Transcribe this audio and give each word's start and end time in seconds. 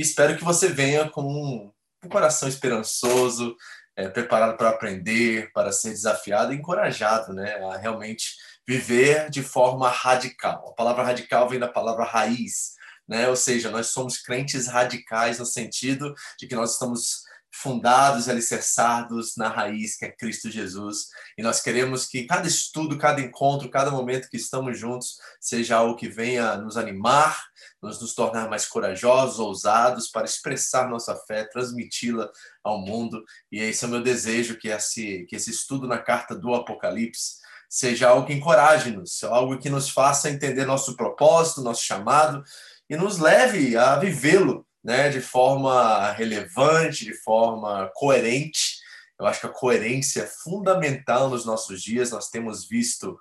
E 0.00 0.02
espero 0.02 0.34
que 0.34 0.42
você 0.42 0.66
venha 0.66 1.10
com 1.10 1.22
um, 1.22 2.08
coração 2.08 2.48
esperançoso, 2.48 3.54
é, 3.94 4.08
preparado 4.08 4.56
para 4.56 4.70
aprender, 4.70 5.52
para 5.52 5.72
ser 5.72 5.90
desafiado 5.90 6.54
e 6.54 6.56
encorajado 6.56 7.34
né, 7.34 7.62
a 7.66 7.76
realmente 7.76 8.34
viver 8.66 9.28
de 9.28 9.42
forma 9.42 9.90
radical. 9.90 10.70
A 10.70 10.72
palavra 10.72 11.04
radical 11.04 11.50
vem 11.50 11.58
da 11.58 11.68
palavra 11.68 12.04
raiz, 12.04 12.76
né? 13.06 13.28
ou 13.28 13.36
seja, 13.36 13.70
nós 13.70 13.88
somos 13.88 14.16
crentes 14.16 14.68
radicais 14.68 15.38
no 15.38 15.44
sentido 15.44 16.14
de 16.38 16.46
que 16.46 16.56
nós 16.56 16.72
estamos 16.72 17.24
fundados 17.52 18.26
e 18.26 18.30
alicerçados 18.30 19.36
na 19.36 19.48
raiz 19.48 19.96
que 19.96 20.06
é 20.06 20.10
Cristo 20.10 20.50
Jesus. 20.50 21.08
E 21.36 21.42
nós 21.42 21.60
queremos 21.60 22.06
que 22.06 22.24
cada 22.24 22.46
estudo, 22.46 22.96
cada 22.96 23.20
encontro, 23.20 23.68
cada 23.68 23.90
momento 23.90 24.30
que 24.30 24.36
estamos 24.36 24.78
juntos 24.78 25.18
seja 25.38 25.76
algo 25.76 25.96
que 25.96 26.08
venha 26.08 26.56
nos 26.56 26.76
animar, 26.76 27.38
nos, 27.82 28.00
nos 28.00 28.14
tornar 28.14 28.48
mais 28.48 28.66
corajosos, 28.66 29.38
ousados 29.38 30.08
para 30.08 30.24
expressar 30.24 30.88
nossa 30.88 31.16
fé, 31.16 31.44
transmiti-la 31.44 32.30
ao 32.62 32.78
mundo. 32.78 33.24
E 33.50 33.60
esse 33.60 33.84
é 33.84 33.88
o 33.88 33.90
meu 33.90 34.02
desejo 34.02 34.58
que 34.58 34.68
esse, 34.68 35.24
que 35.28 35.36
esse 35.36 35.50
estudo 35.50 35.86
na 35.86 35.98
carta 35.98 36.34
do 36.34 36.54
Apocalipse 36.54 37.40
seja 37.68 38.08
algo 38.08 38.26
que 38.26 38.32
encoraje-nos, 38.32 39.22
algo 39.24 39.58
que 39.58 39.70
nos 39.70 39.88
faça 39.88 40.28
entender 40.28 40.66
nosso 40.66 40.96
propósito, 40.96 41.62
nosso 41.62 41.84
chamado 41.84 42.42
e 42.88 42.96
nos 42.96 43.18
leve 43.18 43.76
a 43.76 43.96
vivê-lo 43.96 44.66
né, 44.82 45.08
de 45.08 45.20
forma 45.20 46.10
relevante, 46.12 47.04
de 47.04 47.14
forma 47.14 47.90
coerente. 47.94 48.80
Eu 49.18 49.26
acho 49.26 49.40
que 49.40 49.46
a 49.46 49.50
coerência 49.50 50.22
é 50.22 50.26
fundamental 50.26 51.30
nos 51.30 51.44
nossos 51.44 51.82
dias. 51.82 52.10
Nós 52.10 52.28
temos 52.28 52.66
visto 52.66 53.18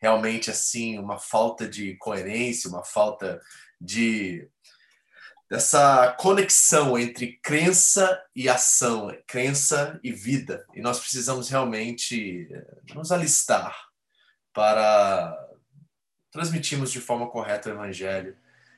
realmente 0.00 0.50
assim 0.50 0.98
uma 0.98 1.18
falta 1.18 1.66
de 1.66 1.96
coerência, 1.96 2.68
uma 2.68 2.84
falta 2.84 3.40
de 3.80 4.48
dessa 5.50 6.14
conexão 6.18 6.98
entre 6.98 7.38
crença 7.42 8.22
e 8.36 8.48
ação, 8.50 9.10
crença 9.26 9.98
e 10.04 10.12
vida. 10.12 10.66
E 10.74 10.80
nós 10.82 11.00
precisamos 11.00 11.48
realmente 11.48 12.46
eh, 12.52 12.94
nos 12.94 13.10
alistar 13.10 13.74
para 14.52 15.34
transmitirmos 16.30 16.92
de 16.92 17.00
forma 17.00 17.30
correta 17.30 17.70
o 17.70 17.72
evangelho, 17.72 18.36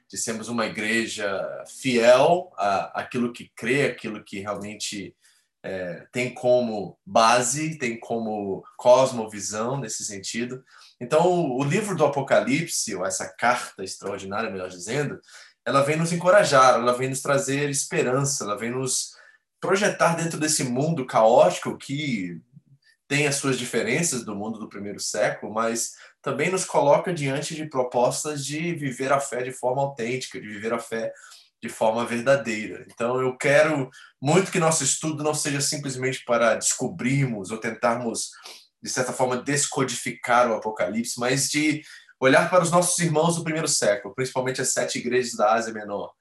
de 0.09 0.17
sermos 0.17 0.49
uma 0.49 0.67
igreja 0.67 1.65
fiel 1.67 2.53
a 2.57 3.01
aquilo 3.01 3.33
que 3.33 3.51
crê, 3.57 3.87
aquilo 3.87 4.23
que 4.23 4.39
realmente 4.39 5.17
é, 5.63 6.07
tem 6.13 6.33
como 6.33 6.99
base, 7.05 7.79
tem 7.79 7.99
como 7.99 8.65
cosmovisão 8.77 9.79
nesse 9.79 10.05
sentido. 10.05 10.65
Então, 11.01 11.57
o 11.57 11.65
livro 11.65 11.97
do 11.97 12.05
Apocalipse, 12.05 12.95
ou 12.95 13.07
essa 13.07 13.27
carta 13.27 13.83
extraordinária, 13.83 14.51
melhor 14.51 14.69
dizendo, 14.69 15.19
ela 15.65 15.83
vem 15.83 15.97
nos 15.97 16.13
encorajar, 16.13 16.75
ela 16.75 16.93
vem 16.93 17.09
nos 17.09 17.23
trazer 17.23 17.71
esperança, 17.71 18.45
ela 18.45 18.57
vem 18.57 18.71
nos 18.71 19.15
projetar 19.61 20.15
dentro 20.15 20.39
desse 20.39 20.65
mundo 20.65 21.07
caótico 21.07 21.77
que 21.77 22.41
tem 23.07 23.27
as 23.27 23.37
suas 23.37 23.59
diferenças 23.59 24.25
do 24.25 24.37
mundo 24.37 24.59
do 24.59 24.69
primeiro 24.69 25.01
século, 25.01 25.53
mas 25.53 25.95
também 26.23 26.51
nos 26.51 26.65
coloca 26.65 27.13
diante 27.13 27.55
de 27.55 27.67
propostas 27.67 28.45
de 28.45 28.73
viver 28.75 29.13
a 29.13 29.19
fé 29.19 29.43
de 29.43 29.53
forma 29.53 29.83
autêntica, 29.83 30.41
de 30.41 30.47
viver 30.47 30.73
a 30.73 30.79
fé 30.79 31.13
de 31.63 31.69
forma 31.69 32.07
verdadeira. 32.07 32.87
Então, 32.89 33.21
eu 33.21 33.37
quero 33.37 33.91
muito 34.21 34.51
que 34.51 34.59
nosso 34.59 34.83
estudo 34.83 35.23
não 35.23 35.35
seja 35.35 35.61
simplesmente 35.61 36.25
para 36.25 36.55
descobrirmos 36.55 37.51
ou 37.51 37.59
tentarmos, 37.59 38.31
de 38.83 38.89
certa 38.91 39.13
forma, 39.13 39.43
descodificar 39.43 40.51
o 40.51 40.55
Apocalipse, 40.55 41.19
mas 41.19 41.49
de 41.49 41.83
olhar 42.19 42.49
para 42.51 42.63
os 42.63 42.71
nossos 42.71 42.99
irmãos 42.99 43.37
do 43.37 43.45
primeiro 43.45 43.69
século, 43.69 44.15
principalmente 44.15 44.61
as 44.61 44.73
sete 44.73 44.99
igrejas 44.99 45.35
da 45.35 45.53
Ásia 45.53 45.73
Menor, 45.73 46.13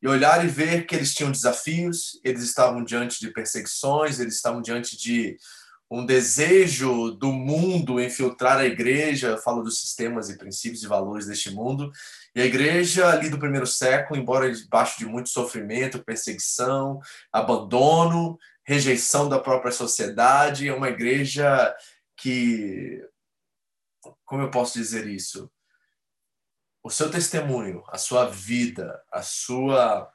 e 0.00 0.06
olhar 0.06 0.44
e 0.44 0.48
ver 0.48 0.86
que 0.86 0.94
eles 0.94 1.14
tinham 1.14 1.32
desafios, 1.32 2.20
eles 2.22 2.42
estavam 2.42 2.84
diante 2.84 3.18
de 3.18 3.32
perseguições, 3.32 4.20
eles 4.20 4.34
estavam 4.34 4.62
diante 4.62 4.96
de 4.96 5.36
um 5.90 6.04
desejo 6.04 7.12
do 7.12 7.32
mundo 7.32 8.00
infiltrar 8.00 8.58
a 8.58 8.66
igreja, 8.66 9.38
falo 9.38 9.62
dos 9.62 9.80
sistemas 9.80 10.28
e 10.28 10.36
princípios 10.36 10.82
e 10.82 10.86
valores 10.86 11.26
deste 11.26 11.50
mundo, 11.50 11.90
e 12.34 12.42
a 12.42 12.44
igreja 12.44 13.08
ali 13.08 13.30
do 13.30 13.38
primeiro 13.38 13.66
século, 13.66 14.20
embora 14.20 14.52
debaixo 14.52 14.98
de 14.98 15.06
muito 15.06 15.30
sofrimento, 15.30 16.04
perseguição, 16.04 17.00
abandono, 17.32 18.38
rejeição 18.64 19.30
da 19.30 19.40
própria 19.40 19.72
sociedade, 19.72 20.68
é 20.68 20.74
uma 20.74 20.90
igreja 20.90 21.74
que 22.18 23.02
como 24.24 24.42
eu 24.42 24.50
posso 24.50 24.78
dizer 24.78 25.06
isso? 25.06 25.50
O 26.82 26.90
seu 26.90 27.10
testemunho, 27.10 27.82
a 27.88 27.98
sua 27.98 28.26
vida, 28.26 29.02
a 29.12 29.22
sua 29.22 30.10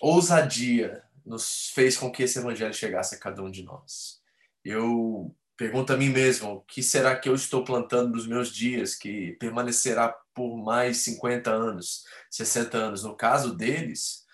ousadia 0.00 1.02
nos 1.24 1.70
fez 1.74 1.96
com 1.96 2.10
que 2.10 2.22
esse 2.22 2.38
evangelho 2.38 2.72
chegasse 2.72 3.14
a 3.14 3.18
cada 3.18 3.42
um 3.42 3.50
de 3.50 3.62
nós. 3.62 4.20
Eu 4.64 5.34
pergunto 5.56 5.92
a 5.92 5.96
mim 5.96 6.08
mesmo, 6.08 6.52
o 6.52 6.60
que 6.62 6.82
será 6.82 7.16
que 7.18 7.28
eu 7.28 7.34
estou 7.34 7.64
plantando 7.64 8.14
nos 8.14 8.26
meus 8.26 8.50
dias 8.50 8.94
que 8.94 9.32
permanecerá 9.32 10.08
por 10.34 10.56
mais 10.56 10.98
50 10.98 11.50
anos, 11.50 12.04
60 12.30 12.76
anos? 12.78 13.04
No 13.04 13.14
caso 13.14 13.54
deles, 13.54 14.24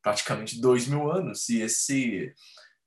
praticamente 0.00 0.60
dois 0.60 0.86
mil 0.86 1.10
anos. 1.10 1.48
E 1.48 1.60
esse 1.60 2.32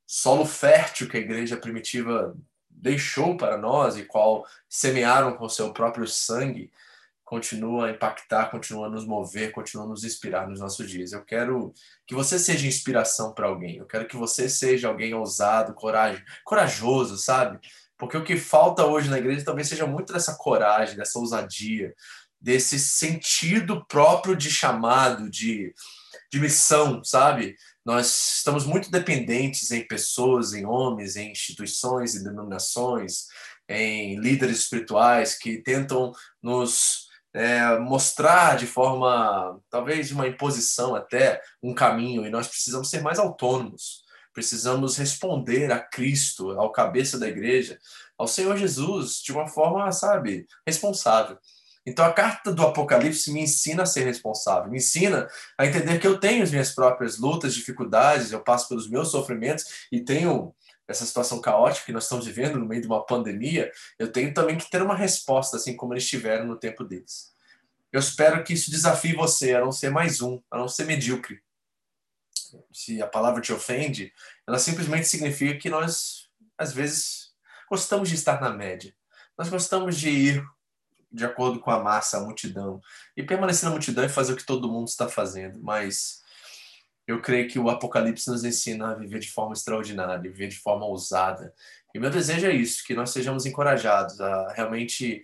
solo 0.08 0.46
fértil 0.46 1.10
que 1.10 1.18
a 1.18 1.20
igreja 1.20 1.58
primitiva 1.58 2.36
deixou 2.80 3.36
para 3.36 3.58
nós 3.58 3.98
e 3.98 4.06
qual 4.06 4.46
semearam 4.68 5.36
com 5.36 5.50
seu 5.50 5.74
próprio 5.74 6.08
sangue, 6.08 6.72
continua 7.26 7.88
a 7.88 7.92
impactar, 7.92 8.50
continua 8.50 8.88
a 8.88 8.90
nos 8.90 9.06
mover, 9.06 9.52
continua 9.52 9.86
a 9.86 9.88
nos 9.88 10.04
inspirar 10.04 10.48
nos 10.48 10.60
nossos 10.60 10.90
dias. 10.90 11.12
Eu 11.12 11.24
quero 11.24 11.72
que 12.08 12.16
você 12.16 12.40
seja 12.40 12.66
inspiração 12.66 13.34
para 13.34 13.48
alguém. 13.48 13.78
Eu 13.78 13.86
quero 13.86 14.08
que 14.08 14.18
você 14.18 14.50
seja 14.50 14.88
alguém 14.88 15.14
ousado, 15.14 15.76
coragem, 15.76 16.24
corajoso, 16.44 17.18
sabe? 17.18 17.60
Porque 17.98 18.18
o 18.18 18.24
que 18.24 18.38
falta 18.38 18.86
hoje 18.86 19.10
na 19.10 19.20
igreja 19.20 19.46
talvez 19.46 19.68
seja 19.68 19.86
muito 19.86 20.12
dessa 20.12 20.36
coragem, 20.38 20.96
dessa 20.96 21.20
ousadia, 21.20 21.94
desse 22.42 22.80
sentido 22.80 23.86
próprio 23.86 24.36
de 24.36 24.50
chamado, 24.50 25.30
de, 25.30 25.72
de 26.32 26.40
missão, 26.40 27.04
sabe? 27.04 27.56
Nós 27.86 28.38
estamos 28.38 28.66
muito 28.66 28.92
dependentes 28.92 29.72
em 29.72 29.88
pessoas, 29.88 30.54
em 30.54 30.66
homens, 30.66 31.16
em 31.16 31.32
instituições 31.32 32.14
e 32.14 32.24
denominações, 32.24 33.26
em 33.68 34.20
líderes 34.20 34.60
espirituais 34.60 35.38
que 35.38 35.62
tentam 35.62 36.12
nos 36.42 37.08
é, 37.34 37.78
mostrar 37.80 38.58
de 38.58 38.66
forma, 38.66 39.60
talvez 39.70 40.12
uma 40.12 40.28
imposição 40.28 40.96
até, 40.96 41.42
um 41.62 41.74
caminho, 41.74 42.26
e 42.26 42.30
nós 42.30 42.48
precisamos 42.48 42.90
ser 42.90 43.02
mais 43.02 43.20
autônomos. 43.20 44.04
Precisamos 44.34 44.96
responder 44.98 45.72
a 45.72 45.80
Cristo, 45.80 46.52
ao 46.52 46.72
cabeça 46.72 47.18
da 47.18 47.28
igreja, 47.28 47.80
ao 48.18 48.28
Senhor 48.28 48.56
Jesus, 48.58 49.22
de 49.22 49.32
uma 49.32 49.48
forma, 49.48 49.92
sabe, 49.92 50.46
responsável. 50.66 51.38
Então 51.86 52.06
a 52.06 52.14
carta 52.14 52.52
do 52.52 52.62
Apocalipse 52.62 53.32
me 53.32 53.42
ensina 53.42 53.84
a 53.84 53.86
ser 53.86 54.04
responsável, 54.04 54.70
me 54.70 54.78
ensina 54.78 55.28
a 55.58 55.66
entender 55.66 56.00
que 56.00 56.08
eu 56.08 56.20
tenho 56.20 56.44
as 56.44 56.52
minhas 56.52 56.72
próprias 56.72 57.18
lutas, 57.18 57.56
dificuldades, 57.56 58.32
eu 58.32 58.42
passo 58.42 58.68
pelos 58.68 58.90
meus 58.90 59.10
sofrimentos 59.10 59.88
e 59.92 60.02
tenho 60.02 60.54
essa 60.88 61.06
situação 61.06 61.40
caótica 61.40 61.86
que 61.86 61.92
nós 61.92 62.04
estamos 62.04 62.26
vivendo 62.26 62.58
no 62.58 62.66
meio 62.66 62.82
de 62.82 62.88
uma 62.88 63.06
pandemia, 63.06 63.72
eu 63.98 64.12
tenho 64.12 64.34
também 64.34 64.58
que 64.58 64.70
ter 64.70 64.82
uma 64.82 64.96
resposta, 64.96 65.58
assim 65.58 65.76
como 65.76 65.94
eles 65.94 66.08
tiveram 66.08 66.46
no 66.46 66.58
tempo 66.58 66.84
deles. 66.84 67.32
Eu 67.92 68.00
espero 68.00 68.44
que 68.44 68.54
isso 68.54 68.72
desafie 68.72 69.16
você 69.16 69.54
a 69.54 69.62
não 69.62 69.72
ser 69.72 69.92
mais 69.92 70.22
um, 70.22 70.42
a 70.50 70.58
não 70.58 70.68
ser 70.68 70.86
medíocre. 70.86 71.42
Se 72.72 73.02
a 73.02 73.08
palavra 73.08 73.42
te 73.42 73.54
ofende, 73.54 74.12
ela 74.48 74.58
simplesmente 74.58 75.08
significa 75.08 75.60
que 75.60 75.70
nós, 75.70 76.30
às 76.58 76.74
vezes, 76.74 77.34
gostamos 77.70 78.10
de 78.10 78.16
estar 78.16 78.42
na 78.42 78.50
média. 78.50 78.94
Nós 79.38 79.50
gostamos 79.50 79.98
de 79.98 80.10
ir 80.10 80.44
de 81.12 81.26
acordo 81.26 81.60
com 81.60 81.72
a 81.72 81.84
massa, 81.84 82.18
a 82.18 82.22
multidão, 82.22 82.82
e 83.16 83.24
permanecer 83.24 83.66
na 83.66 83.72
multidão 83.72 84.04
e 84.04 84.10
fazer 84.10 84.34
o 84.34 84.36
que 84.36 84.46
todo 84.46 84.72
mundo 84.72 84.88
está 84.88 85.08
fazendo, 85.08 85.60
mas 85.62 86.22
eu 87.08 87.22
creio 87.22 87.50
que 87.50 87.58
o 87.58 87.70
Apocalipse 87.70 88.30
nos 88.30 88.44
ensina 88.44 88.92
a 88.92 88.94
viver 88.94 89.20
de 89.20 89.32
forma 89.32 89.54
extraordinária, 89.54 90.20
viver 90.20 90.48
de 90.48 90.60
forma 90.60 90.86
ousada. 90.86 91.52
E 91.94 92.00
meu 92.00 92.12
desejo 92.12 92.46
é 92.46 92.54
isso, 92.54 92.84
que 92.86 92.94
nós 92.94 93.10
sejamos 93.10 93.48
encorajados 93.48 94.22
a 94.22 94.54
realmente 94.54 95.24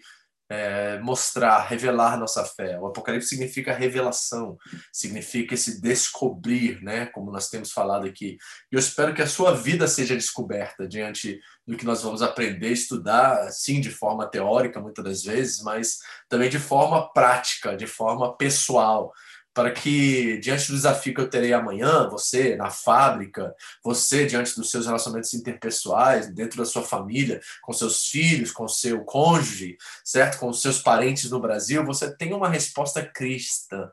é, 0.49 0.99
mostrar, 0.99 1.59
revelar 1.67 2.19
nossa 2.19 2.45
fé. 2.45 2.79
O 2.79 2.87
Apocalipse 2.87 3.29
significa 3.29 3.73
revelação, 3.73 4.57
significa 4.91 5.53
esse 5.55 5.81
descobrir, 5.81 6.81
né? 6.83 7.07
Como 7.07 7.31
nós 7.31 7.49
temos 7.49 7.71
falado 7.71 8.05
aqui. 8.05 8.37
E 8.71 8.75
eu 8.75 8.79
espero 8.79 9.13
que 9.13 9.21
a 9.21 9.27
sua 9.27 9.53
vida 9.53 9.87
seja 9.87 10.15
descoberta 10.15 10.87
diante 10.87 11.39
do 11.67 11.75
que 11.75 11.85
nós 11.85 12.03
vamos 12.03 12.21
aprender, 12.21 12.71
estudar, 12.71 13.51
sim, 13.51 13.81
de 13.81 13.89
forma 13.89 14.29
teórica, 14.29 14.79
muitas 14.79 15.03
das 15.03 15.23
vezes, 15.23 15.61
mas 15.63 15.97
também 16.29 16.49
de 16.49 16.59
forma 16.59 17.11
prática, 17.11 17.75
de 17.75 17.87
forma 17.87 18.35
pessoal, 18.37 19.11
para 19.55 19.71
que, 19.71 20.37
diante 20.39 20.67
do 20.67 20.75
desafio 20.75 21.13
que 21.13 21.21
eu 21.21 21.29
terei 21.29 21.53
amanhã, 21.53 22.09
você 22.09 22.57
na 22.57 22.69
fábrica, 22.69 23.55
você 23.81 24.25
diante 24.25 24.53
dos 24.53 24.69
seus 24.69 24.85
relacionamentos 24.85 25.33
interpessoais, 25.33 26.27
dentro 26.27 26.57
da 26.57 26.65
sua 26.65 26.83
família, 26.83 27.39
com 27.61 27.71
seus 27.71 28.09
filhos, 28.09 28.51
com 28.51 28.67
seu 28.67 29.05
cônjuge, 29.05 29.77
certo? 30.03 30.39
Com 30.39 30.51
seus 30.51 30.81
parentes 30.81 31.31
no 31.31 31.39
Brasil, 31.39 31.85
você 31.85 32.13
tenha 32.13 32.35
uma 32.35 32.49
resposta 32.49 33.01
cristã, 33.01 33.89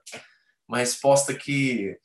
uma 0.66 0.78
resposta 0.78 1.32
que 1.32 1.96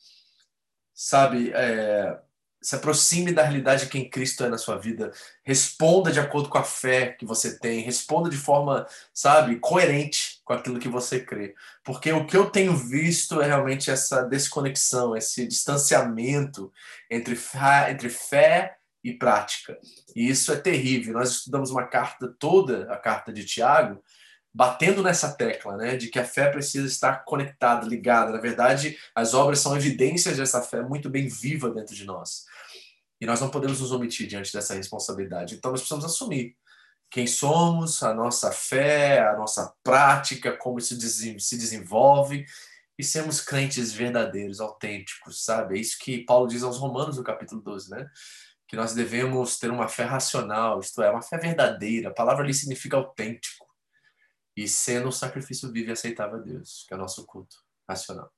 sabe, 0.93 1.51
é, 1.55 2.15
se 2.61 2.75
aproxime 2.75 3.31
da 3.31 3.41
realidade 3.41 3.85
de 3.85 3.89
quem 3.89 4.07
Cristo 4.07 4.43
é 4.43 4.49
na 4.49 4.59
sua 4.59 4.77
vida, 4.77 5.11
responda 5.43 6.11
de 6.11 6.19
acordo 6.19 6.47
com 6.47 6.59
a 6.59 6.63
fé 6.63 7.13
que 7.13 7.25
você 7.25 7.57
tem, 7.57 7.81
responda 7.81 8.29
de 8.29 8.37
forma, 8.37 8.85
sabe, 9.11 9.55
coerente 9.59 10.36
com 10.47 10.53
aquilo 10.53 10.79
que 10.79 10.87
você 10.87 11.19
crê. 11.19 11.53
Porque 11.83 12.09
o 12.13 12.25
que 12.25 12.37
eu 12.37 12.49
tenho 12.49 12.73
visto 12.73 13.41
é 13.41 13.47
realmente 13.47 13.91
essa 13.91 14.23
desconexão, 14.23 15.13
esse 15.13 15.45
distanciamento 15.45 16.71
entre 17.11 17.35
fé, 17.35 17.91
entre 17.91 18.09
fé 18.09 18.77
e 19.03 19.13
prática. 19.13 19.77
E 20.15 20.29
isso 20.29 20.53
é 20.53 20.55
terrível. 20.55 21.15
Nós 21.15 21.31
estudamos 21.31 21.69
uma 21.69 21.85
carta 21.85 22.33
toda, 22.39 22.89
a 22.89 22.95
carta 22.95 23.33
de 23.33 23.43
Tiago, 23.43 24.01
batendo 24.53 25.03
nessa 25.03 25.33
tecla, 25.33 25.75
né, 25.75 25.97
de 25.97 26.07
que 26.07 26.17
a 26.17 26.23
fé 26.23 26.49
precisa 26.49 26.87
estar 26.87 27.25
conectada, 27.25 27.85
ligada. 27.85 28.31
Na 28.31 28.39
verdade, 28.39 28.97
as 29.13 29.33
obras 29.33 29.59
são 29.59 29.75
evidências 29.75 30.37
dessa 30.37 30.61
fé 30.61 30.81
muito 30.81 31.09
bem 31.09 31.27
viva 31.27 31.69
dentro 31.69 31.93
de 31.93 32.05
nós. 32.05 32.45
E 33.19 33.25
nós 33.25 33.41
não 33.41 33.49
podemos 33.49 33.81
nos 33.81 33.91
omitir 33.91 34.27
diante 34.27 34.53
dessa 34.53 34.75
responsabilidade. 34.75 35.55
Então, 35.55 35.71
nós 35.71 35.81
precisamos 35.81 36.05
assumir 36.05 36.55
quem 37.09 37.25
somos, 37.25 38.03
a 38.03 38.13
nossa 38.13 38.51
fé, 38.51 39.19
a 39.27 39.37
nossa 39.37 39.73
prática, 39.83 40.55
como 40.55 40.79
isso 40.79 40.99
se 40.99 41.57
desenvolve 41.57 42.45
e 42.97 43.03
sermos 43.03 43.39
crentes 43.39 43.93
verdadeiros, 43.93 44.59
autênticos, 44.59 45.43
sabe? 45.43 45.77
É 45.77 45.81
isso 45.81 45.97
que 45.99 46.23
Paulo 46.25 46.47
diz 46.47 46.63
aos 46.63 46.77
Romanos 46.77 47.17
no 47.17 47.23
capítulo 47.23 47.61
12, 47.61 47.91
né? 47.91 48.09
Que 48.67 48.75
nós 48.75 48.93
devemos 48.93 49.57
ter 49.57 49.71
uma 49.71 49.87
fé 49.87 50.03
racional, 50.03 50.79
isto 50.79 51.01
é, 51.01 51.09
uma 51.09 51.21
fé 51.21 51.37
verdadeira. 51.37 52.09
A 52.09 52.13
palavra 52.13 52.43
ali 52.43 52.53
significa 52.53 52.97
autêntico 52.97 53.67
e 54.55 54.67
sendo 54.67 55.07
um 55.07 55.11
sacrifício 55.11 55.71
vivo 55.71 55.89
e 55.89 55.93
aceitável 55.93 56.39
a 56.39 56.41
Deus, 56.41 56.83
que 56.87 56.93
é 56.93 56.97
o 56.97 56.99
nosso 56.99 57.25
culto 57.25 57.57
racional. 57.87 58.33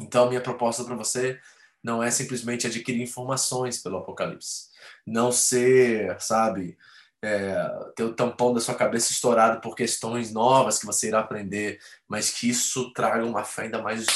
Então, 0.00 0.28
minha 0.28 0.40
proposta 0.40 0.82
para 0.82 0.96
você 0.96 1.38
não 1.82 2.02
é 2.02 2.10
simplesmente 2.10 2.66
adquirir 2.66 3.02
informações 3.02 3.82
pelo 3.82 3.98
Apocalipse, 3.98 4.70
não 5.06 5.30
ser, 5.30 6.20
sabe, 6.20 6.76
é, 7.22 7.54
ter 7.94 8.04
o 8.04 8.14
tampão 8.14 8.52
da 8.52 8.60
sua 8.60 8.74
cabeça 8.74 9.12
estourado 9.12 9.60
por 9.60 9.74
questões 9.74 10.32
novas 10.32 10.78
que 10.78 10.86
você 10.86 11.08
irá 11.08 11.20
aprender, 11.20 11.78
mas 12.08 12.30
que 12.30 12.48
isso 12.48 12.92
traga 12.92 13.24
uma 13.24 13.44
fé 13.44 13.62
ainda 13.62 13.82
mais 13.82 14.06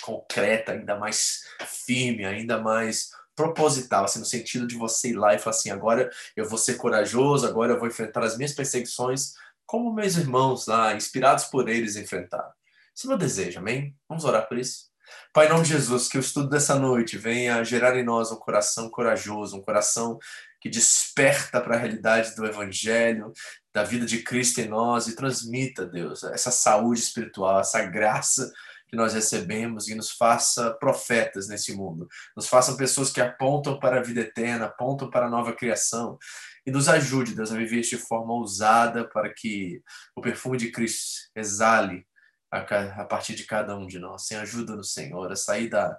concreta, 0.00 0.72
ainda 0.72 0.96
mais 0.96 1.42
firme, 1.86 2.24
ainda 2.24 2.58
mais 2.58 3.10
proposital, 3.34 4.04
assim, 4.04 4.18
no 4.18 4.24
sentido 4.24 4.66
de 4.66 4.76
você 4.76 5.10
ir 5.10 5.16
lá 5.16 5.34
e 5.34 5.38
falar 5.38 5.54
assim, 5.54 5.70
agora 5.70 6.10
eu 6.36 6.48
vou 6.48 6.58
ser 6.58 6.74
corajoso, 6.74 7.46
agora 7.46 7.74
eu 7.74 7.78
vou 7.78 7.86
enfrentar 7.86 8.24
as 8.24 8.36
minhas 8.36 8.52
perseguições 8.52 9.34
como 9.64 9.92
meus 9.92 10.16
irmãos 10.16 10.66
lá, 10.66 10.94
inspirados 10.94 11.44
por 11.44 11.68
eles, 11.68 11.94
enfrentaram. 11.94 12.50
Esse 12.96 13.06
é 13.06 13.08
meu 13.08 13.18
desejo, 13.18 13.58
amém? 13.58 13.94
Vamos 14.08 14.24
orar 14.24 14.48
por 14.48 14.58
isso? 14.58 14.88
Pai, 15.32 15.46
em 15.46 15.50
nome 15.50 15.62
de 15.62 15.70
Jesus, 15.70 16.08
que 16.08 16.18
o 16.18 16.20
estudo 16.20 16.48
dessa 16.48 16.74
noite 16.74 17.16
venha 17.16 17.62
gerar 17.62 17.96
em 17.96 18.02
nós 18.02 18.32
um 18.32 18.36
coração 18.36 18.90
corajoso, 18.90 19.56
um 19.56 19.62
coração 19.62 20.18
que 20.60 20.68
desperta 20.68 21.60
para 21.60 21.76
a 21.76 21.78
realidade 21.78 22.34
do 22.34 22.44
Evangelho, 22.44 23.32
da 23.72 23.84
vida 23.84 24.04
de 24.04 24.22
Cristo 24.22 24.60
em 24.60 24.68
nós 24.68 25.06
e 25.06 25.14
transmita, 25.14 25.86
Deus, 25.86 26.24
essa 26.24 26.50
saúde 26.50 27.00
espiritual, 27.00 27.60
essa 27.60 27.84
graça 27.84 28.52
que 28.88 28.96
nós 28.96 29.12
recebemos 29.12 29.86
e 29.88 29.94
nos 29.94 30.10
faça 30.10 30.72
profetas 30.74 31.46
nesse 31.46 31.74
mundo. 31.76 32.08
Nos 32.34 32.48
façam 32.48 32.76
pessoas 32.76 33.10
que 33.10 33.20
apontam 33.20 33.78
para 33.78 33.98
a 33.98 34.02
vida 34.02 34.22
eterna, 34.22 34.64
apontam 34.64 35.10
para 35.10 35.26
a 35.26 35.30
nova 35.30 35.52
criação 35.52 36.18
e 36.66 36.70
nos 36.70 36.88
ajude, 36.88 37.34
Deus, 37.34 37.52
a 37.52 37.56
viver 37.56 37.82
de 37.82 37.96
forma 37.96 38.32
ousada 38.32 39.06
para 39.08 39.32
que 39.32 39.82
o 40.16 40.20
perfume 40.20 40.56
de 40.56 40.70
Cristo 40.70 41.30
exale 41.36 42.06
a, 42.50 43.04
partir 43.04 43.34
de 43.34 43.44
cada 43.44 43.76
um 43.76 43.86
de 43.86 43.98
nós. 43.98 44.26
Sem 44.26 44.38
ajuda 44.38 44.74
no 44.74 44.84
Senhor, 44.84 45.30
a 45.30 45.36
sair 45.36 45.68
da, 45.68 45.98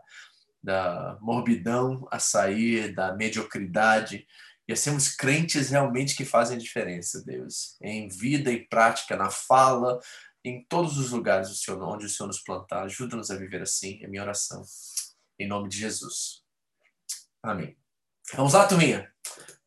da 0.62 1.18
morbidão, 1.22 2.08
a 2.12 2.18
sair 2.18 2.94
da 2.94 3.16
mediocridade 3.16 4.26
e 4.70 4.72
a 4.72 4.76
sermos 4.76 5.16
crentes 5.16 5.72
realmente 5.72 6.16
que 6.16 6.24
fazem 6.24 6.56
a 6.56 6.60
diferença, 6.60 7.24
Deus, 7.26 7.76
em 7.82 8.08
vida 8.08 8.52
e 8.52 8.68
prática, 8.68 9.18
na 9.18 9.32
fala, 9.32 10.00
em 10.46 10.64
todos 10.64 11.00
os 11.00 11.10
lugares 11.10 11.50
Senhor, 11.60 11.82
onde 11.82 12.06
o 12.06 12.10
Senhor 12.10 12.28
nos 12.28 12.44
plantar. 12.44 12.84
Ajuda-nos 12.84 13.32
a 13.32 13.36
viver 13.36 13.64
assim, 13.64 14.00
é 14.04 14.08
minha 14.08 14.22
oração. 14.22 14.62
Em 15.40 15.48
nome 15.48 15.70
de 15.70 15.80
Jesus. 15.80 16.44
Amém. 17.42 17.76
Vamos 18.36 18.54
lá, 18.54 18.68
turminha. 18.68 19.12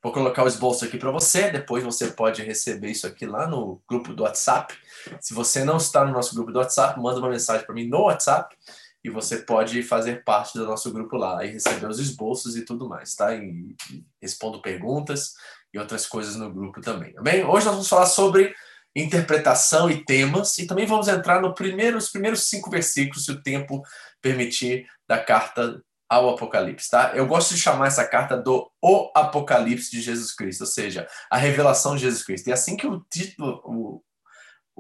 Vou 0.01 0.13
colocar 0.13 0.45
o 0.45 0.49
esboço 0.49 0.85
aqui 0.85 0.97
para 0.97 1.11
você, 1.11 1.51
depois 1.51 1.83
você 1.83 2.13
pode 2.13 2.41
receber 2.45 2.93
isso 2.93 3.05
aqui 3.05 3.27
lá 3.27 3.49
no 3.49 3.83
grupo 3.89 4.15
do 4.15 4.23
WhatsApp. 4.23 4.73
Se 5.21 5.35
você 5.35 5.65
não 5.65 5.79
está 5.79 6.05
no 6.05 6.13
nosso 6.13 6.33
grupo 6.33 6.53
do 6.53 6.61
WhatsApp, 6.61 7.01
manda 7.01 7.19
uma 7.19 7.29
mensagem 7.29 7.67
para 7.67 7.75
mim 7.75 7.89
no 7.89 8.03
WhatsApp 8.03 8.57
e 9.05 9.11
você 9.11 9.39
pode 9.39 9.83
fazer 9.83 10.23
parte 10.25 10.57
do 10.57 10.65
nosso 10.65 10.93
grupo 10.93 11.17
lá 11.17 11.45
e 11.45 11.51
receber 11.51 11.87
os 11.89 11.99
esboços 11.99 12.57
e 12.57 12.65
tudo 12.65 12.89
mais, 12.89 13.15
tá? 13.15 13.35
E, 13.35 13.75
e 13.91 14.05
respondo 14.21 14.63
perguntas 14.63 15.35
e 15.73 15.79
outras 15.79 16.07
coisas 16.07 16.37
no 16.37 16.53
grupo 16.53 16.81
também, 16.81 17.13
tá 17.13 17.23
bem? 17.23 17.45
Hoje 17.45 17.67
nós 17.67 17.75
vamos 17.75 17.89
falar 17.89 18.07
sobre 18.07 18.55
interpretação 18.95 19.91
e 19.91 20.05
temas 20.05 20.57
e 20.59 20.67
também 20.67 20.87
vamos 20.87 21.09
entrar 21.09 21.41
no 21.41 21.55
primeiro, 21.55 21.97
os 21.97 22.11
primeiros 22.11 22.45
cinco 22.49 22.71
versículos, 22.71 23.25
se 23.25 23.33
o 23.33 23.43
tempo 23.43 23.83
permitir, 24.21 24.87
da 25.09 25.19
carta 25.19 25.83
ao 26.09 26.29
Apocalipse, 26.29 26.91
tá? 26.91 27.13
Eu 27.15 27.27
gosto 27.27 27.55
de 27.55 27.61
chamar 27.61 27.87
essa 27.87 28.07
carta 28.07 28.37
do 28.37 28.71
O 28.83 29.11
Apocalipse 29.15 29.91
de 29.91 30.03
Jesus 30.03 30.35
Cristo, 30.35 30.61
ou 30.61 30.67
seja, 30.67 31.09
a 31.31 31.39
revelação 31.39 31.97
de 31.97 32.03
Jesus 32.03 32.23
Cristo. 32.23 32.49
E 32.49 32.53
assim 32.53 32.77
que 32.77 32.87
o 32.87 33.01
título, 33.11 33.63
o, 33.65 34.03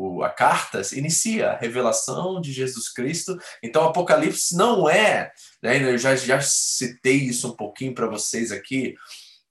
o, 0.02 0.22
a 0.22 0.30
carta 0.30 0.82
inicia, 0.92 1.50
a 1.50 1.56
revelação 1.56 2.40
de 2.40 2.52
Jesus 2.52 2.92
Cristo. 2.92 3.38
Então, 3.62 3.84
Apocalipse 3.84 4.56
não 4.56 4.88
é, 4.88 5.30
né, 5.62 5.92
eu 5.92 5.98
já, 5.98 6.16
já 6.16 6.40
citei 6.40 7.16
isso 7.16 7.48
um 7.48 7.56
pouquinho 7.56 7.94
para 7.94 8.06
vocês 8.06 8.50
aqui, 8.50 8.96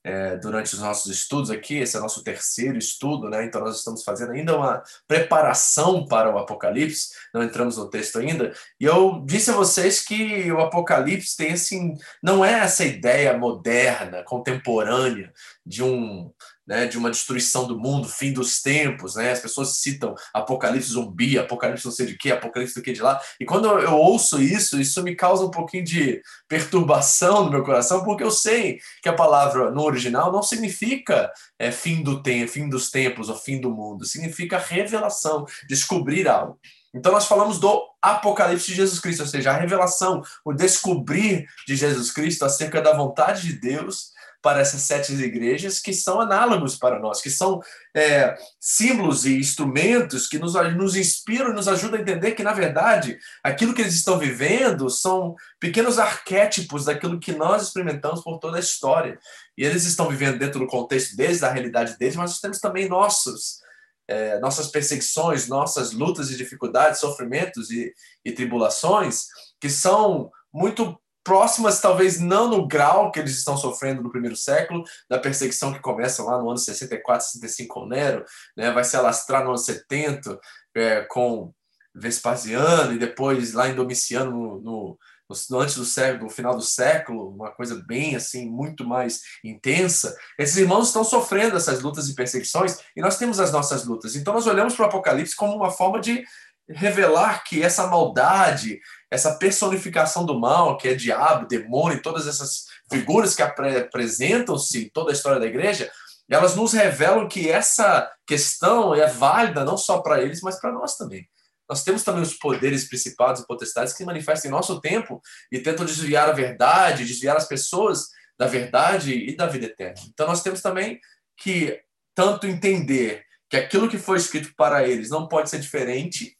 é, 0.03 0.35
durante 0.37 0.73
os 0.73 0.79
nossos 0.79 1.15
estudos 1.15 1.51
aqui, 1.51 1.77
esse 1.77 1.95
é 1.95 1.99
o 1.99 2.01
nosso 2.01 2.23
terceiro 2.23 2.77
estudo, 2.77 3.29
né? 3.29 3.45
Então 3.45 3.61
nós 3.61 3.77
estamos 3.77 4.03
fazendo 4.03 4.31
ainda 4.31 4.57
uma 4.57 4.83
preparação 5.07 6.05
para 6.07 6.33
o 6.33 6.39
Apocalipse, 6.39 7.09
não 7.33 7.43
entramos 7.43 7.77
no 7.77 7.89
texto 7.89 8.17
ainda, 8.17 8.51
e 8.79 8.85
eu 8.85 9.23
disse 9.25 9.51
a 9.51 9.55
vocês 9.55 10.01
que 10.01 10.51
o 10.51 10.59
Apocalipse 10.59 11.37
tem 11.37 11.53
assim, 11.53 11.93
não 12.21 12.43
é 12.43 12.61
essa 12.61 12.83
ideia 12.83 13.37
moderna, 13.37 14.23
contemporânea 14.23 15.31
de 15.63 15.83
um 15.83 16.31
né, 16.71 16.87
de 16.87 16.97
uma 16.97 17.11
destruição 17.11 17.67
do 17.67 17.77
mundo, 17.77 18.07
fim 18.07 18.31
dos 18.31 18.61
tempos, 18.61 19.15
né? 19.15 19.33
As 19.33 19.41
pessoas 19.41 19.75
citam 19.79 20.15
Apocalipse 20.33 20.93
zumbi, 20.93 21.37
Apocalipse 21.37 21.83
não 21.83 21.91
sei 21.91 22.05
de 22.05 22.17
quê, 22.17 22.31
Apocalipse 22.31 22.75
do 22.75 22.81
que 22.81 22.93
de 22.93 23.01
lá. 23.01 23.19
E 23.37 23.43
quando 23.43 23.67
eu 23.67 23.91
ouço 23.91 24.41
isso, 24.41 24.79
isso 24.79 25.03
me 25.03 25.13
causa 25.13 25.43
um 25.43 25.51
pouquinho 25.51 25.83
de 25.83 26.21
perturbação 26.47 27.43
no 27.43 27.51
meu 27.51 27.61
coração, 27.65 28.05
porque 28.05 28.23
eu 28.23 28.31
sei 28.31 28.79
que 29.03 29.09
a 29.09 29.13
palavra 29.13 29.69
no 29.69 29.83
original 29.83 30.31
não 30.31 30.41
significa 30.41 31.29
é, 31.59 31.73
fim 31.73 32.01
do 32.01 32.23
tempo, 32.23 32.49
fim 32.49 32.69
dos 32.69 32.89
tempos 32.89 33.27
ou 33.27 33.35
fim 33.35 33.59
do 33.59 33.69
mundo, 33.69 34.05
significa 34.05 34.57
revelação, 34.57 35.45
descobrir 35.67 36.25
algo. 36.25 36.57
Então 36.93 37.11
nós 37.11 37.25
falamos 37.25 37.59
do 37.59 37.85
Apocalipse 38.01 38.67
de 38.67 38.75
Jesus 38.75 39.01
Cristo, 39.01 39.23
ou 39.23 39.27
seja, 39.27 39.51
a 39.51 39.57
revelação, 39.57 40.21
o 40.45 40.53
descobrir 40.53 41.45
de 41.67 41.75
Jesus 41.75 42.11
Cristo 42.11 42.45
acerca 42.45 42.81
da 42.81 42.95
vontade 42.95 43.41
de 43.41 43.59
Deus 43.59 44.10
para 44.41 44.59
essas 44.59 44.81
sete 44.81 45.13
igrejas 45.13 45.79
que 45.79 45.93
são 45.93 46.19
análogos 46.19 46.75
para 46.75 46.99
nós, 46.99 47.21
que 47.21 47.29
são 47.29 47.61
é, 47.95 48.35
símbolos 48.59 49.25
e 49.25 49.37
instrumentos 49.37 50.27
que 50.27 50.39
nos, 50.39 50.53
nos 50.75 50.95
inspiram 50.95 51.51
e 51.51 51.53
nos 51.53 51.67
ajudam 51.67 51.99
a 51.99 52.01
entender 52.01 52.31
que, 52.31 52.41
na 52.41 52.53
verdade, 52.53 53.19
aquilo 53.43 53.73
que 53.73 53.81
eles 53.81 53.93
estão 53.93 54.17
vivendo 54.17 54.89
são 54.89 55.35
pequenos 55.59 55.99
arquétipos 55.99 56.85
daquilo 56.85 57.19
que 57.19 57.31
nós 57.31 57.63
experimentamos 57.63 58.23
por 58.23 58.39
toda 58.39 58.57
a 58.57 58.61
história. 58.61 59.19
E 59.55 59.63
eles 59.63 59.85
estão 59.85 60.09
vivendo 60.09 60.39
dentro 60.39 60.59
do 60.59 60.67
contexto 60.67 61.15
deles, 61.15 61.39
da 61.39 61.51
realidade 61.51 61.97
deles, 61.97 62.15
mas 62.15 62.31
nós 62.31 62.39
temos 62.39 62.59
também 62.59 62.89
nossos. 62.89 63.61
É, 64.07 64.39
nossas 64.39 64.67
perseguições, 64.67 65.47
nossas 65.47 65.93
lutas 65.93 66.29
e 66.31 66.35
dificuldades, 66.35 66.99
sofrimentos 66.99 67.69
e, 67.69 67.93
e 68.25 68.33
tribulações, 68.33 69.27
que 69.57 69.69
são 69.69 70.29
muito 70.51 70.99
próximas, 71.23 71.79
talvez 71.79 72.19
não 72.19 72.49
no 72.49 72.67
grau 72.67 73.11
que 73.11 73.19
eles 73.19 73.37
estão 73.37 73.55
sofrendo 73.55 74.01
no 74.01 74.11
primeiro 74.11 74.35
século, 74.35 74.83
da 75.09 75.19
perseguição 75.19 75.73
que 75.73 75.79
começa 75.79 76.23
lá 76.23 76.37
no 76.37 76.49
ano 76.49 76.57
64, 76.57 77.25
65 77.25 77.73
com 77.73 77.87
Nero, 77.87 78.25
né, 78.55 78.71
vai 78.71 78.83
se 78.83 78.95
alastrar 78.95 79.43
no 79.43 79.49
ano 79.49 79.57
70 79.57 80.39
é, 80.75 81.01
com 81.01 81.53
Vespasiano 81.93 82.93
e 82.93 82.97
depois 82.97 83.53
lá 83.53 83.67
em 83.67 83.75
Domiciano 83.75 84.31
no, 84.31 84.61
no, 84.61 84.99
no, 85.29 85.59
antes 85.59 85.75
do 85.75 85.85
século, 85.85 86.23
no 86.23 86.29
final 86.29 86.55
do 86.55 86.61
século, 86.61 87.29
uma 87.29 87.51
coisa 87.51 87.83
bem 87.85 88.15
assim, 88.15 88.49
muito 88.49 88.85
mais 88.85 89.21
intensa. 89.43 90.15
Esses 90.39 90.57
irmãos 90.57 90.87
estão 90.87 91.03
sofrendo 91.03 91.57
essas 91.57 91.81
lutas 91.81 92.07
e 92.07 92.15
perseguições 92.15 92.79
e 92.95 93.01
nós 93.01 93.17
temos 93.17 93.39
as 93.39 93.51
nossas 93.51 93.85
lutas. 93.85 94.15
Então 94.15 94.33
nós 94.33 94.47
olhamos 94.47 94.75
para 94.75 94.85
o 94.85 94.87
Apocalipse 94.87 95.35
como 95.35 95.55
uma 95.55 95.69
forma 95.69 95.99
de 95.99 96.23
revelar 96.69 97.43
que 97.43 97.61
essa 97.61 97.87
maldade, 97.87 98.79
essa 99.11 99.35
personificação 99.35 100.25
do 100.25 100.39
mal, 100.39 100.77
que 100.77 100.87
é 100.87 100.95
diabo, 100.95 101.45
demônio, 101.45 102.01
todas 102.01 102.27
essas 102.27 102.67
figuras 102.89 103.35
que 103.35 103.41
apresentam-se 103.43 104.85
em 104.85 104.89
toda 104.89 105.11
a 105.11 105.13
história 105.13 105.39
da 105.39 105.45
igreja, 105.45 105.91
elas 106.29 106.55
nos 106.55 106.71
revelam 106.71 107.27
que 107.27 107.49
essa 107.49 108.09
questão 108.25 108.95
é 108.95 109.05
válida 109.07 109.65
não 109.65 109.75
só 109.75 109.99
para 110.01 110.21
eles, 110.21 110.41
mas 110.41 110.59
para 110.59 110.71
nós 110.71 110.95
também. 110.95 111.27
nós 111.69 111.83
temos 111.83 112.03
também 112.03 112.21
os 112.21 112.33
poderes 112.33 112.87
principados 112.87 113.41
e 113.41 113.47
potestades 113.47 113.93
que 113.93 114.05
manifestam 114.05 114.49
em 114.49 114.51
nosso 114.51 114.79
tempo 114.79 115.21
e 115.51 115.59
tentam 115.59 115.85
desviar 115.85 116.29
a 116.29 116.33
verdade, 116.33 117.05
desviar 117.05 117.35
as 117.35 117.47
pessoas 117.47 118.07
da 118.39 118.47
verdade 118.47 119.13
e 119.13 119.35
da 119.35 119.45
vida 119.45 119.65
eterna. 119.65 120.01
Então 120.07 120.27
nós 120.27 120.41
temos 120.41 120.61
também 120.61 120.99
que 121.37 121.81
tanto 122.15 122.47
entender 122.47 123.23
que 123.49 123.57
aquilo 123.57 123.89
que 123.89 123.97
foi 123.97 124.17
escrito 124.17 124.53
para 124.55 124.87
eles 124.87 125.09
não 125.09 125.27
pode 125.27 125.49
ser 125.49 125.59
diferente 125.59 126.37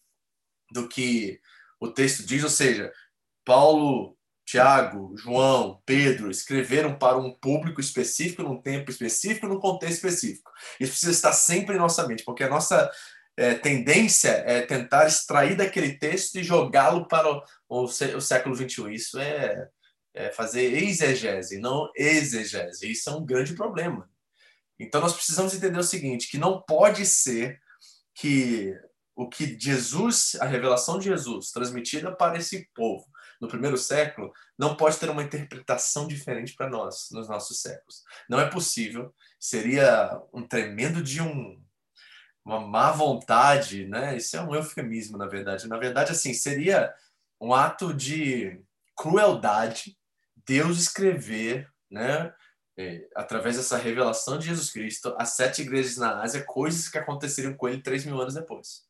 do 0.71 0.87
que 0.87 1.39
o 1.81 1.91
texto 1.91 2.23
diz, 2.23 2.43
ou 2.43 2.49
seja, 2.49 2.93
Paulo, 3.43 4.15
Tiago, 4.45 5.17
João, 5.17 5.81
Pedro 5.83 6.29
escreveram 6.29 6.95
para 6.95 7.17
um 7.17 7.33
público 7.33 7.81
específico, 7.81 8.43
num 8.43 8.61
tempo 8.61 8.91
específico, 8.91 9.47
num 9.47 9.59
contexto 9.59 9.95
específico. 9.95 10.51
Isso 10.79 10.91
precisa 10.91 11.11
estar 11.11 11.33
sempre 11.33 11.75
em 11.75 11.79
nossa 11.79 12.07
mente, 12.07 12.23
porque 12.23 12.43
a 12.43 12.49
nossa 12.49 12.89
é, 13.35 13.55
tendência 13.55 14.29
é 14.45 14.61
tentar 14.61 15.07
extrair 15.07 15.57
daquele 15.57 15.97
texto 15.97 16.35
e 16.35 16.43
jogá-lo 16.43 17.07
para 17.07 17.27
o, 17.31 17.43
o, 17.67 17.83
o 17.85 18.21
século 18.21 18.55
XXI. 18.55 18.93
Isso 18.93 19.19
é, 19.19 19.67
é 20.13 20.31
fazer 20.31 20.83
exegese, 20.83 21.57
não 21.57 21.89
exegese. 21.95 22.91
Isso 22.91 23.09
é 23.09 23.13
um 23.13 23.25
grande 23.25 23.55
problema. 23.55 24.07
Então 24.79 25.01
nós 25.01 25.13
precisamos 25.13 25.55
entender 25.55 25.79
o 25.79 25.83
seguinte, 25.83 26.29
que 26.29 26.37
não 26.37 26.61
pode 26.61 27.05
ser 27.07 27.59
que 28.13 28.75
o 29.15 29.27
que 29.27 29.57
Jesus, 29.59 30.35
a 30.39 30.45
revelação 30.45 30.97
de 30.97 31.05
Jesus 31.05 31.51
transmitida 31.51 32.11
para 32.15 32.37
esse 32.37 32.67
povo 32.73 33.05
no 33.39 33.47
primeiro 33.47 33.77
século, 33.77 34.31
não 34.57 34.75
pode 34.75 34.97
ter 34.97 35.09
uma 35.09 35.23
interpretação 35.23 36.07
diferente 36.07 36.53
para 36.53 36.69
nós 36.69 37.07
nos 37.11 37.27
nossos 37.27 37.59
séculos. 37.59 38.03
Não 38.29 38.39
é 38.39 38.47
possível. 38.47 39.13
Seria 39.39 40.21
um 40.31 40.47
tremendo 40.47 41.01
de 41.01 41.21
um 41.21 41.59
uma 42.43 42.59
má 42.59 42.91
vontade, 42.91 43.87
né? 43.87 44.17
Isso 44.17 44.35
é 44.35 44.41
um 44.41 44.55
eufemismo, 44.55 45.17
na 45.17 45.27
verdade. 45.27 45.67
Na 45.67 45.77
verdade, 45.77 46.11
assim, 46.11 46.33
seria 46.33 46.91
um 47.39 47.53
ato 47.53 47.93
de 47.93 48.59
crueldade 48.95 49.95
Deus 50.45 50.79
escrever, 50.79 51.69
né? 51.89 52.33
É, 52.77 53.07
através 53.15 53.57
dessa 53.57 53.77
revelação 53.77 54.37
de 54.39 54.47
Jesus 54.47 54.71
Cristo, 54.71 55.15
as 55.19 55.35
sete 55.35 55.61
igrejas 55.61 55.97
na 55.97 56.21
Ásia, 56.21 56.43
coisas 56.43 56.87
que 56.87 56.97
aconteceriam 56.97 57.53
com 57.53 57.67
ele 57.67 57.81
três 57.81 58.05
mil 58.05 58.19
anos 58.19 58.33
depois. 58.33 58.87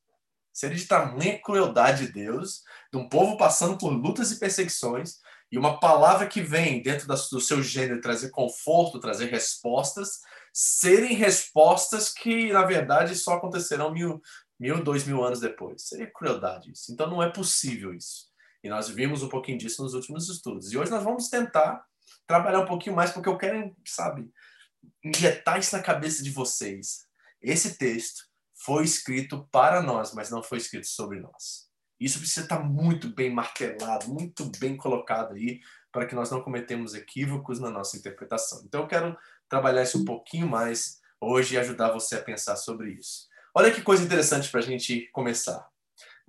Seria 0.53 0.77
de 0.77 0.85
tamanha 0.85 1.39
crueldade 1.41 2.07
de 2.07 2.13
Deus, 2.13 2.61
de 2.91 2.97
um 2.97 3.07
povo 3.07 3.37
passando 3.37 3.77
por 3.77 3.89
lutas 3.89 4.31
e 4.31 4.39
perseguições, 4.39 5.19
e 5.51 5.57
uma 5.57 5.79
palavra 5.79 6.27
que 6.27 6.41
vem 6.41 6.81
dentro 6.81 7.07
do 7.07 7.41
seu 7.41 7.61
gênero 7.61 7.99
trazer 7.99 8.29
conforto, 8.29 8.99
trazer 8.99 9.25
respostas, 9.25 10.19
serem 10.53 11.13
respostas 11.13 12.09
que, 12.09 12.51
na 12.53 12.63
verdade, 12.63 13.15
só 13.15 13.33
acontecerão 13.33 13.91
mil, 13.91 14.21
mil, 14.59 14.81
dois 14.81 15.05
mil 15.05 15.23
anos 15.23 15.41
depois. 15.41 15.83
Seria 15.87 16.11
crueldade 16.11 16.71
isso. 16.71 16.91
Então 16.91 17.09
não 17.09 17.21
é 17.21 17.29
possível 17.29 17.93
isso. 17.93 18.29
E 18.63 18.69
nós 18.69 18.87
vimos 18.87 19.23
um 19.23 19.29
pouquinho 19.29 19.57
disso 19.57 19.83
nos 19.83 19.93
últimos 19.93 20.29
estudos. 20.29 20.71
E 20.71 20.77
hoje 20.77 20.91
nós 20.91 21.03
vamos 21.03 21.27
tentar 21.29 21.83
trabalhar 22.25 22.59
um 22.59 22.65
pouquinho 22.65 22.95
mais, 22.95 23.11
porque 23.11 23.27
eu 23.27 23.37
quero, 23.37 23.75
sabe, 23.85 24.29
injetar 25.03 25.59
isso 25.59 25.75
na 25.75 25.83
cabeça 25.83 26.23
de 26.23 26.29
vocês. 26.29 27.05
Esse 27.41 27.77
texto 27.77 28.30
foi 28.63 28.83
escrito 28.83 29.47
para 29.51 29.81
nós, 29.81 30.13
mas 30.13 30.29
não 30.29 30.43
foi 30.43 30.57
escrito 30.57 30.87
sobre 30.87 31.19
nós. 31.19 31.69
Isso 31.99 32.19
precisa 32.19 32.41
estar 32.41 32.59
muito 32.59 33.09
bem 33.09 33.31
martelado, 33.31 34.07
muito 34.07 34.51
bem 34.59 34.75
colocado 34.75 35.33
aí, 35.33 35.59
para 35.91 36.05
que 36.05 36.15
nós 36.15 36.31
não 36.31 36.41
cometemos 36.41 36.95
equívocos 36.95 37.59
na 37.59 37.69
nossa 37.69 37.97
interpretação. 37.97 38.63
Então 38.65 38.81
eu 38.81 38.87
quero 38.87 39.17
trabalhar 39.47 39.83
isso 39.83 40.01
um 40.01 40.05
pouquinho 40.05 40.47
mais 40.47 40.99
hoje 41.19 41.55
e 41.55 41.57
ajudar 41.57 41.91
você 41.91 42.15
a 42.15 42.23
pensar 42.23 42.55
sobre 42.55 42.91
isso. 42.91 43.27
Olha 43.53 43.71
que 43.71 43.81
coisa 43.81 44.03
interessante 44.03 44.49
para 44.49 44.61
a 44.61 44.63
gente 44.63 45.09
começar 45.11 45.71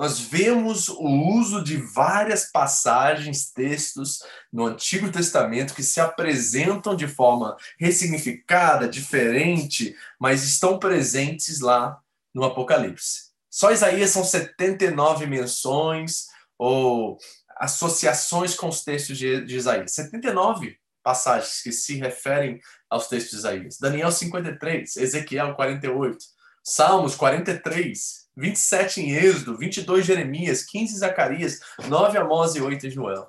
nós 0.02 0.18
vemos 0.18 0.88
o 0.88 1.06
uso 1.06 1.62
de 1.62 1.76
várias 1.76 2.50
passagens, 2.50 3.52
textos 3.52 4.18
no 4.52 4.66
Antigo 4.66 5.08
Testamento 5.12 5.74
que 5.74 5.82
se 5.84 6.00
apresentam 6.00 6.96
de 6.96 7.06
forma 7.06 7.56
ressignificada, 7.78 8.88
diferente, 8.88 9.94
mas 10.18 10.42
estão 10.42 10.76
presentes 10.76 11.60
lá 11.60 12.01
no 12.34 12.44
Apocalipse. 12.44 13.32
Só 13.50 13.70
Isaías 13.70 14.10
são 14.10 14.24
79 14.24 15.26
menções 15.26 16.26
ou 16.58 17.18
associações 17.58 18.54
com 18.54 18.68
os 18.68 18.82
textos 18.82 19.18
de, 19.18 19.44
de 19.44 19.56
Isaías. 19.56 19.92
79 19.92 20.76
passagens 21.02 21.60
que 21.62 21.72
se 21.72 21.96
referem 21.96 22.60
aos 22.88 23.08
textos 23.08 23.32
de 23.32 23.36
Isaías. 23.38 23.78
Daniel 23.78 24.10
53, 24.10 24.96
Ezequiel 24.96 25.54
48, 25.54 26.18
Salmos 26.64 27.14
43, 27.16 28.28
27 28.36 29.00
em 29.00 29.10
Êxodo, 29.12 29.58
22 29.58 30.06
Jeremias, 30.06 30.62
15 30.64 30.96
Zacarias, 30.96 31.60
9 31.88 32.18
Amós 32.18 32.54
e 32.54 32.62
8 32.62 32.86
em 32.86 32.90
Joel. 32.90 33.28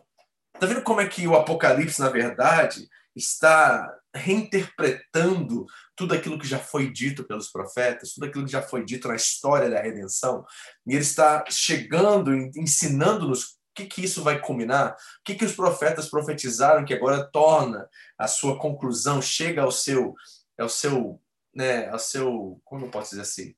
Está 0.53 0.67
vendo 0.67 0.83
como 0.83 1.01
é 1.01 1.07
que 1.07 1.27
o 1.27 1.35
Apocalipse, 1.35 1.99
na 1.99 2.09
verdade, 2.09 2.87
está 3.15 3.93
reinterpretando 4.15 5.65
tudo 5.95 6.13
aquilo 6.13 6.39
que 6.39 6.47
já 6.47 6.59
foi 6.59 6.91
dito 6.91 7.23
pelos 7.23 7.51
profetas, 7.51 8.13
tudo 8.13 8.25
aquilo 8.25 8.45
que 8.45 8.51
já 8.51 8.61
foi 8.61 8.83
dito 8.83 9.07
na 9.07 9.15
história 9.15 9.69
da 9.69 9.81
redenção, 9.81 10.45
e 10.85 10.93
ele 10.93 11.01
está 11.01 11.43
chegando, 11.49 12.33
ensinando-nos 12.55 13.43
o 13.43 13.47
que, 13.75 13.85
que 13.85 14.03
isso 14.03 14.23
vai 14.23 14.39
culminar, 14.39 14.91
o 14.91 14.95
que, 15.23 15.35
que 15.35 15.45
os 15.45 15.53
profetas 15.53 16.09
profetizaram 16.09 16.85
que 16.85 16.93
agora 16.93 17.23
torna 17.23 17.87
a 18.17 18.27
sua 18.27 18.59
conclusão, 18.59 19.21
chega 19.21 19.63
ao 19.63 19.71
seu, 19.71 20.13
ao 20.59 20.69
seu, 20.69 21.19
né, 21.53 21.89
ao 21.89 21.99
seu, 21.99 22.61
como 22.63 22.85
eu 22.85 22.91
posso 22.91 23.11
dizer 23.11 23.21
assim, 23.23 23.55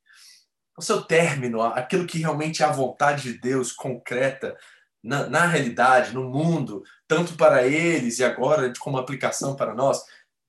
o 0.77 0.81
seu 0.81 1.01
término, 1.01 1.61
aquilo 1.61 2.05
que 2.05 2.19
realmente 2.19 2.61
é 2.61 2.65
a 2.65 2.71
vontade 2.71 3.23
de 3.23 3.39
Deus 3.39 3.71
concreta 3.71 4.57
na, 5.01 5.27
na 5.29 5.45
realidade, 5.45 6.13
no 6.13 6.29
mundo, 6.29 6.83
tanto 7.07 7.35
para 7.35 7.67
eles 7.67 8.19
e 8.19 8.23
agora 8.23 8.71
como 8.79 8.97
aplicação 8.97 9.55
para 9.55 9.73
nós, 9.73 10.01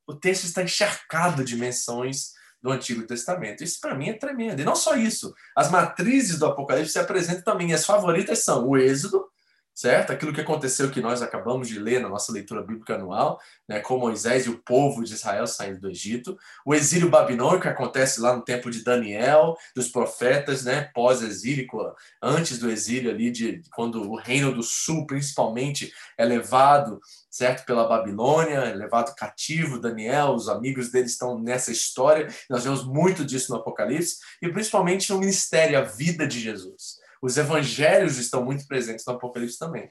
o 0.07 0.15
texto 0.15 0.45
está 0.45 0.63
encharcado 0.63 1.45
de 1.45 1.57
menções 1.57 2.33
do 2.63 2.71
Antigo 2.71 3.07
Testamento. 3.07 3.63
Isso 3.63 3.81
para 3.81 3.95
mim 3.95 4.09
é 4.09 4.13
tremendo. 4.15 4.61
E 4.61 4.65
não 4.65 4.77
só 4.77 4.97
isso, 4.97 5.35
as 5.55 5.71
matrizes 5.71 6.39
do 6.39 6.47
Apocalipse 6.47 6.93
se 6.93 6.99
apresentam 6.99 7.43
também. 7.43 7.73
As 7.73 7.85
favoritas 7.85 8.45
são 8.45 8.67
o 8.67 8.77
Êxodo, 8.77 9.27
certo? 9.76 10.11
Aquilo 10.11 10.33
que 10.33 10.40
aconteceu 10.40 10.90
que 10.90 11.02
nós 11.02 11.21
acabamos 11.21 11.68
de 11.68 11.78
ler 11.78 12.00
na 12.00 12.09
nossa 12.09 12.33
leitura 12.33 12.62
bíblica 12.62 12.95
anual, 12.95 13.38
né, 13.68 13.78
com 13.78 13.99
Moisés 13.99 14.47
e 14.47 14.49
o 14.49 14.56
povo 14.56 15.04
de 15.04 15.12
Israel 15.12 15.47
saindo 15.47 15.80
do 15.80 15.90
Egito, 15.90 16.38
o 16.64 16.75
exílio 16.75 17.11
babilônico 17.11 17.62
que 17.62 17.68
acontece 17.68 18.18
lá 18.18 18.35
no 18.35 18.40
tempo 18.40 18.71
de 18.71 18.83
Daniel, 18.83 19.54
dos 19.75 19.88
profetas, 19.88 20.64
né, 20.64 20.90
pós-exílico, 20.95 21.95
antes 22.23 22.59
do 22.59 22.71
exílio 22.71 23.11
ali 23.11 23.30
de 23.30 23.61
quando 23.75 24.11
o 24.11 24.16
reino 24.16 24.50
do 24.50 24.62
sul, 24.62 25.06
principalmente, 25.06 25.92
é 26.16 26.25
levado, 26.25 26.99
certo, 27.30 27.66
pela 27.66 27.87
Babilônia, 27.87 28.61
é 28.61 28.75
levado 28.75 29.14
cativo, 29.14 29.78
Daniel, 29.78 30.30
os 30.30 30.49
amigos 30.49 30.90
dele 30.90 31.04
estão 31.04 31.38
nessa 31.38 31.71
história, 31.71 32.28
nós 32.49 32.64
vemos 32.64 32.83
muito 32.83 33.26
disso 33.26 33.52
no 33.52 33.59
Apocalipse, 33.59 34.21
e 34.40 34.49
principalmente 34.49 35.12
no 35.12 35.18
ministério, 35.18 35.78
a 35.78 35.83
vida 35.83 36.26
de 36.26 36.40
Jesus. 36.40 36.96
Os 37.23 37.37
evangelhos 37.37 38.19
estão 38.19 38.45
muito 38.45 38.67
presentes 38.67 39.05
no 39.07 39.15
Apocalipse 39.15 39.59
também. 39.59 39.91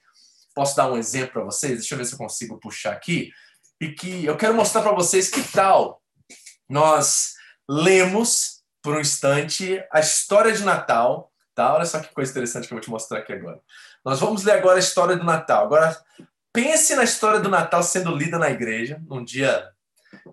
Posso 0.53 0.75
dar 0.75 0.91
um 0.91 0.97
exemplo 0.97 1.33
para 1.33 1.43
vocês? 1.43 1.79
Deixa 1.79 1.93
eu 1.93 1.97
ver 1.97 2.05
se 2.05 2.13
eu 2.13 2.17
consigo 2.17 2.59
puxar 2.59 2.93
aqui. 2.93 3.31
E 3.79 3.89
que 3.89 4.25
eu 4.25 4.37
quero 4.37 4.53
mostrar 4.53 4.81
para 4.81 4.93
vocês 4.93 5.29
que 5.29 5.41
tal 5.51 6.01
nós 6.69 7.33
lemos 7.69 8.63
por 8.81 8.95
um 8.95 8.99
instante 8.99 9.83
a 9.91 9.99
história 9.99 10.53
de 10.53 10.63
Natal, 10.63 11.31
tá? 11.53 11.73
Olha 11.73 11.85
só 11.85 11.99
que 11.99 12.13
coisa 12.13 12.31
interessante 12.31 12.67
que 12.67 12.73
eu 12.73 12.77
vou 12.77 12.83
te 12.83 12.89
mostrar 12.89 13.19
aqui 13.19 13.33
agora. 13.33 13.59
Nós 14.03 14.19
vamos 14.19 14.43
ler 14.43 14.53
agora 14.53 14.77
a 14.77 14.79
história 14.79 15.17
do 15.17 15.23
Natal. 15.23 15.65
Agora, 15.65 15.97
pense 16.53 16.95
na 16.95 17.03
história 17.03 17.39
do 17.39 17.49
Natal 17.49 17.83
sendo 17.83 18.15
lida 18.15 18.37
na 18.37 18.49
igreja, 18.49 19.01
num 19.07 19.23
dia 19.23 19.67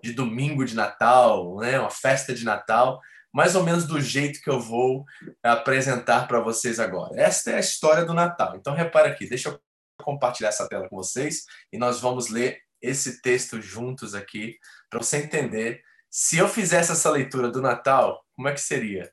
de 0.01 0.13
domingo 0.13 0.63
de 0.63 0.75
Natal, 0.75 1.57
né? 1.57 1.79
uma 1.79 1.89
festa 1.89 2.33
de 2.33 2.45
Natal 2.45 3.01
mais 3.33 3.55
ou 3.55 3.63
menos 3.63 3.85
do 3.85 3.99
jeito 3.99 4.39
que 4.41 4.49
eu 4.49 4.59
vou 4.59 5.03
apresentar 5.41 6.27
para 6.27 6.39
vocês 6.39 6.79
agora. 6.79 7.19
Esta 7.19 7.51
é 7.51 7.55
a 7.55 7.59
história 7.59 8.05
do 8.05 8.13
Natal. 8.13 8.55
Então, 8.55 8.75
repara 8.75 9.09
aqui, 9.09 9.27
deixa 9.27 9.49
eu 9.49 9.59
compartilhar 10.03 10.49
essa 10.49 10.69
tela 10.69 10.87
com 10.87 10.95
vocês 10.95 11.45
e 11.71 11.77
nós 11.77 11.99
vamos 11.99 12.29
ler 12.29 12.61
esse 12.79 13.21
texto 13.21 13.59
juntos 13.59 14.13
aqui 14.13 14.57
para 14.89 14.99
você 14.99 15.17
entender. 15.17 15.81
Se 16.11 16.37
eu 16.37 16.47
fizesse 16.47 16.91
essa 16.91 17.09
leitura 17.09 17.49
do 17.49 17.61
Natal, 17.61 18.23
como 18.35 18.49
é 18.49 18.53
que 18.53 18.61
seria 18.61 19.11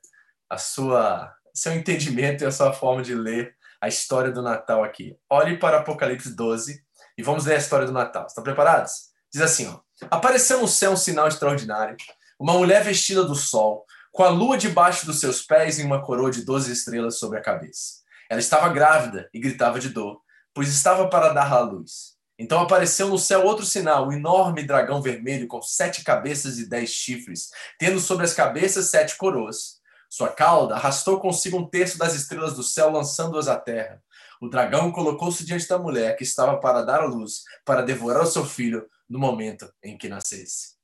a 0.49 0.57
sua 0.57 1.33
seu 1.53 1.73
entendimento 1.73 2.43
e 2.43 2.47
a 2.47 2.51
sua 2.51 2.71
forma 2.71 3.01
de 3.01 3.13
ler 3.13 3.55
a 3.81 3.87
história 3.87 4.31
do 4.31 4.41
Natal 4.41 4.83
aqui? 4.83 5.17
Olhe 5.29 5.57
para 5.57 5.79
Apocalipse 5.79 6.35
12 6.35 6.83
e 7.17 7.23
vamos 7.23 7.45
ler 7.45 7.55
a 7.55 7.59
história 7.59 7.87
do 7.87 7.91
Natal. 7.91 8.27
Estão 8.27 8.43
preparados? 8.43 9.11
Diz 9.33 9.41
assim, 9.41 9.67
ó: 9.67 9.79
Apareceu 10.11 10.61
no 10.61 10.67
céu 10.67 10.91
um 10.91 10.97
sinal 10.97 11.27
extraordinário, 11.27 11.97
uma 12.39 12.53
mulher 12.53 12.83
vestida 12.83 13.23
do 13.23 13.35
sol, 13.35 13.85
com 14.11 14.23
a 14.23 14.29
lua 14.29 14.57
debaixo 14.57 15.05
dos 15.05 15.19
seus 15.19 15.41
pés 15.41 15.79
e 15.79 15.83
uma 15.83 16.01
coroa 16.01 16.29
de 16.29 16.43
doze 16.43 16.71
estrelas 16.71 17.17
sobre 17.17 17.39
a 17.39 17.41
cabeça. 17.41 18.01
Ela 18.29 18.39
estava 18.39 18.69
grávida 18.69 19.29
e 19.33 19.39
gritava 19.39 19.79
de 19.79 19.89
dor, 19.89 20.21
pois 20.53 20.67
estava 20.67 21.07
para 21.07 21.33
dar 21.33 21.51
à 21.51 21.61
luz. 21.61 22.17
Então 22.37 22.59
apareceu 22.59 23.07
no 23.07 23.17
céu 23.17 23.45
outro 23.45 23.65
sinal, 23.65 24.07
um 24.07 24.11
enorme 24.11 24.63
dragão 24.63 25.01
vermelho 25.01 25.47
com 25.47 25.61
sete 25.61 26.03
cabeças 26.03 26.57
e 26.57 26.67
dez 26.67 26.89
chifres, 26.89 27.51
tendo 27.77 27.99
sobre 27.99 28.25
as 28.25 28.33
cabeças 28.33 28.89
sete 28.89 29.15
coroas. 29.15 29.79
Sua 30.09 30.27
cauda 30.27 30.75
arrastou 30.75 31.19
consigo 31.19 31.57
um 31.57 31.69
terço 31.69 31.97
das 31.97 32.13
estrelas 32.15 32.53
do 32.53 32.63
céu, 32.63 32.89
lançando-as 32.89 33.47
à 33.47 33.57
terra. 33.57 34.03
O 34.41 34.49
dragão 34.49 34.91
colocou-se 34.91 35.45
diante 35.45 35.67
da 35.67 35.77
mulher 35.77 36.17
que 36.17 36.23
estava 36.23 36.57
para 36.57 36.81
dar 36.81 37.01
à 37.01 37.05
luz, 37.05 37.43
para 37.63 37.81
devorar 37.81 38.23
o 38.23 38.25
seu 38.25 38.43
filho 38.43 38.89
no 39.07 39.19
momento 39.19 39.71
em 39.83 39.97
que 39.97 40.09
nascesse. 40.09 40.75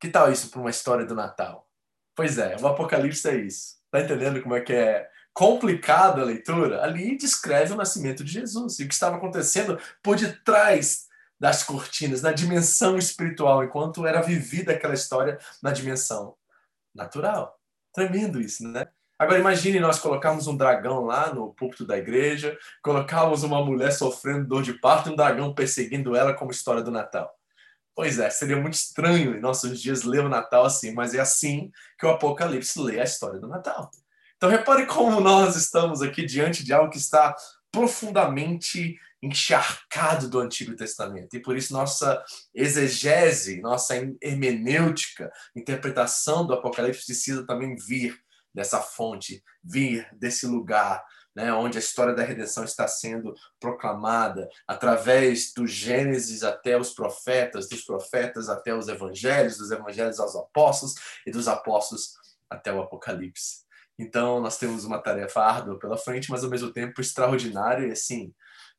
Que 0.00 0.10
tal 0.10 0.30
isso 0.30 0.50
para 0.50 0.60
uma 0.60 0.70
história 0.70 1.06
do 1.06 1.14
Natal? 1.14 1.66
Pois 2.14 2.38
é, 2.38 2.56
o 2.60 2.66
Apocalipse 2.66 3.28
é 3.28 3.36
isso. 3.36 3.76
Tá 3.90 4.00
entendendo 4.00 4.42
como 4.42 4.54
é 4.54 4.60
que 4.60 4.72
é 4.72 5.08
complicada 5.32 6.22
a 6.22 6.24
leitura? 6.24 6.82
Ali 6.82 7.16
descreve 7.16 7.72
o 7.72 7.76
nascimento 7.76 8.22
de 8.22 8.32
Jesus 8.32 8.78
e 8.78 8.84
o 8.84 8.88
que 8.88 8.94
estava 8.94 9.16
acontecendo 9.16 9.78
por 10.02 10.16
detrás 10.16 11.06
das 11.38 11.62
cortinas, 11.62 12.22
na 12.22 12.32
dimensão 12.32 12.96
espiritual, 12.96 13.64
enquanto 13.64 14.06
era 14.06 14.22
vivida 14.22 14.72
aquela 14.72 14.94
história 14.94 15.38
na 15.62 15.72
dimensão 15.72 16.36
natural. 16.94 17.58
Tremendo 17.92 18.40
isso, 18.40 18.66
né? 18.66 18.86
Agora 19.18 19.38
imagine 19.38 19.78
nós 19.78 19.98
colocarmos 19.98 20.46
um 20.46 20.56
dragão 20.56 21.04
lá 21.04 21.32
no 21.32 21.54
púlpito 21.54 21.86
da 21.86 21.96
igreja, 21.96 22.58
colocarmos 22.82 23.42
uma 23.42 23.64
mulher 23.64 23.92
sofrendo 23.92 24.48
dor 24.48 24.62
de 24.62 24.72
parto 24.74 25.08
e 25.08 25.12
um 25.12 25.16
dragão 25.16 25.54
perseguindo 25.54 26.16
ela 26.16 26.34
como 26.34 26.50
história 26.50 26.82
do 26.82 26.90
Natal. 26.90 27.32
Pois 27.94 28.18
é, 28.18 28.28
seria 28.28 28.56
muito 28.56 28.74
estranho 28.74 29.36
em 29.36 29.40
nossos 29.40 29.80
dias 29.80 30.02
ler 30.02 30.24
o 30.24 30.28
Natal 30.28 30.64
assim, 30.64 30.92
mas 30.92 31.14
é 31.14 31.20
assim 31.20 31.70
que 31.98 32.04
o 32.04 32.10
Apocalipse 32.10 32.80
lê 32.80 33.00
a 33.00 33.04
história 33.04 33.38
do 33.38 33.46
Natal. 33.46 33.90
Então 34.36 34.50
repare 34.50 34.84
como 34.86 35.20
nós 35.20 35.54
estamos 35.54 36.02
aqui 36.02 36.24
diante 36.24 36.64
de 36.64 36.72
algo 36.72 36.90
que 36.90 36.98
está 36.98 37.34
profundamente 37.70 38.98
encharcado 39.22 40.28
do 40.28 40.38
Antigo 40.38 40.76
Testamento. 40.76 41.34
E 41.34 41.40
por 41.40 41.56
isso 41.56 41.72
nossa 41.72 42.22
exegese, 42.54 43.60
nossa 43.60 43.94
hermenêutica, 44.20 45.32
interpretação 45.56 46.46
do 46.46 46.52
Apocalipse 46.52 47.06
precisa 47.06 47.46
também 47.46 47.74
vir 47.76 48.18
dessa 48.52 48.80
fonte, 48.80 49.42
vir 49.62 50.06
desse 50.12 50.46
lugar, 50.46 51.02
né, 51.34 51.52
onde 51.52 51.76
a 51.76 51.80
história 51.80 52.14
da 52.14 52.22
redenção 52.22 52.64
está 52.64 52.86
sendo 52.86 53.34
proclamada 53.58 54.48
através 54.68 55.52
do 55.52 55.66
Gênesis 55.66 56.42
até 56.42 56.78
os 56.78 56.94
profetas, 56.94 57.68
dos 57.68 57.84
profetas 57.84 58.48
até 58.48 58.74
os 58.74 58.88
evangelhos, 58.88 59.58
dos 59.58 59.70
evangelhos 59.70 60.20
aos 60.20 60.36
apóstolos 60.36 60.94
e 61.26 61.30
dos 61.30 61.48
apóstolos 61.48 62.14
até 62.48 62.72
o 62.72 62.80
Apocalipse. 62.80 63.64
Então, 63.98 64.40
nós 64.40 64.58
temos 64.58 64.84
uma 64.84 65.00
tarefa 65.00 65.40
árdua 65.40 65.78
pela 65.78 65.96
frente, 65.96 66.30
mas 66.30 66.44
ao 66.44 66.50
mesmo 66.50 66.72
tempo 66.72 67.00
extraordinária 67.00 67.86
e 67.86 67.92
assim, 67.92 68.34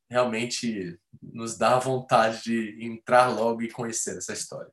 realmente 0.09 0.99
nos 1.21 1.57
dá 1.57 1.79
vontade 1.79 2.43
de 2.43 2.85
entrar 2.85 3.27
logo 3.27 3.61
e 3.61 3.71
conhecer 3.71 4.17
essa 4.17 4.33
história. 4.33 4.71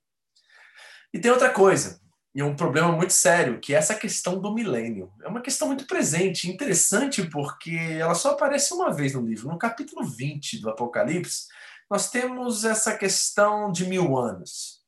E 1.13 1.21
tem 1.21 1.31
outra 1.31 1.51
coisa, 1.51 2.01
e 2.35 2.43
um 2.43 2.57
problema 2.57 2.91
muito 2.91 3.13
sério, 3.13 3.61
que 3.61 3.75
é 3.75 3.79
essa 3.79 3.95
questão 3.95 4.41
do 4.41 4.55
milênio. 4.55 5.13
É 5.23 5.29
uma 5.29 5.43
questão 5.43 5.69
muito 5.69 5.87
presente, 5.87 6.51
interessante, 6.51 7.23
porque 7.25 7.77
ela 7.99 8.15
só 8.15 8.31
aparece 8.31 8.73
uma 8.73 8.91
vez 8.91 9.15
no 9.15 9.21
livro. 9.21 9.49
No 9.49 9.59
capítulo 9.59 10.05
20 10.05 10.59
do 10.61 10.71
Apocalipse, 10.71 11.47
nós 11.91 12.11
temos 12.11 12.65
essa 12.65 12.97
questão 12.97 13.71
de 13.71 13.85
mil 13.85 14.17
anos. 14.17 14.82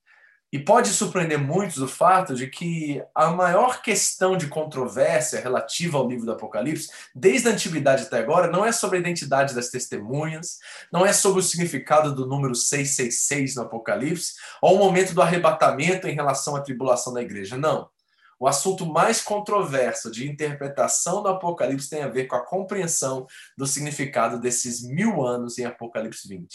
E 0.55 0.59
pode 0.61 0.91
surpreender 0.91 1.37
muitos 1.37 1.79
o 1.79 1.89
fato 1.89 2.33
de 2.33 2.47
que 2.47 3.03
a 3.13 3.29
maior 3.33 3.83
questão 3.83 4.37
de 4.37 4.47
controvérsia 4.47 5.41
relativa 5.41 5.99
ao 5.99 6.07
livro 6.07 6.25
do 6.25 6.31
Apocalipse, 6.31 6.89
desde 7.13 7.49
a 7.49 7.51
antiguidade 7.51 8.05
até 8.05 8.21
agora, 8.21 8.47
não 8.47 8.65
é 8.65 8.71
sobre 8.71 8.99
a 8.99 9.01
identidade 9.01 9.53
das 9.53 9.69
testemunhas, 9.69 10.61
não 10.93 11.05
é 11.05 11.13
sobre 11.13 11.41
o 11.41 11.43
significado 11.43 12.15
do 12.15 12.25
número 12.25 12.55
666 12.55 13.57
no 13.57 13.63
Apocalipse, 13.63 14.35
ou 14.63 14.77
o 14.77 14.79
momento 14.79 15.13
do 15.13 15.21
arrebatamento 15.21 16.07
em 16.07 16.15
relação 16.15 16.55
à 16.55 16.61
tribulação 16.61 17.13
da 17.13 17.21
igreja. 17.21 17.57
Não. 17.57 17.91
O 18.39 18.47
assunto 18.47 18.87
mais 18.87 19.21
controverso 19.21 20.09
de 20.09 20.31
interpretação 20.31 21.21
do 21.21 21.31
Apocalipse 21.31 21.91
tem 21.91 22.05
a 22.05 22.09
ver 22.09 22.27
com 22.27 22.37
a 22.37 22.47
compreensão 22.47 23.27
do 23.59 23.67
significado 23.67 24.39
desses 24.39 24.85
mil 24.85 25.27
anos 25.27 25.59
em 25.59 25.65
Apocalipse 25.65 26.29
20. 26.29 26.47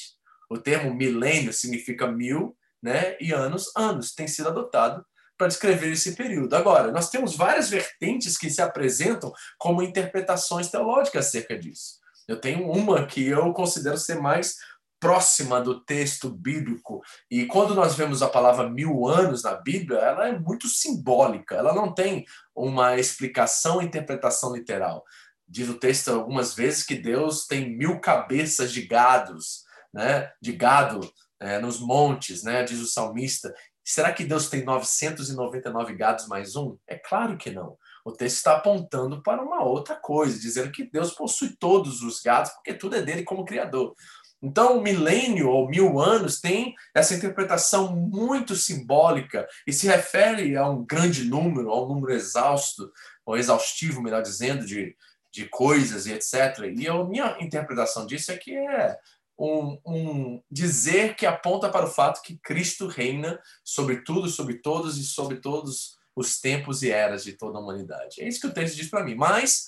O 0.50 0.58
termo 0.58 0.94
milênio 0.94 1.52
significa 1.52 2.08
mil 2.08 2.56
né, 2.82 3.18
e 3.20 3.32
anos, 3.32 3.72
anos, 3.76 4.14
tem 4.14 4.28
sido 4.28 4.50
adotado 4.50 5.06
para 5.38 5.48
descrever 5.48 5.92
esse 5.92 6.16
período. 6.16 6.54
Agora, 6.54 6.92
nós 6.92 7.10
temos 7.10 7.36
várias 7.36 7.70
vertentes 7.70 8.38
que 8.38 8.50
se 8.50 8.62
apresentam 8.62 9.32
como 9.58 9.82
interpretações 9.82 10.70
teológicas 10.70 11.28
acerca 11.28 11.58
disso. 11.58 12.00
Eu 12.28 12.40
tenho 12.40 12.70
uma 12.70 13.08
que 13.08 13.26
eu 13.26 13.54
considero 13.54 13.98
ser 13.98 14.20
mais 14.20 14.58
próxima 15.00 15.62
do 15.62 15.80
texto 15.80 16.30
bíblico. 16.30 17.02
E 17.32 17.46
quando 17.46 17.74
nós 17.74 17.96
vemos 17.96 18.22
a 18.22 18.28
palavra 18.28 18.70
mil 18.70 19.08
anos 19.08 19.44
na 19.44 19.56
Bíblia, 19.56 20.00
ela 20.00 20.28
é 20.28 20.38
muito 20.38 20.68
simbólica, 20.68 21.56
ela 21.56 21.74
não 21.74 21.94
tem 21.94 22.26
uma 22.54 22.98
explicação, 22.98 23.82
interpretação 23.82 24.54
literal. 24.54 25.06
Diz 25.48 25.70
o 25.70 25.80
texto 25.80 26.10
algumas 26.10 26.54
vezes 26.54 26.84
que 26.84 26.96
Deus 26.96 27.48
tem 27.48 27.76
mil 27.76 28.00
cabeças 28.02 28.72
de 28.72 28.86
gados, 28.86 29.64
né, 29.94 30.32
de 30.42 30.52
gado 30.52 31.00
é, 31.40 31.60
nos 31.60 31.80
montes, 31.80 32.44
né? 32.44 32.64
Diz 32.64 32.80
o 32.80 32.88
salmista. 32.88 33.54
Será 33.84 34.14
que 34.14 34.24
Deus 34.24 34.50
tem 34.50 34.64
999 34.64 35.96
gados 35.96 36.28
mais 36.28 36.56
um? 36.56 36.78
É 36.88 36.96
claro 36.96 37.38
que 37.38 37.50
não. 37.50 37.78
O 38.06 38.12
texto 38.12 38.38
está 38.38 38.58
apontando 38.58 39.22
para 39.24 39.42
uma 39.42 39.64
outra 39.64 39.96
coisa, 39.96 40.40
dizendo 40.40 40.72
que 40.72 40.90
Deus 40.90 41.12
possui 41.12 41.56
todos 41.60 42.02
os 42.02 42.20
gados, 42.20 42.52
porque 42.52 42.74
tudo 42.74 42.96
é 42.96 43.02
dele 43.02 43.24
como 43.24 43.46
Criador. 43.46 43.96
Então, 44.42 44.78
o 44.78 44.82
milênio 44.82 45.50
ou 45.50 45.68
mil 45.68 46.00
anos 46.00 46.40
tem 46.40 46.74
essa 46.96 47.14
interpretação 47.14 47.94
muito 47.94 48.56
simbólica 48.56 49.48
e 49.68 49.74
se 49.74 49.88
refere 49.88 50.56
a 50.56 50.70
um 50.70 50.86
grande 50.86 51.26
número, 51.26 51.72
a 51.72 51.84
um 51.84 51.88
número 51.88 52.14
exausto, 52.14 52.92
ou 53.26 53.38
exaustivo, 53.38 54.02
melhor 54.02 54.22
dizendo, 54.22 54.66
de, 54.66 54.96
de 55.32 55.46
coisas 55.46 56.06
e 56.06 56.14
etc. 56.14 56.72
E 56.74 56.88
a 56.88 57.04
minha 57.04 57.38
interpretação 57.42 58.06
disso 58.06 58.32
é 58.32 58.38
que 58.38 58.56
é 58.56 58.98
um, 59.40 59.80
um, 59.86 60.44
dizer 60.52 61.16
que 61.16 61.26
aponta 61.26 61.70
para 61.70 61.86
o 61.86 61.90
fato 61.90 62.22
que 62.22 62.38
Cristo 62.38 62.88
reina 62.88 63.40
sobre 63.64 64.02
tudo, 64.02 64.28
sobre 64.28 64.56
todos 64.56 64.98
e 64.98 65.04
sobre 65.04 65.38
todos 65.38 65.98
os 66.14 66.42
tempos 66.42 66.84
e 66.84 66.92
eras 66.92 67.24
de 67.24 67.34
toda 67.34 67.58
a 67.58 67.62
humanidade. 67.62 68.22
É 68.22 68.28
isso 68.28 68.42
que 68.42 68.48
o 68.48 68.54
texto 68.54 68.76
diz 68.76 68.90
para 68.90 69.04
mim. 69.04 69.16
Mas 69.16 69.68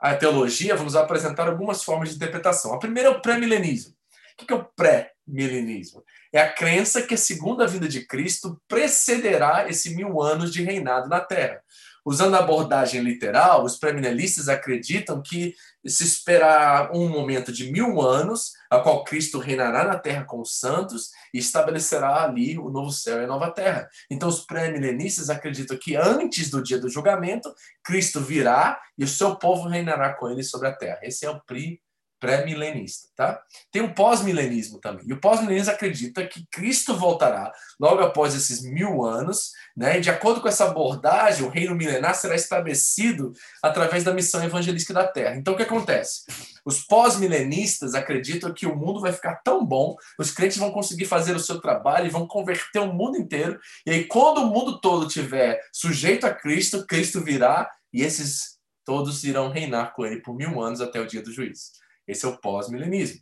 a 0.00 0.14
teologia, 0.16 0.74
vamos 0.74 0.96
apresentar 0.96 1.46
algumas 1.46 1.84
formas 1.84 2.10
de 2.10 2.16
interpretação. 2.16 2.74
A 2.74 2.78
primeira 2.78 3.08
é 3.08 3.12
o 3.12 3.22
pré-milenismo. 3.22 3.94
O 4.38 4.44
que 4.44 4.52
é 4.52 4.56
o 4.56 4.64
pré-milenismo? 4.64 6.04
É 6.32 6.40
a 6.40 6.52
crença 6.52 7.02
que 7.02 7.14
a 7.14 7.18
segunda 7.18 7.66
vinda 7.66 7.88
de 7.88 8.04
Cristo 8.04 8.60
precederá 8.68 9.68
esse 9.68 9.94
mil 9.94 10.20
anos 10.20 10.52
de 10.52 10.62
reinado 10.62 11.08
na 11.08 11.20
Terra. 11.20 11.62
Usando 12.06 12.36
a 12.36 12.38
abordagem 12.38 13.00
literal, 13.00 13.64
os 13.64 13.76
premilenistas 13.76 14.48
acreditam 14.48 15.20
que 15.20 15.56
se 15.84 16.04
esperar 16.04 16.92
um 16.92 17.08
momento 17.08 17.50
de 17.50 17.68
mil 17.72 18.00
anos, 18.00 18.52
a 18.70 18.78
qual 18.78 19.02
Cristo 19.02 19.40
reinará 19.40 19.84
na 19.84 19.98
terra 19.98 20.24
com 20.24 20.40
os 20.40 20.56
santos 20.56 21.10
e 21.34 21.38
estabelecerá 21.38 22.22
ali 22.22 22.56
o 22.56 22.70
novo 22.70 22.92
céu 22.92 23.20
e 23.20 23.24
a 23.24 23.26
nova 23.26 23.50
terra. 23.50 23.88
Então, 24.08 24.28
os 24.28 24.46
pré-milenistas 24.46 25.28
acreditam 25.28 25.76
que 25.76 25.96
antes 25.96 26.48
do 26.48 26.62
dia 26.62 26.78
do 26.78 26.88
julgamento, 26.88 27.52
Cristo 27.82 28.20
virá 28.20 28.80
e 28.96 29.02
o 29.02 29.08
seu 29.08 29.34
povo 29.34 29.68
reinará 29.68 30.14
com 30.14 30.30
ele 30.30 30.44
sobre 30.44 30.68
a 30.68 30.72
terra. 30.72 31.00
Esse 31.02 31.26
é 31.26 31.30
o 31.30 31.40
pri 31.40 31.82
pré-milenista, 32.18 33.08
tá? 33.14 33.40
Tem 33.70 33.82
o 33.82 33.94
pós-milenismo 33.94 34.80
também. 34.80 35.06
E 35.06 35.12
o 35.12 35.20
pós-milenismo 35.20 35.72
acredita 35.72 36.26
que 36.26 36.46
Cristo 36.50 36.96
voltará 36.96 37.52
logo 37.78 38.02
após 38.02 38.34
esses 38.34 38.62
mil 38.62 39.04
anos, 39.04 39.52
né? 39.76 39.98
E 39.98 40.00
de 40.00 40.10
acordo 40.10 40.40
com 40.40 40.48
essa 40.48 40.64
abordagem, 40.64 41.46
o 41.46 41.50
reino 41.50 41.74
milenar 41.74 42.14
será 42.14 42.34
estabelecido 42.34 43.32
através 43.62 44.02
da 44.04 44.14
missão 44.14 44.42
evangelística 44.42 44.94
da 44.94 45.06
Terra. 45.06 45.36
Então, 45.36 45.54
o 45.54 45.56
que 45.56 45.62
acontece? 45.62 46.22
Os 46.64 46.82
pós-milenistas 46.82 47.94
acreditam 47.94 48.52
que 48.52 48.66
o 48.66 48.74
mundo 48.74 49.00
vai 49.00 49.12
ficar 49.12 49.36
tão 49.44 49.64
bom, 49.64 49.94
os 50.18 50.30
crentes 50.30 50.56
vão 50.56 50.70
conseguir 50.70 51.04
fazer 51.04 51.36
o 51.36 51.40
seu 51.40 51.60
trabalho 51.60 52.06
e 52.06 52.10
vão 52.10 52.26
converter 52.26 52.80
o 52.80 52.92
mundo 52.92 53.18
inteiro. 53.18 53.58
E 53.84 53.90
aí, 53.90 54.04
quando 54.04 54.38
o 54.38 54.46
mundo 54.46 54.80
todo 54.80 55.08
tiver 55.08 55.60
sujeito 55.72 56.26
a 56.26 56.32
Cristo, 56.32 56.86
Cristo 56.86 57.22
virá 57.22 57.70
e 57.92 58.02
esses 58.02 58.56
todos 58.84 59.24
irão 59.24 59.50
reinar 59.50 59.92
com 59.94 60.06
ele 60.06 60.20
por 60.22 60.34
mil 60.34 60.62
anos 60.62 60.80
até 60.80 61.00
o 61.00 61.06
dia 61.06 61.20
do 61.20 61.32
juízo. 61.32 61.72
Esse 62.06 62.24
é 62.24 62.28
o 62.28 62.38
pós-milenismo. 62.38 63.20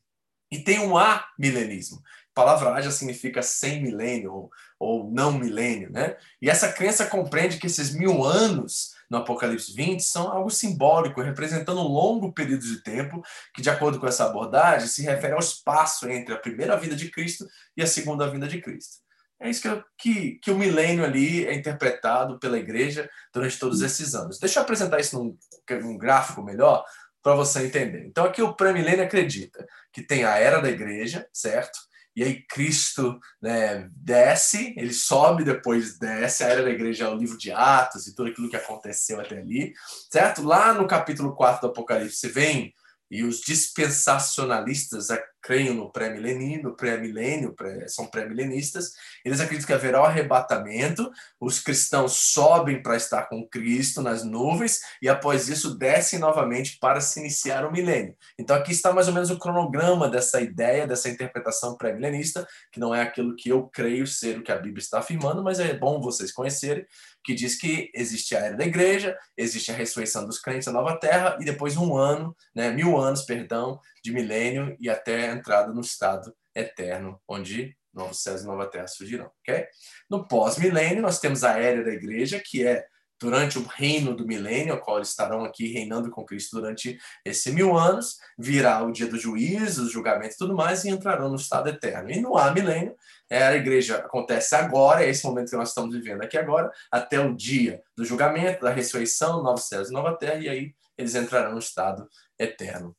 E 0.51 0.59
tem 0.59 0.79
um 0.79 0.97
amilenismo. 0.97 2.01
A 2.31 2.35
palavra 2.35 2.81
já 2.83 2.91
significa 2.91 3.43
sem 3.43 3.83
milênio 3.83 4.51
ou, 4.79 5.11
não 5.11 5.33
milênio, 5.33 5.91
né? 5.91 6.17
E 6.41 6.51
essa 6.51 6.73
crença 6.73 7.07
compreende 7.07 7.59
que 7.59 7.67
esses 7.67 7.95
mil 7.95 8.25
anos 8.25 8.93
no 9.11 9.19
Apocalipse 9.19 9.73
20 9.73 10.01
são 10.03 10.31
algo 10.31 10.51
simbólico, 10.51 11.21
representando 11.21 11.81
um 11.81 11.89
longo 11.89 12.33
período 12.33 12.65
de 12.65 12.83
tempo 12.83 13.23
que, 13.55 13.63
de 13.63 13.71
acordo 13.71 13.99
com 13.99 14.07
essa 14.07 14.27
abordagem, 14.27 14.89
se 14.89 15.03
refere 15.03 15.33
ao 15.33 15.39
espaço 15.39 16.09
entre 16.09 16.35
a 16.35 16.39
primeira 16.39 16.77
vinda 16.77 16.97
de 16.97 17.11
Cristo 17.11 17.47
e 17.77 17.83
a 17.83 17.87
segunda 17.87 18.31
vinda 18.31 18.47
de 18.47 18.61
Cristo. 18.61 19.05
É 19.41 19.51
isso 19.51 19.61
que, 19.61 19.85
que, 19.99 20.31
que 20.39 20.51
o 20.51 20.57
milênio 20.57 21.05
ali 21.05 21.47
é 21.47 21.55
interpretado 21.55 22.39
pela 22.39 22.59
igreja 22.59 23.11
durante 23.33 23.59
todos 23.59 23.83
esses 23.83 24.15
anos. 24.15 24.39
Deixa 24.39 24.59
eu 24.59 24.63
apresentar 24.63 25.01
isso 25.01 25.19
num, 25.19 25.37
num 25.83 25.99
gráfico 25.99 26.43
melhor, 26.43 26.85
para 27.25 27.35
você 27.35 27.67
entender. 27.67 28.05
Então, 28.07 28.25
aqui 28.25 28.41
o 28.41 28.55
pré-milênio 28.55 29.05
acredita 29.05 29.67
que 29.93 30.03
tem 30.03 30.25
a 30.25 30.37
era 30.37 30.61
da 30.61 30.71
igreja, 30.71 31.27
certo? 31.33 31.79
e 32.17 32.23
aí 32.23 32.43
Cristo 32.47 33.19
né, 33.43 33.89
desce, 33.93 34.73
ele 34.77 34.93
sobe, 34.93 35.43
depois 35.43 35.99
desce, 35.99 36.45
a 36.45 36.49
era 36.49 36.63
da 36.63 36.71
igreja 36.71 37.07
é 37.07 37.09
o 37.09 37.17
livro 37.17 37.37
de 37.37 37.51
Atos 37.51 38.07
e 38.07 38.15
tudo 38.15 38.31
aquilo 38.31 38.49
que 38.49 38.57
aconteceu 38.57 39.21
até 39.21 39.39
ali, 39.39 39.73
certo? 40.11 40.43
Lá 40.43 40.73
no 40.73 40.87
capítulo 40.87 41.35
4 41.35 41.61
do 41.61 41.67
Apocalipse 41.73 42.29
vem 42.29 42.73
e 43.11 43.25
os 43.25 43.41
dispensacionalistas 43.41 45.11
creem 45.45 45.75
no 45.75 45.93
pré-milênio, 45.93 46.63
no 46.63 46.75
pré-milênio, 46.75 47.53
pré, 47.53 47.87
são 47.87 48.07
pré-milenistas, 48.07 48.95
eles 49.23 49.41
acreditam 49.41 49.67
que 49.67 49.73
haverá 49.75 50.01
o 50.01 50.07
arrebatamento, 50.07 51.11
os 51.39 51.61
cristãos 51.61 52.13
sobem 52.13 52.83
para 52.83 52.97
estar 52.97 53.25
com 53.29 53.47
Cristo 53.47 54.01
nas 54.01 54.25
nuvens 54.25 54.81
e 55.03 55.09
após 55.09 55.51
isso 55.51 55.77
descem 55.77 56.19
novamente 56.19 56.79
para 56.81 56.99
se 56.99 57.21
iniciar 57.21 57.67
o 57.67 57.71
milênio. 57.71 58.17
Então 58.39 58.57
aqui 58.57 58.73
está 58.73 58.91
mais 58.91 59.07
ou 59.07 59.13
menos 59.13 59.31
o 59.31 59.39
cronograma 59.39 60.09
dessa 60.09 60.41
ideia, 60.41 60.87
dessa 60.87 61.11
interpretação 61.11 61.77
pré-milenista, 61.77 62.49
que 62.73 62.81
não 62.81 62.95
é 62.95 63.03
aquilo 63.03 63.37
que 63.37 63.51
eu 63.51 63.69
creio 63.69 64.07
ser 64.07 64.39
o 64.39 64.43
que 64.43 64.51
a 64.51 64.57
Bíblia 64.57 64.83
está 64.83 65.01
afirmando, 65.01 65.45
mas 65.45 65.61
é 65.61 65.75
bom 65.75 66.01
vocês 66.01 66.33
conhecerem, 66.33 66.87
que 67.23 67.35
diz 67.35 67.57
que 67.59 67.91
existe 67.95 68.35
a 68.35 68.41
era 68.41 68.57
da 68.57 68.65
igreja, 68.65 69.17
existe 69.37 69.71
a 69.71 69.75
ressurreição 69.75 70.27
dos 70.27 70.39
crentes 70.39 70.67
na 70.67 70.73
nova 70.73 70.97
terra 70.99 71.37
e 71.41 71.45
depois 71.45 71.77
um 71.77 71.97
ano, 71.97 72.35
né, 72.55 72.71
mil 72.71 72.99
anos, 72.99 73.23
perdão, 73.23 73.81
de 74.05 74.13
milênio 74.13 74.77
e 74.79 74.91
até 74.91 75.31
a 75.31 75.33
entrada 75.33 75.73
no 75.73 75.81
estado 75.81 76.35
eterno, 76.55 77.19
onde 77.27 77.77
novos 77.93 78.23
céus 78.23 78.43
e 78.43 78.47
nova 78.47 78.67
terra 78.67 78.89
surgirão, 78.89 79.31
ok? 79.41 79.67
No 80.11 80.27
pós-milênio, 80.27 81.01
nós 81.01 81.21
temos 81.21 81.45
a 81.45 81.59
era 81.59 81.83
da 81.83 81.93
igreja, 81.93 82.43
que 82.45 82.67
é 82.67 82.85
durante 83.21 83.59
o 83.59 83.63
reino 83.63 84.15
do 84.15 84.27
milênio, 84.27 84.75
ao 84.75 84.81
qual 84.81 84.99
eles 84.99 85.09
estarão 85.09 85.45
aqui 85.45 85.73
reinando 85.73 86.11
com 86.11 86.25
Cristo 86.25 86.61
durante 86.61 86.99
esse 87.25 87.53
mil 87.53 87.77
anos, 87.77 88.19
virá 88.37 88.83
o 88.83 88.91
dia 88.91 89.07
do 89.07 89.17
juízo, 89.17 89.87
o 89.87 89.89
julgamento 89.89 90.35
e 90.35 90.39
tudo 90.39 90.55
mais, 90.55 90.85
e 90.85 90.91
entrarão 90.91 91.31
no 91.31 91.37
estado 91.37 91.69
eterno. 91.69 92.11
E 92.11 92.21
no 92.21 92.37
há 92.37 92.51
milênio, 92.53 92.95
é, 93.31 93.43
a 93.43 93.55
igreja 93.55 93.99
acontece 93.99 94.55
agora, 94.55 95.05
é 95.05 95.09
esse 95.09 95.25
momento 95.25 95.51
que 95.51 95.57
nós 95.57 95.69
estamos 95.69 95.95
vivendo 95.95 96.23
aqui 96.23 96.37
agora, 96.37 96.71
até 96.91 97.19
o 97.19 97.35
dia 97.35 97.81
do 97.97 98.05
julgamento, 98.05 98.63
da 98.63 98.71
ressurreição, 98.71 99.43
novos 99.43 99.69
céus 99.69 99.89
e 99.89 99.93
nova 99.93 100.15
terra, 100.17 100.41
e 100.41 100.49
aí 100.49 100.75
eles 100.99 101.15
entrarão 101.15 101.53
no 101.53 101.59
estado 101.59 102.09
eterno. 102.39 102.95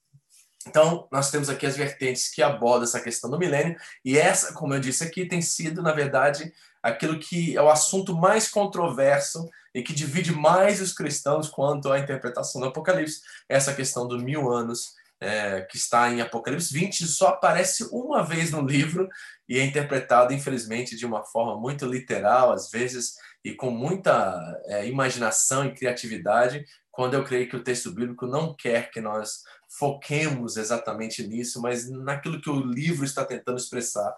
Então, 0.68 1.08
nós 1.12 1.30
temos 1.30 1.50
aqui 1.50 1.66
as 1.66 1.78
vertentes 1.78 2.30
que 2.34 2.42
abordam 2.42 2.84
essa 2.84 3.00
questão 3.00 3.30
do 3.30 3.38
milênio, 3.38 3.76
e 4.04 4.18
essa, 4.18 4.54
como 4.54 4.74
eu 4.74 4.80
disse 4.80 5.04
aqui, 5.04 5.26
tem 5.26 5.42
sido, 5.42 5.82
na 5.82 5.92
verdade, 5.92 6.52
aquilo 6.82 7.20
que 7.20 7.56
é 7.56 7.62
o 7.62 7.70
assunto 7.70 8.16
mais 8.16 8.48
controverso 8.48 9.50
e 9.74 9.82
que 9.82 9.94
divide 9.94 10.32
mais 10.32 10.82
os 10.82 10.94
cristãos 10.94 11.50
quanto 11.50 11.92
à 11.92 12.00
interpretação 12.00 12.62
do 12.62 12.68
Apocalipse, 12.68 13.22
essa 13.50 13.74
questão 13.74 14.08
dos 14.08 14.24
mil 14.24 14.52
anos, 14.52 14.94
é, 15.20 15.62
que 15.62 15.78
está 15.78 16.12
em 16.12 16.22
Apocalipse 16.22 16.74
20, 16.74 17.08
só 17.08 17.30
aparece 17.30 17.88
uma 17.92 18.24
vez 18.24 18.52
no 18.52 18.62
livro 18.62 19.08
e 19.48 19.60
é 19.60 19.64
interpretado, 19.64 20.34
infelizmente, 20.34 20.96
de 20.96 21.06
uma 21.06 21.24
forma 21.24 21.60
muito 21.60 21.86
literal, 21.86 22.52
às 22.52 22.70
vezes, 22.70 23.16
e 23.44 23.54
com 23.54 23.70
muita 23.70 24.40
é, 24.66 24.88
imaginação 24.88 25.66
e 25.66 25.74
criatividade, 25.74 26.66
quando 26.92 27.14
eu 27.14 27.24
creio 27.24 27.50
que 27.50 27.56
o 27.56 27.64
texto 27.64 27.92
bíblico 27.92 28.26
não 28.26 28.56
quer 28.56 28.90
que 28.90 29.02
nós 29.02 29.44
foquemos 29.78 30.58
exatamente 30.58 31.26
nisso, 31.28 31.62
mas 31.62 31.90
naquilo 31.90 32.42
que 32.42 32.50
o 32.50 32.60
livro 32.60 33.06
está 33.06 33.26
tentando 33.26 33.58
expressar 33.58 34.16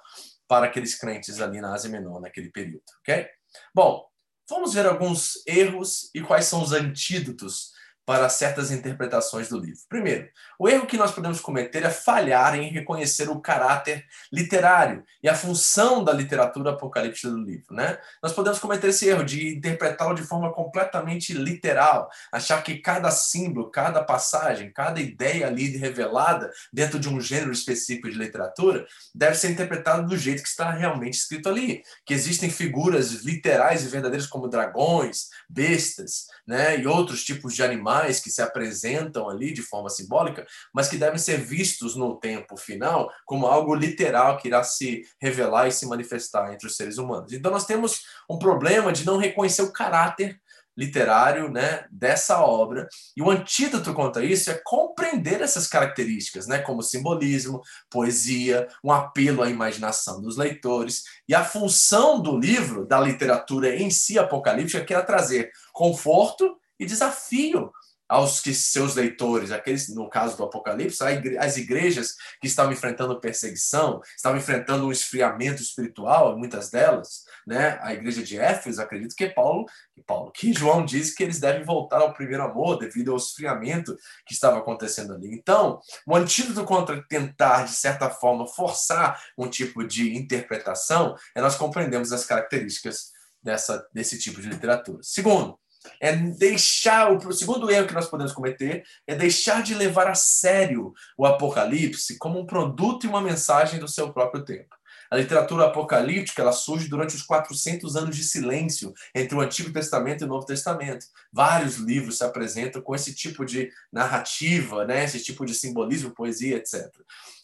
para 0.47 0.65
aqueles 0.65 0.95
crentes 0.95 1.41
ali 1.41 1.59
na 1.59 1.73
Ásia 1.73 1.89
Menor, 1.89 2.21
naquele 2.21 2.49
período, 2.49 2.83
ok? 2.99 3.27
Bom, 3.73 4.07
vamos 4.49 4.73
ver 4.73 4.85
alguns 4.85 5.45
erros 5.45 6.09
e 6.13 6.21
quais 6.21 6.45
são 6.45 6.61
os 6.61 6.71
antídotos 6.71 7.71
para 8.07 8.29
certas 8.29 8.71
interpretações 8.71 9.49
do 9.49 9.59
livro. 9.59 9.81
Primeiro, 9.89 10.29
o 10.57 10.69
erro 10.69 10.87
que 10.87 10.95
nós 10.95 11.11
podemos 11.11 11.41
cometer 11.41 11.83
é 11.83 11.89
falhar 11.89 12.55
em 12.55 12.69
reconhecer 12.69 13.29
o 13.29 13.41
caráter 13.41 14.05
literário 14.31 15.03
e 15.21 15.27
a 15.27 15.35
função 15.35 16.01
da 16.01 16.13
literatura 16.13 16.71
apocalíptica 16.71 17.29
do 17.29 17.37
livro. 17.37 17.75
Né? 17.75 17.97
Nós 18.23 18.31
podemos 18.31 18.59
cometer 18.59 18.87
esse 18.87 19.09
erro 19.09 19.25
de 19.25 19.57
interpretá-lo 19.57 20.15
de 20.15 20.23
forma 20.23 20.53
completamente 20.53 21.33
literal, 21.33 22.09
achar 22.31 22.63
que 22.63 22.77
cada 22.77 23.11
símbolo, 23.11 23.69
cada 23.69 24.01
passagem, 24.01 24.71
cada 24.71 25.01
ideia 25.01 25.45
ali 25.45 25.75
revelada 25.75 26.49
dentro 26.71 26.97
de 26.97 27.09
um 27.09 27.19
gênero 27.19 27.51
específico 27.51 28.09
de 28.09 28.17
literatura 28.17 28.87
deve 29.13 29.35
ser 29.35 29.51
interpretado 29.51 30.07
do 30.07 30.17
jeito 30.17 30.41
que 30.41 30.47
está 30.47 30.71
realmente 30.71 31.15
escrito 31.15 31.49
ali, 31.49 31.83
que 32.05 32.13
existem 32.13 32.49
figuras 32.49 33.11
literais 33.25 33.83
e 33.83 33.89
verdadeiras 33.89 34.27
como 34.27 34.47
dragões, 34.47 35.27
bestas, 35.49 36.27
né, 36.47 36.79
e 36.79 36.87
outros 36.87 37.25
tipos 37.25 37.53
de 37.53 37.61
animais 37.61 37.96
que 38.05 38.29
se 38.29 38.41
apresentam 38.41 39.29
ali 39.29 39.53
de 39.53 39.61
forma 39.61 39.89
simbólica, 39.89 40.45
mas 40.73 40.87
que 40.87 40.97
devem 40.97 41.17
ser 41.17 41.37
vistos 41.37 41.95
no 41.95 42.19
tempo 42.19 42.57
final 42.57 43.11
como 43.25 43.47
algo 43.47 43.75
literal 43.75 44.37
que 44.37 44.47
irá 44.47 44.63
se 44.63 45.03
revelar 45.21 45.67
e 45.67 45.71
se 45.71 45.85
manifestar 45.85 46.53
entre 46.53 46.67
os 46.67 46.75
seres 46.75 46.97
humanos. 46.97 47.33
Então 47.33 47.51
nós 47.51 47.65
temos 47.65 48.01
um 48.29 48.37
problema 48.37 48.91
de 48.91 49.05
não 49.05 49.17
reconhecer 49.17 49.61
o 49.61 49.73
caráter 49.73 50.39
literário 50.77 51.49
né, 51.49 51.85
dessa 51.91 52.39
obra. 52.39 52.87
E 53.15 53.21
o 53.21 53.31
antídoto 53.31 53.93
contra 53.93 54.23
isso 54.23 54.51
é 54.51 54.61
compreender 54.63 55.41
essas 55.41 55.65
características, 55.67 56.45
né, 56.45 56.59
como 56.59 56.83
simbolismo, 56.83 57.61
poesia, 57.89 58.67
um 58.83 58.91
apelo 58.91 59.41
à 59.41 59.49
imaginação 59.49 60.21
dos 60.21 60.37
leitores. 60.37 61.03
E 61.27 61.33
a 61.33 61.43
função 61.43 62.21
do 62.21 62.37
livro, 62.37 62.85
da 62.85 62.99
literatura 62.99 63.75
em 63.75 63.89
si 63.89 64.19
apocalíptica, 64.19 64.85
que 64.85 64.93
é 64.93 65.01
trazer 65.01 65.51
conforto 65.73 66.55
e 66.79 66.85
desafio 66.85 67.71
aos 68.07 68.39
que 68.39 68.53
seus 68.53 68.95
leitores, 68.95 69.51
aqueles 69.51 69.93
no 69.93 70.09
caso 70.09 70.37
do 70.37 70.43
Apocalipse, 70.43 71.03
as 71.39 71.57
igrejas 71.57 72.15
que 72.39 72.47
estavam 72.47 72.71
enfrentando 72.71 73.19
perseguição, 73.19 74.01
estavam 74.15 74.37
enfrentando 74.37 74.87
um 74.87 74.91
esfriamento 74.91 75.61
espiritual, 75.61 76.37
muitas 76.37 76.69
delas, 76.69 77.23
né? 77.45 77.77
A 77.81 77.93
igreja 77.93 78.23
de 78.23 78.37
Éfeso, 78.37 78.81
acredito 78.81 79.15
que 79.15 79.27
Paulo, 79.27 79.65
que 79.93 80.01
Paulo, 80.03 80.31
que 80.31 80.53
João 80.53 80.85
diz 80.85 81.13
que 81.13 81.23
eles 81.23 81.39
devem 81.39 81.63
voltar 81.63 82.01
ao 82.01 82.13
primeiro 82.13 82.43
amor 82.43 82.77
devido 82.77 83.11
ao 83.11 83.17
esfriamento 83.17 83.95
que 84.25 84.33
estava 84.33 84.57
acontecendo 84.59 85.13
ali. 85.13 85.33
Então, 85.33 85.79
o 86.05 86.15
antídoto 86.15 86.63
contra 86.63 87.03
tentar 87.07 87.65
de 87.65 87.73
certa 87.73 88.09
forma 88.09 88.47
forçar 88.47 89.21
um 89.37 89.49
tipo 89.49 89.85
de 89.85 90.15
interpretação 90.15 91.15
é 91.35 91.41
nós 91.41 91.55
compreendemos 91.55 92.11
as 92.11 92.25
características 92.25 93.11
dessa 93.41 93.87
desse 93.93 94.17
tipo 94.19 94.41
de 94.41 94.49
literatura. 94.49 94.99
Segundo, 95.03 95.57
é 95.99 96.15
deixar 96.15 97.11
o 97.11 97.31
segundo 97.31 97.69
erro 97.69 97.87
que 97.87 97.93
nós 97.93 98.07
podemos 98.07 98.33
cometer 98.33 98.83
é 99.05 99.15
deixar 99.15 99.61
de 99.63 99.73
levar 99.73 100.07
a 100.07 100.15
sério 100.15 100.93
o 101.17 101.25
Apocalipse 101.25 102.17
como 102.17 102.39
um 102.39 102.45
produto 102.45 103.05
e 103.05 103.09
uma 103.09 103.21
mensagem 103.21 103.79
do 103.79 103.87
seu 103.87 104.11
próprio 104.11 104.43
tempo. 104.43 104.75
A 105.09 105.15
literatura 105.15 105.65
apocalíptica 105.65 106.41
ela 106.41 106.51
surge 106.51 106.89
durante 106.89 107.15
os 107.15 107.21
400 107.21 107.95
anos 107.95 108.15
de 108.15 108.23
silêncio 108.23 108.93
entre 109.15 109.35
o 109.35 109.41
Antigo 109.41 109.71
Testamento 109.71 110.21
e 110.21 110.25
o 110.25 110.27
Novo 110.27 110.45
Testamento. 110.45 111.05
Vários 111.31 111.77
livros 111.77 112.17
se 112.17 112.23
apresentam 112.23 112.81
com 112.81 112.93
esse 112.93 113.13
tipo 113.13 113.45
de 113.45 113.71
narrativa, 113.91 114.85
né? 114.85 115.05
esse 115.05 115.23
tipo 115.23 115.45
de 115.45 115.55
simbolismo, 115.55 116.13
poesia, 116.13 116.57
etc. 116.57 116.91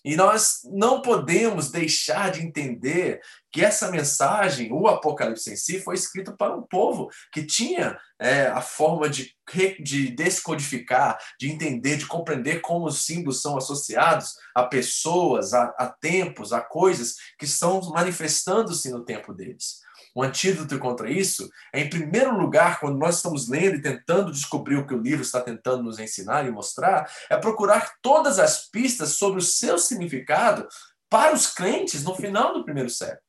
E 0.03 0.15
nós 0.15 0.59
não 0.65 1.01
podemos 1.01 1.71
deixar 1.71 2.31
de 2.31 2.41
entender 2.41 3.21
que 3.51 3.63
essa 3.63 3.89
mensagem, 3.89 4.73
o 4.73 4.87
Apocalipse 4.87 5.51
em 5.51 5.55
si, 5.55 5.79
foi 5.79 5.95
escrito 5.95 6.35
para 6.35 6.55
um 6.55 6.63
povo 6.63 7.09
que 7.31 7.45
tinha 7.45 7.97
é, 8.19 8.47
a 8.47 8.61
forma 8.61 9.07
de, 9.07 9.33
de 9.79 10.09
descodificar, 10.09 11.17
de 11.39 11.51
entender, 11.51 11.97
de 11.97 12.05
compreender 12.05 12.61
como 12.61 12.87
os 12.87 13.05
símbolos 13.05 13.41
são 13.41 13.55
associados 13.55 14.33
a 14.55 14.63
pessoas, 14.63 15.53
a, 15.53 15.65
a 15.77 15.87
tempos, 15.87 16.51
a 16.51 16.61
coisas 16.61 17.15
que 17.37 17.45
estão 17.45 17.79
manifestando-se 17.91 18.89
no 18.89 19.05
tempo 19.05 19.33
deles. 19.33 19.82
O 20.15 20.21
antídoto 20.21 20.77
contra 20.77 21.09
isso 21.09 21.49
é, 21.73 21.79
em 21.81 21.89
primeiro 21.89 22.37
lugar, 22.37 22.79
quando 22.79 22.97
nós 22.97 23.15
estamos 23.17 23.49
lendo 23.49 23.77
e 23.77 23.81
tentando 23.81 24.31
descobrir 24.31 24.77
o 24.77 24.85
que 24.85 24.93
o 24.93 25.01
livro 25.01 25.23
está 25.23 25.41
tentando 25.41 25.83
nos 25.83 25.97
ensinar 25.97 26.45
e 26.45 26.51
mostrar, 26.51 27.11
é 27.29 27.37
procurar 27.37 27.93
todas 28.01 28.37
as 28.37 28.69
pistas 28.69 29.13
sobre 29.13 29.39
o 29.39 29.43
seu 29.43 29.79
significado 29.79 30.67
para 31.09 31.33
os 31.33 31.47
crentes 31.47 32.03
no 32.03 32.15
final 32.15 32.53
do 32.53 32.63
primeiro 32.63 32.89
século. 32.89 33.21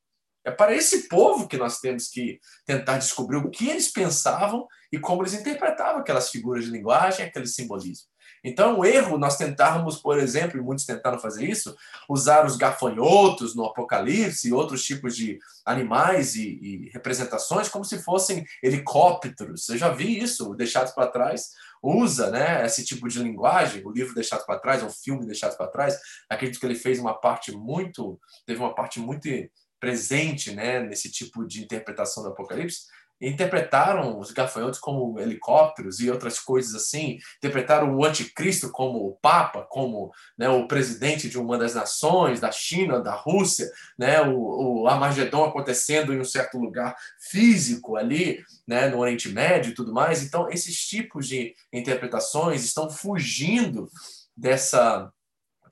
É 0.45 0.51
para 0.51 0.75
esse 0.75 1.09
povo 1.09 1.49
que 1.49 1.57
nós 1.57 1.81
temos 1.81 2.09
que 2.09 2.39
tentar 2.67 2.99
descobrir 2.99 3.39
o 3.39 3.51
que 3.51 3.71
eles 3.71 3.91
pensavam 3.91 4.67
e 4.93 4.99
como 4.99 5.23
eles 5.23 5.33
interpretavam 5.33 6.01
aquelas 6.01 6.29
figuras 6.29 6.67
de 6.67 6.71
linguagem, 6.71 7.25
aquele 7.25 7.47
simbolismo. 7.47 8.07
Então, 8.45 8.79
o 8.79 8.85
erro 8.85 9.17
nós 9.17 9.39
tentarmos, 9.39 9.97
por 9.97 10.19
exemplo, 10.19 10.59
e 10.59 10.63
muitos 10.63 10.85
tentaram 10.85 11.19
fazer 11.19 11.49
isso, 11.49 11.75
usar 12.09 12.45
os 12.45 12.57
gafanhotos 12.57 13.55
no 13.55 13.65
Apocalipse 13.65 14.49
e 14.49 14.53
outros 14.53 14.85
tipos 14.85 15.17
de 15.17 15.39
animais 15.65 16.37
e, 16.37 16.59
e 16.63 16.91
representações 16.91 17.69
como 17.69 17.85
se 17.85 18.03
fossem 18.03 18.45
helicópteros. 18.63 19.69
Eu 19.71 19.79
já 19.79 19.89
vi 19.89 20.19
isso, 20.19 20.55
Deixados 20.55 20.93
para 20.93 21.07
Trás 21.07 21.51
usa 21.85 22.31
né, 22.31 22.65
esse 22.65 22.83
tipo 22.83 23.07
de 23.09 23.23
linguagem, 23.23 23.85
o 23.85 23.91
livro 23.91 24.15
Deixado 24.15 24.47
para 24.47 24.59
Trás, 24.59 24.83
o 24.83 24.89
filme 24.89 25.27
Deixado 25.27 25.57
para 25.57 25.67
Trás. 25.67 25.99
Acredito 26.31 26.59
que 26.59 26.65
ele 26.65 26.75
fez 26.75 26.99
uma 26.99 27.13
parte 27.13 27.53
muito, 27.53 28.19
teve 28.47 28.59
uma 28.59 28.75
parte 28.75 28.99
muito 28.99 29.29
presente 29.79 30.55
né, 30.55 30.81
nesse 30.81 31.11
tipo 31.11 31.47
de 31.47 31.63
interpretação 31.63 32.23
do 32.23 32.31
Apocalipse 32.31 32.87
interpretaram 33.21 34.19
os 34.19 34.31
gafanhotos 34.31 34.79
como 34.79 35.19
helicópteros 35.19 36.01
e 36.01 36.11
outras 36.11 36.39
coisas 36.39 36.75
assim, 36.75 37.19
interpretaram 37.39 37.95
o 37.95 38.05
anticristo 38.05 38.71
como 38.71 39.07
o 39.07 39.17
papa, 39.21 39.67
como 39.69 40.13
né, 40.37 40.49
o 40.49 40.67
presidente 40.67 41.29
de 41.29 41.39
uma 41.39 41.57
das 41.57 41.75
nações, 41.75 42.41
da 42.41 42.51
China, 42.51 43.01
da 43.01 43.15
Rússia, 43.15 43.71
né, 43.99 44.21
o, 44.23 44.83
o 44.83 44.89
Armagedon 44.89 45.45
acontecendo 45.45 46.13
em 46.13 46.21
um 46.21 46.25
certo 46.25 46.59
lugar 46.59 46.97
físico 47.31 47.97
ali, 47.97 48.43
né, 48.67 48.89
no 48.89 48.99
Oriente 48.99 49.29
Médio 49.29 49.71
e 49.71 49.75
tudo 49.75 49.93
mais. 49.93 50.23
Então, 50.23 50.49
esses 50.51 50.77
tipos 50.87 51.27
de 51.29 51.55
interpretações 51.73 52.65
estão 52.65 52.91
fugindo 52.91 53.89
dessa 54.37 55.11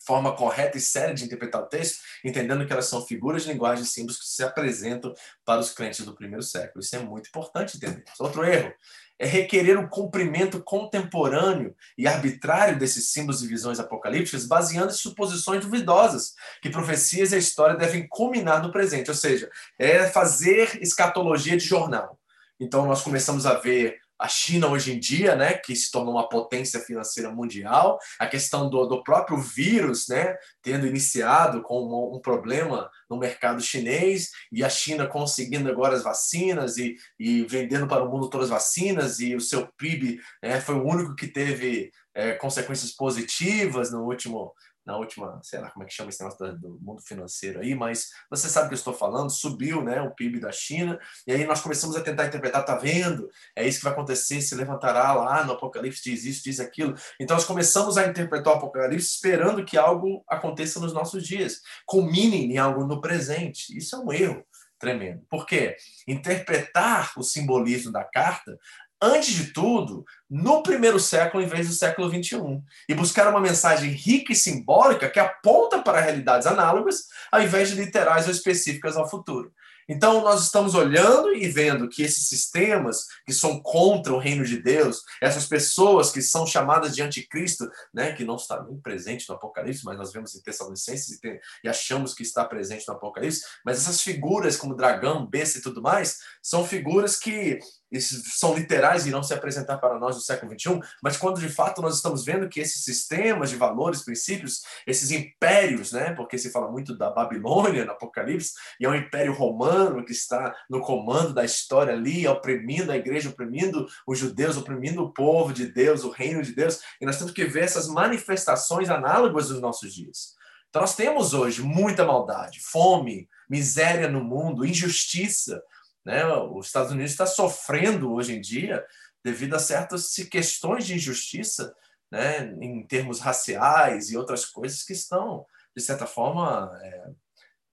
forma 0.07 0.35
correta 0.35 0.77
e 0.77 0.81
séria 0.81 1.15
de 1.15 1.25
interpretar 1.25 1.63
o 1.63 1.67
texto, 1.67 2.01
entendendo 2.25 2.67
que 2.67 2.73
elas 2.73 2.87
são 2.87 3.05
figuras 3.07 3.45
de 3.45 3.53
linguagem 3.53 3.85
símbolos 3.85 4.19
que 4.19 4.27
se 4.27 4.43
apresentam 4.43 5.15
para 5.45 5.61
os 5.61 5.73
crentes 5.73 6.05
do 6.05 6.15
primeiro 6.15 6.43
século. 6.43 6.83
Isso 6.83 6.97
é 6.97 6.99
muito 6.99 7.29
importante 7.29 7.77
entender. 7.77 8.05
Outro 8.19 8.45
erro 8.45 8.73
é 9.19 9.27
requerer 9.27 9.79
o 9.79 9.89
cumprimento 9.89 10.61
contemporâneo 10.61 11.77
e 11.97 12.09
arbitrário 12.09 12.77
desses 12.77 13.13
símbolos 13.13 13.43
e 13.43 13.47
visões 13.47 13.79
apocalípticas, 13.79 14.47
baseando 14.47 14.91
em 14.91 14.97
suposições 14.97 15.61
duvidosas, 15.65 16.35
que 16.61 16.69
profecias 16.69 17.31
e 17.31 17.37
a 17.37 17.39
história 17.39 17.77
devem 17.77 18.09
culminar 18.09 18.61
no 18.61 18.73
presente, 18.73 19.11
ou 19.11 19.17
seja, 19.17 19.49
é 19.79 20.09
fazer 20.09 20.83
escatologia 20.83 21.57
de 21.57 21.65
jornal. 21.65 22.19
Então, 22.59 22.85
nós 22.87 23.03
começamos 23.03 23.47
a 23.47 23.55
ver 23.55 24.02
a 24.23 24.29
China 24.29 24.69
hoje 24.69 24.93
em 24.93 25.01
dia, 25.01 25.35
né, 25.35 25.55
que 25.55 25.75
se 25.75 25.91
tornou 25.91 26.15
uma 26.15 26.29
potência 26.29 26.79
financeira 26.79 27.29
mundial, 27.29 27.99
a 28.21 28.27
questão 28.29 28.71
do, 28.71 28.87
do 28.87 29.03
próprio 29.03 29.37
vírus, 29.37 30.07
né, 30.07 30.37
tendo 30.63 30.87
iniciado 30.87 31.61
com 31.61 31.83
um, 31.83 32.17
um, 32.17 32.21
problema 32.21 32.89
no 33.11 33.19
mercado 33.19 33.61
chinês 33.61 34.31
e 34.53 34.63
a 34.63 34.69
China 34.69 35.09
conseguindo 35.09 35.69
agora 35.69 35.97
as 35.97 36.05
vacinas 36.05 36.77
e, 36.77 36.95
e 37.19 37.43
vendendo 37.47 37.89
para 37.89 38.05
o 38.05 38.09
mundo 38.09 38.31
todas 38.31 38.47
as 38.47 38.53
vacinas 38.53 39.19
e 39.19 39.35
o 39.35 39.41
seu 39.41 39.67
PIB 39.77 40.21
né, 40.41 40.61
foi 40.61 40.77
o 40.77 40.87
único 40.87 41.17
que 41.17 41.27
teve 41.27 41.91
é, 42.15 42.33
consequências 42.35 42.93
positivas 42.93 43.91
no 43.91 44.05
último 44.05 44.55
na 44.85 44.97
última, 44.97 45.41
sei 45.43 45.61
lá 45.61 45.71
como 45.71 45.85
é 45.85 45.87
que 45.87 45.95
chama 45.95 46.11
esse 46.11 46.23
negócio 46.23 46.59
do 46.59 46.79
mundo 46.81 47.01
financeiro 47.03 47.61
aí, 47.61 47.75
mas 47.75 48.11
você 48.29 48.49
sabe 48.49 48.67
o 48.67 48.69
que 48.69 48.75
eu 48.75 48.79
estou 48.79 48.95
falando, 48.95 49.31
subiu 49.31 49.83
né, 49.83 50.01
o 50.03 50.11
PIB 50.11 50.41
da 50.41 50.51
China, 50.51 50.99
e 51.27 51.33
aí 51.33 51.45
nós 51.45 51.61
começamos 51.61 51.97
a 51.97 52.01
tentar 52.01 52.27
interpretar, 52.27 52.65
tá 52.65 52.77
vendo? 52.77 53.29
É 53.55 53.67
isso 53.67 53.79
que 53.79 53.85
vai 53.85 53.93
acontecer, 53.93 54.41
se 54.41 54.55
levantará 54.55 55.13
lá 55.13 55.45
no 55.45 55.53
Apocalipse, 55.53 56.03
diz 56.03 56.25
isso, 56.25 56.45
diz 56.45 56.61
aquilo. 56.61 56.95
Então 57.21 57.37
nós 57.37 57.47
começamos 57.47 57.97
a 57.97 58.07
interpretar 58.07 58.55
o 58.55 58.57
Apocalipse 58.57 59.15
esperando 59.15 59.65
que 59.65 59.79
algo 59.79 60.25
aconteça 60.29 60.81
nos 60.81 60.93
nossos 60.93 61.27
dias, 61.27 61.61
culmine 61.87 62.47
em 62.47 62.59
algo 62.59 62.85
no 62.85 63.01
presente. 63.01 63.77
Isso 63.77 63.95
é 63.95 63.99
um 63.99 64.13
erro 64.13 64.45
tremendo. 64.83 65.25
Por 65.31 65.47
quê? 65.47 65.77
Interpretar 66.09 67.13
o 67.17 67.23
simbolismo 67.23 67.93
da 67.93 68.03
carta 68.03 68.59
antes 69.03 69.35
de 69.35 69.53
tudo, 69.53 70.05
no 70.31 70.63
primeiro 70.63 71.01
século 71.01 71.43
em 71.43 71.49
vez 71.49 71.67
do 71.67 71.75
século 71.75 72.09
XXI. 72.09 72.63
E 72.89 72.95
buscar 72.95 73.29
uma 73.29 73.41
mensagem 73.41 73.91
rica 73.91 74.33
e 74.33 74.37
simbólica 74.37 75.11
que 75.11 75.19
aponta 75.19 75.83
para 75.83 76.01
realidades 76.01 76.47
análogas, 76.47 77.09
ao 77.31 77.43
invés 77.43 77.71
de 77.71 77.75
literais 77.75 78.27
ou 78.27 78.33
específicas 78.33 78.97
ao 78.97 79.11
futuro. 79.11 79.53
Então, 79.89 80.21
nós 80.23 80.45
estamos 80.45 80.75
olhando 80.75 81.35
e 81.35 81.49
vendo 81.49 81.89
que 81.89 82.03
esses 82.03 82.29
sistemas 82.29 83.07
que 83.27 83.33
são 83.33 83.61
contra 83.61 84.13
o 84.13 84.19
reino 84.19 84.45
de 84.45 84.63
Deus, 84.63 85.03
essas 85.21 85.47
pessoas 85.47 86.11
que 86.11 86.23
são 86.23 86.47
chamadas 86.47 86.95
de 86.95 87.03
anticristo, 87.03 87.69
né, 87.93 88.13
que 88.13 88.25
não 88.25 88.37
está 88.37 88.63
nem 88.63 88.79
presente 88.81 89.29
no 89.29 89.35
Apocalipse, 89.35 89.85
mas 89.85 89.99
nós 89.99 90.13
vemos 90.13 90.35
em 90.35 90.41
Tessalonicenses 90.41 91.19
e, 91.23 91.41
e 91.65 91.69
achamos 91.69 92.15
que 92.15 92.23
está 92.23 92.45
presente 92.45 92.87
no 92.87 92.95
Apocalipse, 92.95 93.43
mas 93.65 93.79
essas 93.79 94.01
figuras 94.01 94.57
como 94.57 94.77
dragão, 94.77 95.27
besta 95.27 95.59
e 95.59 95.63
tudo 95.63 95.83
mais, 95.83 96.19
são 96.41 96.65
figuras 96.67 97.17
que 97.17 97.59
são 98.01 98.55
literais 98.55 99.05
e 99.05 99.09
irão 99.09 99.23
se 99.23 99.35
apresentar 99.35 99.79
para 99.79 99.99
nós 99.99 100.17
no 100.17 100.23
século 100.23 100.53
XXI, 100.53 100.81
mas 101.03 101.17
quando 101.17 101.41
de 101.41 101.49
fato 101.49 101.83
nós 101.83 101.97
estamos 101.97 102.25
vendo 102.25 102.49
que 102.49 102.61
esses 102.61 102.85
sistemas 102.85 103.51
de 103.51 103.57
valores, 103.57 104.03
princípios, 104.03 104.63
esses 104.87 105.11
impérios, 105.11 105.93
né, 105.93 106.13
porque 106.15 106.39
se 106.39 106.51
fala 106.51 106.71
muito 106.71 106.97
da 106.97 107.11
Babilônia 107.11 107.85
no 107.85 107.93
Apocalipse, 107.93 108.53
e 108.81 108.85
é 108.85 108.89
um 108.89 108.95
império 108.95 109.33
romano 109.33 110.05
que 110.05 110.13
está 110.13 110.55
no 110.69 110.81
comando 110.81 111.35
da 111.35 111.45
história 111.45 111.93
ali, 111.93 112.27
oprimindo 112.27 112.91
a 112.93 112.97
igreja, 112.97 113.29
oprimindo 113.29 113.87
os 114.07 114.19
judeus, 114.19 114.57
oprimindo 114.57 115.03
o 115.03 115.13
povo 115.13 115.53
de 115.53 115.67
Deus, 115.67 116.05
o 116.05 116.11
reino 116.11 116.43
de 116.43 116.55
Deus, 116.55 116.81
e 117.01 117.07
nós 117.07 117.19
temos 117.19 117.33
que 117.33 117.45
ver 117.45 117.65
essas 117.65 117.89
manifestações 117.89 118.89
análogas 118.89 119.49
dos 119.49 119.61
nossos 119.61 119.93
dias. 119.93 120.35
Então 120.73 120.81
nós 120.81 120.97
temos 120.97 121.35
hoje 121.35 121.61
muita 121.61 122.03
maldade, 122.03 122.59
fome, 122.61 123.29
miséria 123.47 124.09
no 124.09 124.25
mundo, 124.25 124.65
injustiça, 124.65 125.63
né? 126.05 126.27
Os 126.27 126.67
Estados 126.67 126.93
Unidos 126.93 127.13
está 127.13 127.27
sofrendo 127.27 128.13
hoje 128.13 128.35
em 128.35 128.41
dia 128.41 128.85
devido 129.25 129.55
a 129.55 129.59
certas 129.59 130.15
questões 130.31 130.87
de 130.87 130.95
injustiça, 130.95 131.75
né? 132.11 132.53
em 132.61 132.85
termos 132.87 133.21
raciais 133.21 134.11
e 134.11 134.17
outras 134.17 134.45
coisas 134.45 134.83
que 134.83 134.93
estão, 134.93 135.47
de 135.77 135.83
certa 135.83 136.07
forma, 136.07 136.77
é, 136.83 137.11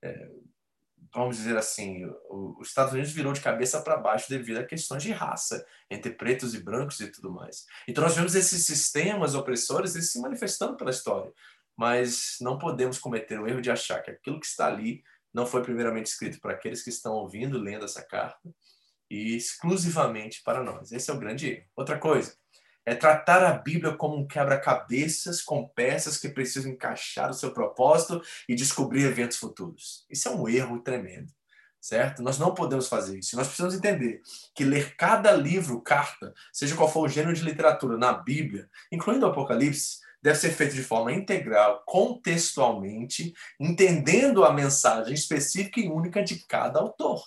é, 0.03 0.29
vamos 1.13 1.37
dizer 1.37 1.57
assim, 1.57 2.05
os 2.29 2.67
Estados 2.67 2.93
Unidos 2.93 3.11
virou 3.11 3.33
de 3.33 3.41
cabeça 3.41 3.81
para 3.81 3.97
baixo 3.97 4.29
devido 4.29 4.57
a 4.57 4.65
questões 4.65 5.01
de 5.01 5.11
raça, 5.11 5.65
entre 5.89 6.11
pretos 6.11 6.53
e 6.53 6.63
brancos 6.63 6.99
e 6.99 7.11
tudo 7.11 7.31
mais. 7.31 7.65
Então 7.87 8.03
nós 8.03 8.15
vemos 8.15 8.35
esses 8.35 8.65
sistemas 8.65 9.33
opressores 9.33 9.95
eles 9.95 10.11
se 10.11 10.21
manifestando 10.21 10.77
pela 10.77 10.91
história, 10.91 11.33
mas 11.75 12.37
não 12.39 12.59
podemos 12.59 12.99
cometer 12.99 13.39
o 13.39 13.47
erro 13.47 13.61
de 13.61 13.71
achar 13.71 14.01
que 14.01 14.11
aquilo 14.11 14.39
que 14.39 14.45
está 14.45 14.67
ali 14.67 15.03
não 15.33 15.45
foi 15.45 15.61
primeiramente 15.61 16.07
escrito 16.07 16.39
para 16.39 16.53
aqueles 16.53 16.83
que 16.83 16.89
estão 16.89 17.13
ouvindo, 17.13 17.57
lendo 17.57 17.85
essa 17.85 18.03
carta, 18.03 18.49
e 19.09 19.35
exclusivamente 19.35 20.41
para 20.43 20.63
nós. 20.63 20.91
Esse 20.91 21.09
é 21.09 21.13
o 21.13 21.19
grande 21.19 21.49
erro. 21.49 21.65
Outra 21.75 21.97
coisa 21.97 22.35
é 22.85 22.95
tratar 22.95 23.43
a 23.43 23.53
Bíblia 23.53 23.95
como 23.95 24.17
um 24.17 24.27
quebra-cabeças 24.27 25.41
com 25.41 25.67
peças 25.67 26.17
que 26.17 26.29
precisam 26.29 26.71
encaixar 26.71 27.29
o 27.29 27.33
seu 27.33 27.51
propósito 27.51 28.21
e 28.47 28.55
descobrir 28.55 29.03
eventos 29.03 29.37
futuros. 29.37 30.05
Isso 30.09 30.27
é 30.27 30.31
um 30.31 30.47
erro 30.47 30.79
tremendo, 30.79 31.31
certo? 31.79 32.23
Nós 32.23 32.39
não 32.39 32.53
podemos 32.53 32.87
fazer 32.87 33.19
isso. 33.19 33.35
Nós 33.35 33.47
precisamos 33.47 33.75
entender 33.75 34.21
que 34.55 34.63
ler 34.63 34.95
cada 34.95 35.31
livro, 35.31 35.81
carta, 35.81 36.33
seja 36.51 36.75
qual 36.75 36.91
for 36.91 37.05
o 37.05 37.09
gênero 37.09 37.33
de 37.33 37.43
literatura 37.43 37.97
na 37.97 38.13
Bíblia, 38.13 38.69
incluindo 38.91 39.25
o 39.25 39.29
Apocalipse, 39.29 39.99
deve 40.21 40.37
ser 40.37 40.51
feito 40.51 40.75
de 40.75 40.83
forma 40.83 41.11
integral, 41.11 41.83
contextualmente, 41.85 43.33
entendendo 43.59 44.43
a 44.43 44.53
mensagem 44.53 45.13
específica 45.13 45.79
e 45.79 45.89
única 45.89 46.23
de 46.23 46.45
cada 46.45 46.79
autor, 46.79 47.23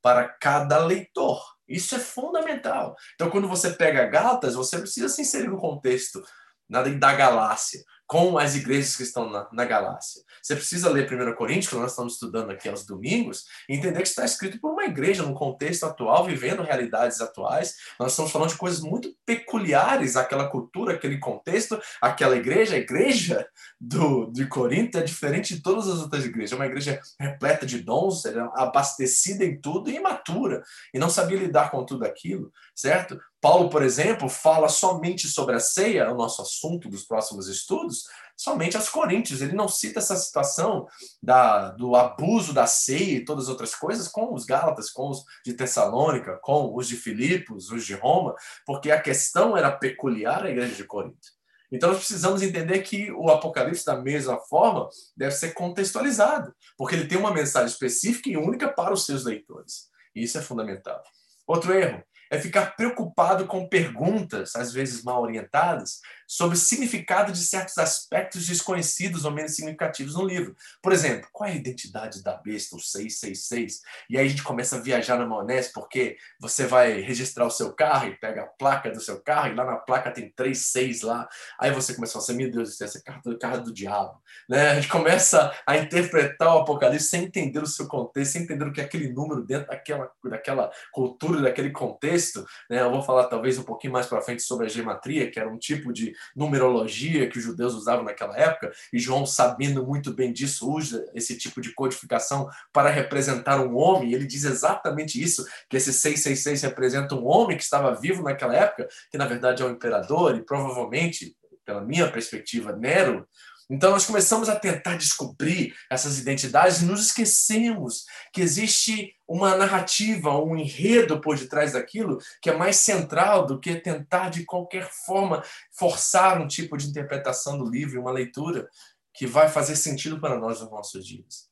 para 0.00 0.28
cada 0.28 0.78
leitor. 0.84 1.42
Isso 1.66 1.94
é 1.94 1.98
fundamental. 1.98 2.94
Então, 3.14 3.30
quando 3.30 3.48
você 3.48 3.70
pega 3.70 4.06
Gálatas, 4.06 4.54
você 4.54 4.78
precisa 4.78 5.08
se 5.08 5.22
inserir 5.22 5.48
no 5.48 5.58
contexto 5.58 6.22
da 6.68 7.14
galáxia 7.14 7.82
com 8.12 8.36
as 8.36 8.54
igrejas 8.54 8.94
que 8.94 9.04
estão 9.04 9.30
na, 9.30 9.48
na 9.50 9.64
galáxia. 9.64 10.22
Você 10.42 10.54
precisa 10.54 10.90
ler 10.90 11.10
1 11.10 11.34
Coríntios, 11.34 11.68
que 11.68 11.76
nós 11.76 11.92
estamos 11.92 12.12
estudando 12.12 12.50
aqui 12.50 12.68
aos 12.68 12.84
domingos, 12.84 13.46
e 13.66 13.74
entender 13.74 14.02
que 14.02 14.08
está 14.08 14.22
escrito 14.22 14.60
por 14.60 14.72
uma 14.72 14.84
igreja, 14.84 15.22
num 15.22 15.32
contexto 15.32 15.84
atual, 15.84 16.26
vivendo 16.26 16.62
realidades 16.62 17.22
atuais. 17.22 17.74
Nós 17.98 18.12
estamos 18.12 18.30
falando 18.30 18.50
de 18.50 18.58
coisas 18.58 18.80
muito 18.80 19.16
peculiares 19.24 20.14
àquela 20.14 20.46
cultura, 20.46 20.92
aquele 20.92 21.18
contexto, 21.18 21.80
aquela 22.02 22.36
igreja. 22.36 22.74
A 22.74 22.80
igreja 22.80 23.46
do, 23.80 24.30
de 24.30 24.44
Corinto 24.46 24.98
é 24.98 25.02
diferente 25.02 25.54
de 25.54 25.62
todas 25.62 25.88
as 25.88 26.00
outras 26.00 26.26
igrejas. 26.26 26.52
É 26.52 26.56
uma 26.56 26.66
igreja 26.66 27.00
repleta 27.18 27.64
de 27.64 27.78
dons, 27.78 28.26
é 28.26 28.34
abastecida 28.56 29.42
em 29.42 29.58
tudo 29.58 29.88
e 29.88 29.96
imatura, 29.96 30.62
e 30.92 30.98
não 30.98 31.08
sabia 31.08 31.38
lidar 31.38 31.70
com 31.70 31.82
tudo 31.86 32.04
aquilo, 32.04 32.52
certo? 32.74 33.18
Paulo, 33.42 33.68
por 33.68 33.82
exemplo, 33.82 34.28
fala 34.28 34.68
somente 34.68 35.26
sobre 35.26 35.56
a 35.56 35.58
ceia, 35.58 36.12
o 36.12 36.16
nosso 36.16 36.40
assunto 36.40 36.88
dos 36.88 37.02
próximos 37.02 37.48
estudos, 37.48 38.04
somente 38.36 38.76
aos 38.76 38.88
Coríntios. 38.88 39.42
Ele 39.42 39.52
não 39.52 39.66
cita 39.66 39.98
essa 39.98 40.14
situação 40.14 40.86
da, 41.20 41.70
do 41.72 41.96
abuso 41.96 42.52
da 42.52 42.68
ceia 42.68 43.16
e 43.16 43.24
todas 43.24 43.46
as 43.46 43.50
outras 43.50 43.74
coisas 43.74 44.06
com 44.06 44.32
os 44.32 44.44
Gálatas, 44.44 44.90
com 44.90 45.10
os 45.10 45.24
de 45.44 45.54
Tessalônica, 45.54 46.38
com 46.40 46.72
os 46.72 46.86
de 46.86 46.96
Filipos, 46.96 47.68
os 47.72 47.84
de 47.84 47.94
Roma, 47.94 48.32
porque 48.64 48.92
a 48.92 49.02
questão 49.02 49.56
era 49.56 49.72
peculiar 49.72 50.46
à 50.46 50.50
igreja 50.50 50.76
de 50.76 50.84
Corinto. 50.84 51.28
Então 51.72 51.88
nós 51.88 51.98
precisamos 51.98 52.42
entender 52.42 52.80
que 52.82 53.10
o 53.10 53.28
Apocalipse, 53.28 53.84
da 53.84 53.96
mesma 53.96 54.38
forma, 54.38 54.88
deve 55.16 55.32
ser 55.32 55.52
contextualizado, 55.52 56.54
porque 56.78 56.94
ele 56.94 57.08
tem 57.08 57.18
uma 57.18 57.34
mensagem 57.34 57.66
específica 57.66 58.30
e 58.30 58.36
única 58.36 58.68
para 58.68 58.94
os 58.94 59.04
seus 59.04 59.24
leitores. 59.24 59.88
Isso 60.14 60.38
é 60.38 60.42
fundamental. 60.42 61.02
Outro 61.44 61.72
erro, 61.74 62.04
é 62.32 62.38
ficar 62.38 62.74
preocupado 62.74 63.46
com 63.46 63.68
perguntas, 63.68 64.56
às 64.56 64.72
vezes 64.72 65.04
mal 65.04 65.20
orientadas, 65.20 66.00
sobre 66.32 66.56
o 66.56 66.58
significado 66.58 67.30
de 67.30 67.44
certos 67.44 67.76
aspectos 67.76 68.46
desconhecidos 68.46 69.26
ou 69.26 69.30
menos 69.30 69.54
significativos 69.54 70.14
no 70.14 70.24
livro. 70.24 70.56
Por 70.80 70.90
exemplo, 70.90 71.28
qual 71.30 71.46
é 71.46 71.52
a 71.52 71.56
identidade 71.56 72.22
da 72.22 72.34
besta, 72.38 72.74
o 72.74 72.80
666? 72.80 73.82
E 74.08 74.16
aí 74.16 74.24
a 74.24 74.28
gente 74.30 74.42
começa 74.42 74.76
a 74.76 74.80
viajar 74.80 75.18
na 75.18 75.26
maionese, 75.26 75.70
porque 75.74 76.16
você 76.40 76.66
vai 76.66 77.02
registrar 77.02 77.44
o 77.44 77.50
seu 77.50 77.74
carro 77.74 78.08
e 78.08 78.16
pega 78.16 78.44
a 78.44 78.46
placa 78.46 78.90
do 78.90 78.98
seu 78.98 79.20
carro, 79.20 79.52
e 79.52 79.54
lá 79.54 79.66
na 79.66 79.76
placa 79.76 80.10
tem 80.10 80.30
36 80.30 81.02
lá. 81.02 81.28
Aí 81.60 81.70
você 81.70 81.94
começa 81.94 82.12
a 82.12 82.14
falar 82.14 82.24
assim, 82.24 82.36
meu 82.36 82.50
Deus, 82.50 82.80
esse 82.80 82.96
é 82.96 83.02
carro 83.02 83.20
do, 83.22 83.38
carro 83.38 83.60
do 83.64 83.74
diabo. 83.74 84.18
Né? 84.48 84.70
A 84.70 84.74
gente 84.76 84.88
começa 84.88 85.54
a 85.66 85.76
interpretar 85.76 86.56
o 86.56 86.60
Apocalipse 86.60 87.08
sem 87.08 87.24
entender 87.24 87.62
o 87.62 87.66
seu 87.66 87.86
contexto, 87.86 88.32
sem 88.32 88.44
entender 88.44 88.64
o 88.66 88.72
que 88.72 88.80
é 88.80 88.84
aquele 88.84 89.12
número 89.12 89.44
dentro 89.44 89.68
daquela, 89.68 90.10
daquela 90.24 90.70
cultura, 90.92 91.42
daquele 91.42 91.72
contexto. 91.72 92.42
Né? 92.70 92.80
Eu 92.80 92.90
vou 92.90 93.02
falar 93.02 93.24
talvez 93.24 93.58
um 93.58 93.64
pouquinho 93.64 93.92
mais 93.92 94.06
para 94.06 94.22
frente 94.22 94.42
sobre 94.42 94.64
a 94.64 94.70
gematria, 94.70 95.30
que 95.30 95.38
era 95.38 95.50
um 95.50 95.58
tipo 95.58 95.92
de 95.92 96.14
numerologia 96.34 97.28
que 97.28 97.38
os 97.38 97.44
judeus 97.44 97.74
usavam 97.74 98.04
naquela 98.04 98.36
época, 98.36 98.72
e 98.92 98.98
João, 98.98 99.26
sabendo 99.26 99.86
muito 99.86 100.12
bem 100.12 100.32
disso, 100.32 100.70
usa 100.70 101.04
esse 101.14 101.36
tipo 101.36 101.60
de 101.60 101.74
codificação 101.74 102.48
para 102.72 102.90
representar 102.90 103.60
um 103.60 103.76
homem. 103.76 104.12
Ele 104.12 104.26
diz 104.26 104.44
exatamente 104.44 105.22
isso, 105.22 105.44
que 105.68 105.76
esse 105.76 105.92
666 105.92 106.62
representa 106.62 107.14
um 107.14 107.26
homem 107.26 107.56
que 107.56 107.62
estava 107.62 107.94
vivo 107.94 108.22
naquela 108.22 108.54
época, 108.54 108.88
que 109.10 109.18
na 109.18 109.26
verdade 109.26 109.62
é 109.62 109.66
o 109.66 109.70
imperador, 109.70 110.36
e 110.36 110.44
provavelmente, 110.44 111.36
pela 111.64 111.80
minha 111.80 112.10
perspectiva, 112.10 112.72
Nero, 112.72 113.26
então 113.72 113.90
nós 113.90 114.04
começamos 114.04 114.50
a 114.50 114.54
tentar 114.54 114.96
descobrir 114.96 115.74
essas 115.90 116.18
identidades 116.18 116.82
e 116.82 116.84
nos 116.84 117.06
esquecemos 117.06 118.04
que 118.30 118.42
existe 118.42 119.16
uma 119.26 119.56
narrativa, 119.56 120.36
um 120.36 120.54
enredo 120.54 121.18
por 121.22 121.38
detrás 121.38 121.72
daquilo 121.72 122.18
que 122.42 122.50
é 122.50 122.54
mais 122.54 122.76
central 122.76 123.46
do 123.46 123.58
que 123.58 123.74
tentar 123.76 124.28
de 124.28 124.44
qualquer 124.44 124.90
forma 125.06 125.42
forçar 125.70 126.38
um 126.38 126.46
tipo 126.46 126.76
de 126.76 126.86
interpretação 126.86 127.56
do 127.56 127.64
livro, 127.64 127.98
uma 127.98 128.12
leitura 128.12 128.68
que 129.14 129.26
vai 129.26 129.48
fazer 129.48 129.76
sentido 129.76 130.20
para 130.20 130.38
nós 130.38 130.60
nos 130.60 130.70
nossos 130.70 131.06
dias. 131.06 131.50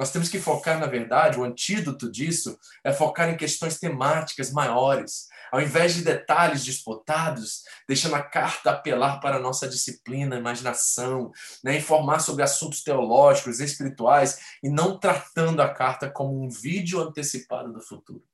Nós 0.00 0.10
temos 0.10 0.30
que 0.30 0.40
focar, 0.40 0.80
na 0.80 0.86
verdade, 0.86 1.38
o 1.38 1.44
antídoto 1.44 2.10
disso 2.10 2.58
é 2.82 2.90
focar 2.90 3.28
em 3.28 3.36
questões 3.36 3.78
temáticas 3.78 4.50
maiores, 4.50 5.28
ao 5.52 5.60
invés 5.60 5.94
de 5.94 6.02
detalhes 6.02 6.64
disputados, 6.64 7.64
deixando 7.86 8.14
a 8.14 8.22
carta 8.22 8.70
apelar 8.70 9.20
para 9.20 9.36
a 9.36 9.40
nossa 9.40 9.68
disciplina, 9.68 10.38
imaginação, 10.38 11.30
né? 11.62 11.76
informar 11.76 12.20
sobre 12.20 12.42
assuntos 12.42 12.82
teológicos, 12.82 13.60
espirituais, 13.60 14.38
e 14.62 14.70
não 14.70 14.98
tratando 14.98 15.60
a 15.60 15.68
carta 15.68 16.08
como 16.08 16.42
um 16.42 16.48
vídeo 16.48 16.98
antecipado 16.98 17.70
do 17.70 17.82
futuro. 17.82 18.24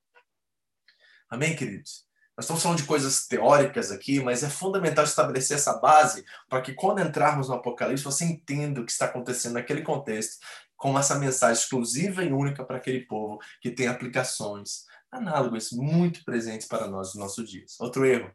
Amém, 1.29 1.57
queridos? 1.57 2.07
Nós 2.37 2.44
estamos 2.44 2.62
falando 2.62 2.79
de 2.79 2.85
coisas 2.85 3.26
teóricas 3.26 3.90
aqui, 3.90 4.22
mas 4.22 4.42
é 4.42 4.50
fundamental 4.50 5.07
estabelecer 5.07 5.57
essa 5.57 5.72
base 5.79 6.22
para 6.50 6.61
que 6.61 6.74
quando 6.74 7.00
entrarmos 7.00 7.48
no 7.48 7.55
Apocalipse 7.55 8.05
você 8.05 8.26
entenda 8.26 8.79
o 8.79 8.85
que 8.85 8.92
está 8.92 9.07
acontecendo 9.07 9.55
naquele 9.55 9.81
contexto, 9.81 10.37
com 10.77 10.99
essa 10.99 11.19
mensagem 11.19 11.61
exclusiva 11.61 12.23
e 12.23 12.33
única 12.33 12.65
para 12.65 12.77
aquele 12.77 13.01
povo 13.07 13.39
que 13.61 13.71
tem 13.71 13.89
aplicações 13.89 14.85
análogas 15.11 15.71
muito 15.73 16.25
presentes 16.25 16.67
para 16.67 16.87
nós 16.87 17.09
nos 17.09 17.17
nossos 17.17 17.51
dias. 17.51 17.81
Outro 17.81 18.05
erro, 18.05 18.31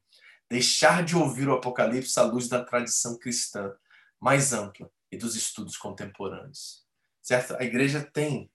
deixar 0.50 1.04
de 1.04 1.16
ouvir 1.16 1.48
o 1.48 1.54
Apocalipse 1.54 2.20
à 2.20 2.24
luz 2.24 2.48
da 2.48 2.64
tradição 2.64 3.18
cristã 3.18 3.72
mais 4.20 4.54
ampla 4.54 4.90
e 5.12 5.18
dos 5.18 5.36
estudos 5.36 5.78
contemporâneos. 5.78 6.86
Certo? 7.22 7.56
A 7.58 7.64
igreja 7.64 8.02
tem 8.02 8.50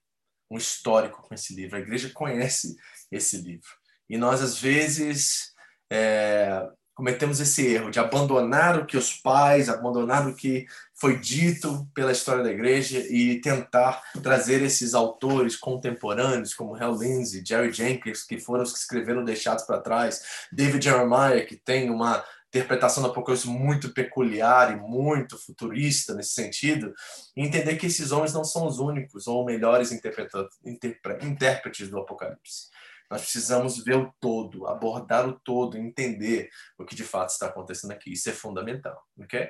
um 0.49 0.57
histórico 0.57 1.21
com 1.21 1.33
esse 1.33 1.53
livro, 1.53 1.77
a 1.77 1.81
igreja 1.81 2.09
conhece 2.13 2.77
esse 3.11 3.37
livro. 3.37 3.69
E 4.09 4.17
nós, 4.17 4.41
às 4.41 4.57
vezes, 4.57 5.53
é, 5.89 6.69
cometemos 6.95 7.39
esse 7.39 7.65
erro 7.65 7.91
de 7.91 7.99
abandonar 7.99 8.79
o 8.79 8.85
que 8.85 8.97
os 8.97 9.13
pais, 9.13 9.69
abandonar 9.69 10.27
o 10.27 10.35
que 10.35 10.65
foi 10.99 11.19
dito 11.19 11.87
pela 11.93 12.11
história 12.11 12.43
da 12.43 12.51
igreja 12.51 12.99
e 12.99 13.39
tentar 13.39 14.01
trazer 14.23 14.63
esses 14.63 14.95
autores 14.95 15.55
contemporâneos 15.55 16.55
como 16.55 16.75
Hal 16.75 16.97
Lindsey, 16.97 17.43
Jerry 17.45 17.71
Jenkins, 17.71 18.23
que 18.23 18.39
foram 18.39 18.63
os 18.63 18.73
que 18.73 18.79
escreveram 18.79 19.23
Deixados 19.23 19.63
para 19.63 19.79
Trás, 19.79 20.47
David 20.51 20.83
Jeremiah, 20.83 21.45
que 21.45 21.55
tem 21.55 21.91
uma 21.91 22.25
interpretação 22.47 23.03
do 23.03 23.09
Apocalipse 23.09 23.47
muito 23.47 23.93
peculiar 23.93 24.73
e 24.73 24.75
muito 24.75 25.37
futurista 25.37 26.15
nesse 26.15 26.31
sentido, 26.31 26.93
e 27.35 27.41
entender 27.41 27.75
que 27.75 27.85
esses 27.85 28.11
homens 28.11 28.33
não 28.33 28.43
são 28.43 28.65
os 28.65 28.79
únicos 28.79 29.27
ou 29.27 29.45
melhores 29.45 29.91
intérpretes 29.91 31.89
do 31.89 31.99
Apocalipse. 31.99 32.69
Nós 33.09 33.21
precisamos 33.21 33.83
ver 33.83 33.97
o 33.97 34.11
todo, 34.19 34.67
abordar 34.67 35.27
o 35.29 35.33
todo, 35.33 35.77
entender 35.77 36.49
o 36.77 36.83
que 36.83 36.95
de 36.95 37.03
fato 37.03 37.29
está 37.29 37.47
acontecendo 37.47 37.91
aqui. 37.91 38.11
Isso 38.11 38.29
é 38.29 38.33
fundamental, 38.33 39.01
ok? 39.19 39.47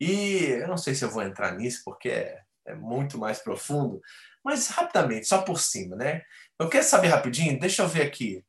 E 0.00 0.44
eu 0.60 0.68
não 0.68 0.76
sei 0.76 0.94
se 0.94 1.04
eu 1.04 1.10
vou 1.10 1.22
entrar 1.22 1.52
nisso, 1.52 1.82
porque 1.84 2.08
é, 2.08 2.40
é 2.66 2.74
muito 2.74 3.18
mais 3.18 3.38
profundo, 3.38 4.00
mas 4.44 4.68
rapidamente, 4.68 5.26
só 5.26 5.42
por 5.42 5.58
cima, 5.58 5.96
né? 5.96 6.22
Eu 6.58 6.68
quero 6.68 6.84
saber 6.84 7.08
rapidinho, 7.08 7.58
deixa 7.58 7.82
eu 7.82 7.88
ver 7.88 8.02
aqui. 8.02 8.44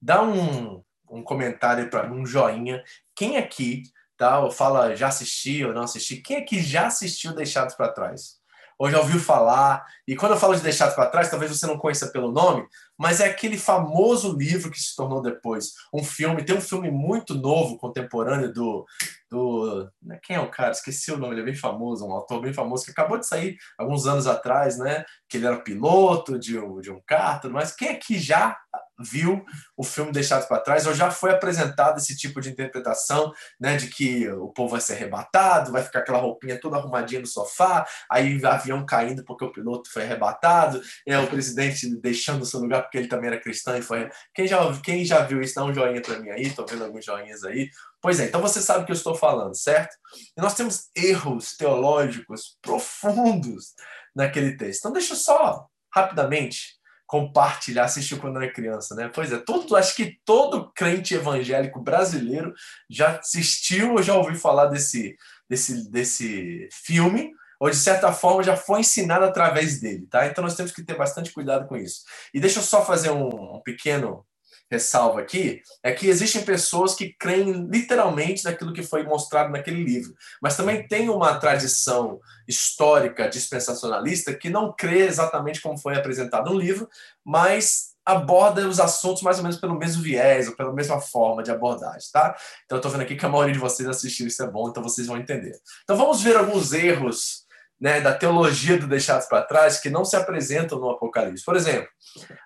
Dá 0.00 0.22
um, 0.22 0.82
um 1.10 1.22
comentário 1.22 1.90
para 1.90 2.10
um 2.10 2.24
joinha. 2.24 2.82
Quem 3.14 3.36
aqui, 3.36 3.82
tá? 4.16 4.40
Ou 4.40 4.50
fala 4.50 4.94
já 4.96 5.08
assisti 5.08 5.64
ou 5.64 5.74
não 5.74 5.82
assisti. 5.82 6.18
Quem 6.18 6.36
aqui 6.36 6.60
já 6.62 6.86
assistiu 6.86 7.34
Deixados 7.34 7.74
para 7.74 7.92
Trás? 7.92 8.40
ou 8.80 8.90
já 8.90 8.98
ouviu 8.98 9.20
falar. 9.20 9.84
E 10.08 10.16
quando 10.16 10.32
eu 10.32 10.38
falo 10.38 10.56
de 10.56 10.62
Deixados 10.62 10.94
para 10.94 11.10
Trás, 11.10 11.28
talvez 11.28 11.54
você 11.54 11.66
não 11.66 11.76
conheça 11.76 12.08
pelo 12.08 12.32
nome, 12.32 12.66
mas 13.00 13.18
é 13.18 13.24
aquele 13.24 13.56
famoso 13.56 14.36
livro 14.36 14.70
que 14.70 14.78
se 14.78 14.94
tornou 14.94 15.22
depois 15.22 15.72
um 15.90 16.04
filme. 16.04 16.44
Tem 16.44 16.54
um 16.54 16.60
filme 16.60 16.90
muito 16.90 17.34
novo, 17.34 17.78
contemporâneo, 17.78 18.52
do. 18.52 18.84
do 19.30 19.90
né, 20.02 20.20
quem 20.22 20.36
é 20.36 20.40
o 20.40 20.50
cara? 20.50 20.72
Esqueci 20.72 21.10
o 21.10 21.16
nome, 21.16 21.32
ele 21.32 21.40
é 21.40 21.44
bem 21.46 21.54
famoso, 21.54 22.06
um 22.06 22.12
autor 22.12 22.42
bem 22.42 22.52
famoso, 22.52 22.84
que 22.84 22.90
acabou 22.90 23.16
de 23.16 23.26
sair 23.26 23.56
alguns 23.78 24.06
anos 24.06 24.26
atrás, 24.26 24.76
né? 24.76 25.06
Que 25.26 25.38
ele 25.38 25.46
era 25.46 25.56
piloto 25.62 26.38
de 26.38 26.58
um, 26.58 26.78
de 26.82 26.90
um 26.90 27.00
carro, 27.06 27.50
mas 27.50 27.74
quem 27.74 27.88
aqui 27.88 28.18
já 28.18 28.54
viu 29.00 29.44
o 29.76 29.82
filme 29.82 30.12
Deixados 30.12 30.46
para 30.46 30.60
Trás, 30.60 30.86
ou 30.86 30.94
já 30.94 31.10
foi 31.10 31.30
apresentado 31.30 31.98
esse 31.98 32.16
tipo 32.16 32.40
de 32.40 32.50
interpretação, 32.50 33.32
né, 33.58 33.76
de 33.76 33.88
que 33.88 34.28
o 34.28 34.48
povo 34.48 34.72
vai 34.72 34.80
ser 34.80 34.94
arrebatado, 34.94 35.72
vai 35.72 35.82
ficar 35.82 36.00
aquela 36.00 36.18
roupinha 36.18 36.60
toda 36.60 36.76
arrumadinha 36.76 37.20
no 37.20 37.26
sofá, 37.26 37.86
aí 38.10 38.38
o 38.38 38.46
avião 38.46 38.84
caindo 38.84 39.24
porque 39.24 39.44
o 39.44 39.52
piloto 39.52 39.90
foi 39.90 40.02
arrebatado, 40.02 40.80
é 41.06 41.18
o 41.18 41.26
presidente 41.26 41.88
deixando 41.96 42.42
o 42.42 42.46
seu 42.46 42.60
lugar 42.60 42.89
porque 42.90 42.98
ele 42.98 43.06
também 43.06 43.28
era 43.28 43.40
cristão 43.40 43.76
e 43.76 43.82
foi. 43.82 44.10
Quem 44.34 44.48
já, 44.48 44.58
quem 44.82 45.04
já 45.04 45.22
viu 45.22 45.40
isso, 45.40 45.54
dá 45.54 45.64
um 45.64 45.72
joinha 45.72 46.02
para 46.02 46.18
mim 46.18 46.28
aí, 46.30 46.50
tô 46.50 46.66
vendo 46.66 46.84
alguns 46.84 47.04
joinhas 47.04 47.44
aí. 47.44 47.70
Pois 48.02 48.18
é, 48.18 48.24
então 48.24 48.40
você 48.40 48.60
sabe 48.60 48.82
o 48.82 48.86
que 48.86 48.90
eu 48.90 48.96
estou 48.96 49.14
falando, 49.14 49.54
certo? 49.54 49.94
E 50.36 50.40
nós 50.40 50.54
temos 50.54 50.90
erros 50.96 51.56
teológicos 51.56 52.58
profundos 52.60 53.74
naquele 54.14 54.56
texto. 54.56 54.80
Então 54.80 54.92
deixa 54.92 55.12
eu 55.12 55.16
só 55.16 55.66
rapidamente 55.94 56.80
compartilhar, 57.06 57.84
assistiu 57.84 58.18
quando 58.18 58.36
era 58.36 58.52
criança, 58.52 58.94
né? 58.94 59.10
Pois 59.12 59.32
é, 59.32 59.38
todo, 59.38 59.76
acho 59.76 59.94
que 59.94 60.18
todo 60.24 60.70
crente 60.72 61.14
evangélico 61.14 61.80
brasileiro 61.80 62.52
já 62.88 63.18
assistiu 63.18 63.94
ou 63.94 64.02
já 64.02 64.14
ouviu 64.14 64.36
falar 64.36 64.66
desse, 64.66 65.16
desse, 65.48 65.90
desse 65.90 66.68
filme, 66.72 67.32
ou 67.60 67.68
de 67.68 67.76
certa 67.76 68.10
forma 68.10 68.42
já 68.42 68.56
foi 68.56 68.80
ensinado 68.80 69.26
através 69.26 69.78
dele, 69.78 70.06
tá? 70.06 70.26
Então 70.26 70.42
nós 70.42 70.54
temos 70.56 70.72
que 70.72 70.82
ter 70.82 70.96
bastante 70.96 71.30
cuidado 71.30 71.68
com 71.68 71.76
isso. 71.76 72.02
E 72.32 72.40
deixa 72.40 72.58
eu 72.58 72.62
só 72.62 72.84
fazer 72.84 73.10
um, 73.10 73.56
um 73.56 73.60
pequeno 73.60 74.24
ressalva 74.70 75.20
aqui 75.20 75.60
é 75.82 75.90
que 75.92 76.06
existem 76.06 76.42
pessoas 76.42 76.94
que 76.94 77.12
creem 77.18 77.66
literalmente 77.66 78.44
naquilo 78.44 78.72
que 78.72 78.84
foi 78.84 79.02
mostrado 79.02 79.50
naquele 79.50 79.82
livro, 79.82 80.14
mas 80.40 80.56
também 80.56 80.86
tem 80.86 81.10
uma 81.10 81.38
tradição 81.38 82.20
histórica 82.46 83.28
dispensacionalista 83.28 84.32
que 84.32 84.48
não 84.48 84.72
crê 84.72 85.00
exatamente 85.00 85.60
como 85.60 85.76
foi 85.76 85.96
apresentado 85.96 86.50
no 86.50 86.58
livro, 86.58 86.88
mas 87.24 87.90
aborda 88.04 88.66
os 88.66 88.80
assuntos 88.80 89.22
mais 89.22 89.38
ou 89.38 89.42
menos 89.42 89.58
pelo 89.58 89.76
mesmo 89.76 90.02
viés 90.02 90.48
ou 90.48 90.56
pela 90.56 90.72
mesma 90.72 91.00
forma 91.00 91.42
de 91.42 91.50
abordagem, 91.50 92.08
tá? 92.12 92.36
Então 92.64 92.78
eu 92.78 92.82
tô 92.82 92.88
vendo 92.88 93.02
aqui 93.02 93.16
que 93.16 93.26
a 93.26 93.28
maioria 93.28 93.52
de 93.52 93.58
vocês 93.58 93.88
assistiu, 93.88 94.26
isso 94.26 94.42
é 94.42 94.46
bom, 94.46 94.68
então 94.68 94.82
vocês 94.82 95.06
vão 95.06 95.18
entender. 95.18 95.60
Então 95.82 95.96
vamos 95.96 96.22
ver 96.22 96.36
alguns 96.36 96.72
erros 96.72 97.44
né, 97.80 98.00
da 98.00 98.12
teologia 98.12 98.76
do 98.76 98.86
deixados 98.86 99.26
para 99.26 99.42
trás 99.42 99.80
que 99.80 99.88
não 99.88 100.04
se 100.04 100.14
apresentam 100.14 100.78
no 100.78 100.90
Apocalipse. 100.90 101.44
Por 101.44 101.56
exemplo, 101.56 101.88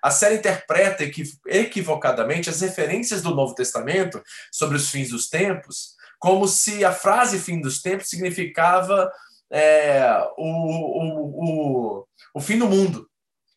a 0.01 0.09
série 0.09 0.35
interpreta 0.35 1.03
equivocadamente 1.47 2.49
as 2.49 2.61
referências 2.61 3.21
do 3.21 3.35
Novo 3.35 3.53
Testamento 3.53 4.23
sobre 4.51 4.77
os 4.77 4.89
fins 4.89 5.09
dos 5.09 5.27
tempos, 5.27 5.95
como 6.19 6.47
se 6.47 6.85
a 6.85 6.93
frase 6.93 7.39
fim 7.39 7.59
dos 7.59 7.81
tempos 7.81 8.09
significava 8.09 9.11
é, 9.51 10.05
o, 10.37 10.47
o, 10.47 11.99
o, 11.99 12.07
o 12.33 12.41
fim 12.41 12.57
do 12.57 12.67
mundo. 12.67 13.07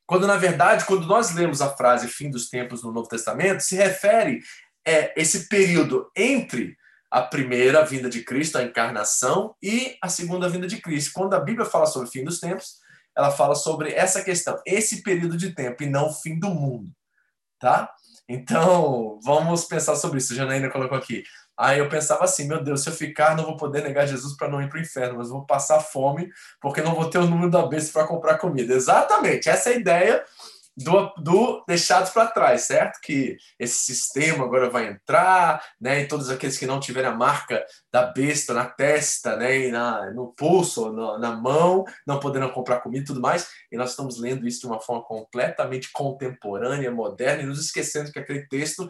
Quando, 0.04 0.26
na 0.26 0.36
verdade, 0.36 0.86
quando 0.86 1.06
nós 1.06 1.34
lemos 1.34 1.60
a 1.60 1.68
frase 1.76 2.08
fim 2.08 2.30
dos 2.30 2.48
tempos 2.48 2.82
no 2.82 2.90
Novo 2.90 3.08
Testamento, 3.08 3.60
se 3.60 3.76
refere 3.76 4.40
é, 4.84 5.12
esse 5.20 5.48
período 5.48 6.10
entre 6.16 6.77
a 7.10 7.22
primeira 7.22 7.84
vinda 7.84 8.08
de 8.08 8.22
Cristo, 8.22 8.58
a 8.58 8.62
encarnação, 8.62 9.54
e 9.62 9.96
a 10.02 10.08
segunda 10.08 10.48
vinda 10.48 10.66
de 10.66 10.80
Cristo. 10.80 11.12
Quando 11.14 11.34
a 11.34 11.40
Bíblia 11.40 11.64
fala 11.64 11.86
sobre 11.86 12.08
o 12.08 12.10
fim 12.10 12.24
dos 12.24 12.38
tempos, 12.38 12.76
ela 13.16 13.30
fala 13.30 13.54
sobre 13.54 13.92
essa 13.92 14.22
questão, 14.22 14.60
esse 14.64 15.02
período 15.02 15.36
de 15.36 15.52
tempo, 15.54 15.82
e 15.82 15.86
não 15.86 16.08
o 16.08 16.12
fim 16.12 16.38
do 16.38 16.48
mundo. 16.50 16.90
Tá? 17.58 17.92
Então, 18.28 19.18
vamos 19.24 19.64
pensar 19.64 19.96
sobre 19.96 20.18
isso. 20.18 20.34
Janaína 20.34 20.70
colocou 20.70 20.96
aqui. 20.96 21.24
Aí 21.58 21.80
eu 21.80 21.88
pensava 21.88 22.22
assim, 22.22 22.46
meu 22.46 22.62
Deus, 22.62 22.82
se 22.82 22.88
eu 22.88 22.92
ficar, 22.92 23.36
não 23.36 23.44
vou 23.44 23.56
poder 23.56 23.82
negar 23.82 24.06
Jesus 24.06 24.36
para 24.36 24.48
não 24.48 24.62
ir 24.62 24.68
para 24.68 24.78
o 24.78 24.82
inferno, 24.82 25.18
mas 25.18 25.30
vou 25.30 25.44
passar 25.44 25.80
fome 25.80 26.30
porque 26.60 26.80
não 26.80 26.94
vou 26.94 27.10
ter 27.10 27.18
o 27.18 27.26
número 27.26 27.50
da 27.50 27.66
besta 27.66 27.92
para 27.92 28.06
comprar 28.06 28.38
comida. 28.38 28.74
Exatamente, 28.74 29.48
essa 29.48 29.70
é 29.70 29.72
a 29.72 29.76
ideia 29.76 30.24
do, 30.78 31.12
do 31.18 31.64
deixados 31.66 32.10
para 32.10 32.28
trás, 32.28 32.62
certo? 32.62 33.00
Que 33.00 33.36
esse 33.58 33.74
sistema 33.74 34.44
agora 34.44 34.70
vai 34.70 34.86
entrar, 34.86 35.64
né? 35.80 36.02
E 36.02 36.08
todos 36.08 36.30
aqueles 36.30 36.56
que 36.56 36.66
não 36.66 36.78
tiverem 36.78 37.10
a 37.10 37.14
marca 37.14 37.64
da 37.92 38.04
besta 38.04 38.54
na 38.54 38.64
testa, 38.64 39.36
né? 39.36 39.66
E 39.66 39.72
na, 39.72 40.12
no 40.12 40.32
pulso, 40.34 40.92
na, 40.92 41.18
na 41.18 41.32
mão, 41.32 41.84
não 42.06 42.20
poderão 42.20 42.50
comprar 42.50 42.80
comida 42.80 43.02
e 43.02 43.06
tudo 43.06 43.20
mais. 43.20 43.48
E 43.72 43.76
nós 43.76 43.90
estamos 43.90 44.20
lendo 44.20 44.46
isso 44.46 44.60
de 44.60 44.66
uma 44.66 44.80
forma 44.80 45.02
completamente 45.02 45.90
contemporânea, 45.92 46.90
moderna, 46.92 47.42
e 47.42 47.46
nos 47.46 47.60
esquecendo 47.60 48.12
que 48.12 48.18
aquele 48.20 48.46
texto 48.46 48.88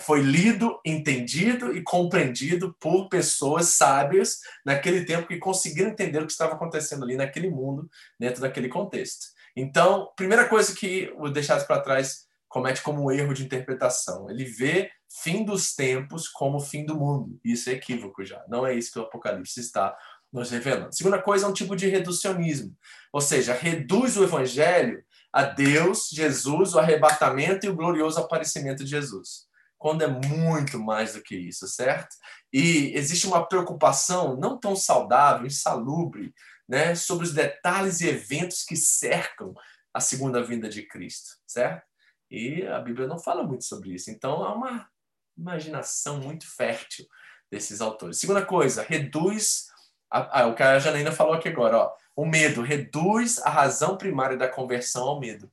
foi 0.00 0.20
lido, 0.20 0.78
entendido 0.84 1.74
e 1.74 1.82
compreendido 1.82 2.74
por 2.80 3.08
pessoas 3.08 3.68
sábias 3.68 4.40
naquele 4.66 5.04
tempo 5.04 5.28
que 5.28 5.38
conseguiram 5.38 5.90
entender 5.90 6.18
o 6.18 6.26
que 6.26 6.32
estava 6.32 6.54
acontecendo 6.54 7.04
ali 7.04 7.16
naquele 7.16 7.48
mundo, 7.48 7.88
dentro 8.18 8.40
daquele 8.40 8.68
contexto. 8.68 9.33
Então, 9.56 10.12
primeira 10.16 10.48
coisa 10.48 10.74
que 10.74 11.12
o 11.16 11.28
Deixados 11.28 11.64
para 11.64 11.80
Trás 11.80 12.26
comete 12.48 12.82
como 12.82 13.04
um 13.04 13.10
erro 13.10 13.34
de 13.34 13.44
interpretação, 13.44 14.30
ele 14.30 14.44
vê 14.44 14.90
fim 15.22 15.44
dos 15.44 15.74
tempos 15.74 16.28
como 16.28 16.60
fim 16.60 16.84
do 16.84 16.96
mundo. 16.96 17.38
Isso 17.44 17.68
é 17.70 17.72
equívoco 17.72 18.24
já. 18.24 18.44
Não 18.48 18.66
é 18.66 18.74
isso 18.74 18.92
que 18.92 18.98
o 18.98 19.02
Apocalipse 19.02 19.60
está 19.60 19.96
nos 20.32 20.50
revelando. 20.50 20.94
Segunda 20.94 21.20
coisa 21.20 21.46
é 21.46 21.48
um 21.48 21.52
tipo 21.52 21.76
de 21.76 21.88
reducionismo, 21.88 22.76
ou 23.12 23.20
seja, 23.20 23.54
reduz 23.54 24.16
o 24.16 24.24
evangelho 24.24 25.04
a 25.32 25.44
Deus, 25.44 26.08
Jesus, 26.12 26.74
o 26.74 26.78
arrebatamento 26.78 27.66
e 27.66 27.68
o 27.68 27.74
glorioso 27.74 28.20
aparecimento 28.20 28.84
de 28.84 28.90
Jesus 28.90 29.44
quando 29.84 30.00
é 30.00 30.06
muito 30.06 30.78
mais 30.78 31.12
do 31.12 31.20
que 31.20 31.36
isso, 31.36 31.68
certo? 31.68 32.16
E 32.50 32.90
existe 32.94 33.26
uma 33.26 33.46
preocupação 33.46 34.34
não 34.34 34.58
tão 34.58 34.74
saudável, 34.74 35.46
insalubre, 35.46 36.32
né, 36.68 36.94
sobre 36.94 37.24
os 37.24 37.32
detalhes 37.32 38.00
e 38.00 38.08
eventos 38.08 38.62
que 38.62 38.76
cercam 38.76 39.54
a 39.92 40.00
segunda 40.00 40.42
vinda 40.42 40.68
de 40.68 40.82
Cristo, 40.82 41.36
certo? 41.46 41.86
E 42.30 42.66
a 42.66 42.80
Bíblia 42.80 43.06
não 43.06 43.18
fala 43.18 43.44
muito 43.44 43.64
sobre 43.64 43.94
isso. 43.94 44.10
Então 44.10 44.42
há 44.42 44.54
uma 44.54 44.88
imaginação 45.36 46.18
muito 46.18 46.46
fértil 46.50 47.06
desses 47.50 47.80
autores. 47.80 48.18
Segunda 48.18 48.44
coisa, 48.44 48.82
reduz 48.82 49.68
a, 50.10 50.42
a, 50.42 50.46
o 50.46 50.54
que 50.54 50.62
a 50.62 50.78
Janaína 50.78 51.12
falou 51.12 51.34
aqui 51.34 51.48
agora, 51.48 51.76
ó, 51.76 51.92
o 52.16 52.24
medo 52.24 52.62
reduz 52.62 53.38
a 53.38 53.50
razão 53.50 53.96
primária 53.96 54.36
da 54.36 54.48
conversão 54.48 55.04
ao 55.04 55.20
medo. 55.20 55.50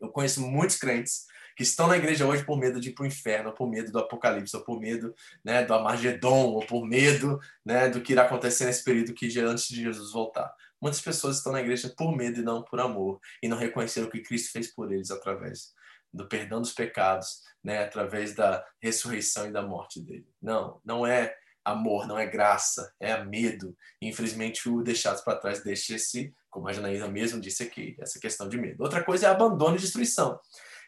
Eu 0.00 0.10
conheço 0.10 0.40
muitos 0.40 0.76
crentes 0.76 1.26
que 1.56 1.62
estão 1.62 1.88
na 1.88 1.96
igreja 1.96 2.26
hoje 2.26 2.44
por 2.44 2.58
medo 2.58 2.78
de 2.78 2.90
ir 2.90 2.92
para 2.92 3.04
o 3.04 3.06
inferno, 3.06 3.48
ou 3.48 3.54
por 3.54 3.66
medo 3.66 3.90
do 3.90 3.98
apocalipse, 3.98 4.54
ou 4.54 4.62
por 4.62 4.78
medo 4.78 5.14
né, 5.42 5.64
do 5.64 5.72
Armagedon, 5.72 6.50
ou 6.52 6.64
por 6.66 6.86
medo 6.86 7.40
né, 7.64 7.88
do 7.88 8.02
que 8.02 8.12
irá 8.12 8.24
acontecer 8.24 8.66
nesse 8.66 8.84
período 8.84 9.14
que 9.14 9.26
antes 9.40 9.66
de 9.68 9.82
Jesus 9.82 10.12
voltar. 10.12 10.54
Muitas 10.80 11.00
pessoas 11.00 11.38
estão 11.38 11.52
na 11.52 11.62
igreja 11.62 11.92
por 11.96 12.14
medo 12.14 12.40
e 12.40 12.44
não 12.44 12.62
por 12.62 12.78
amor, 12.78 13.18
e 13.42 13.48
não 13.48 13.56
reconheceram 13.56 14.06
o 14.06 14.10
que 14.10 14.20
Cristo 14.20 14.52
fez 14.52 14.72
por 14.72 14.92
eles 14.92 15.10
através 15.10 15.72
do 16.12 16.28
perdão 16.28 16.60
dos 16.60 16.72
pecados, 16.72 17.40
né, 17.64 17.84
através 17.84 18.34
da 18.34 18.62
ressurreição 18.80 19.48
e 19.48 19.52
da 19.52 19.62
morte 19.62 19.98
dele. 20.00 20.28
Não, 20.40 20.78
não 20.84 21.06
é 21.06 21.34
amor, 21.64 22.06
não 22.06 22.18
é 22.18 22.26
graça, 22.26 22.92
é 23.00 23.24
medo. 23.24 23.74
Infelizmente, 24.00 24.68
o 24.68 24.82
deixado 24.82 25.24
para 25.24 25.38
trás 25.38 25.64
deixa 25.64 25.96
esse, 25.96 26.34
como 26.50 26.68
a 26.68 26.72
Janaína 26.72 27.08
mesmo 27.08 27.40
disse 27.40 27.62
aqui, 27.62 27.96
essa 27.98 28.20
questão 28.20 28.46
de 28.46 28.58
medo. 28.58 28.82
Outra 28.82 29.02
coisa 29.02 29.26
é 29.26 29.30
abandono 29.30 29.76
e 29.76 29.80
destruição 29.80 30.38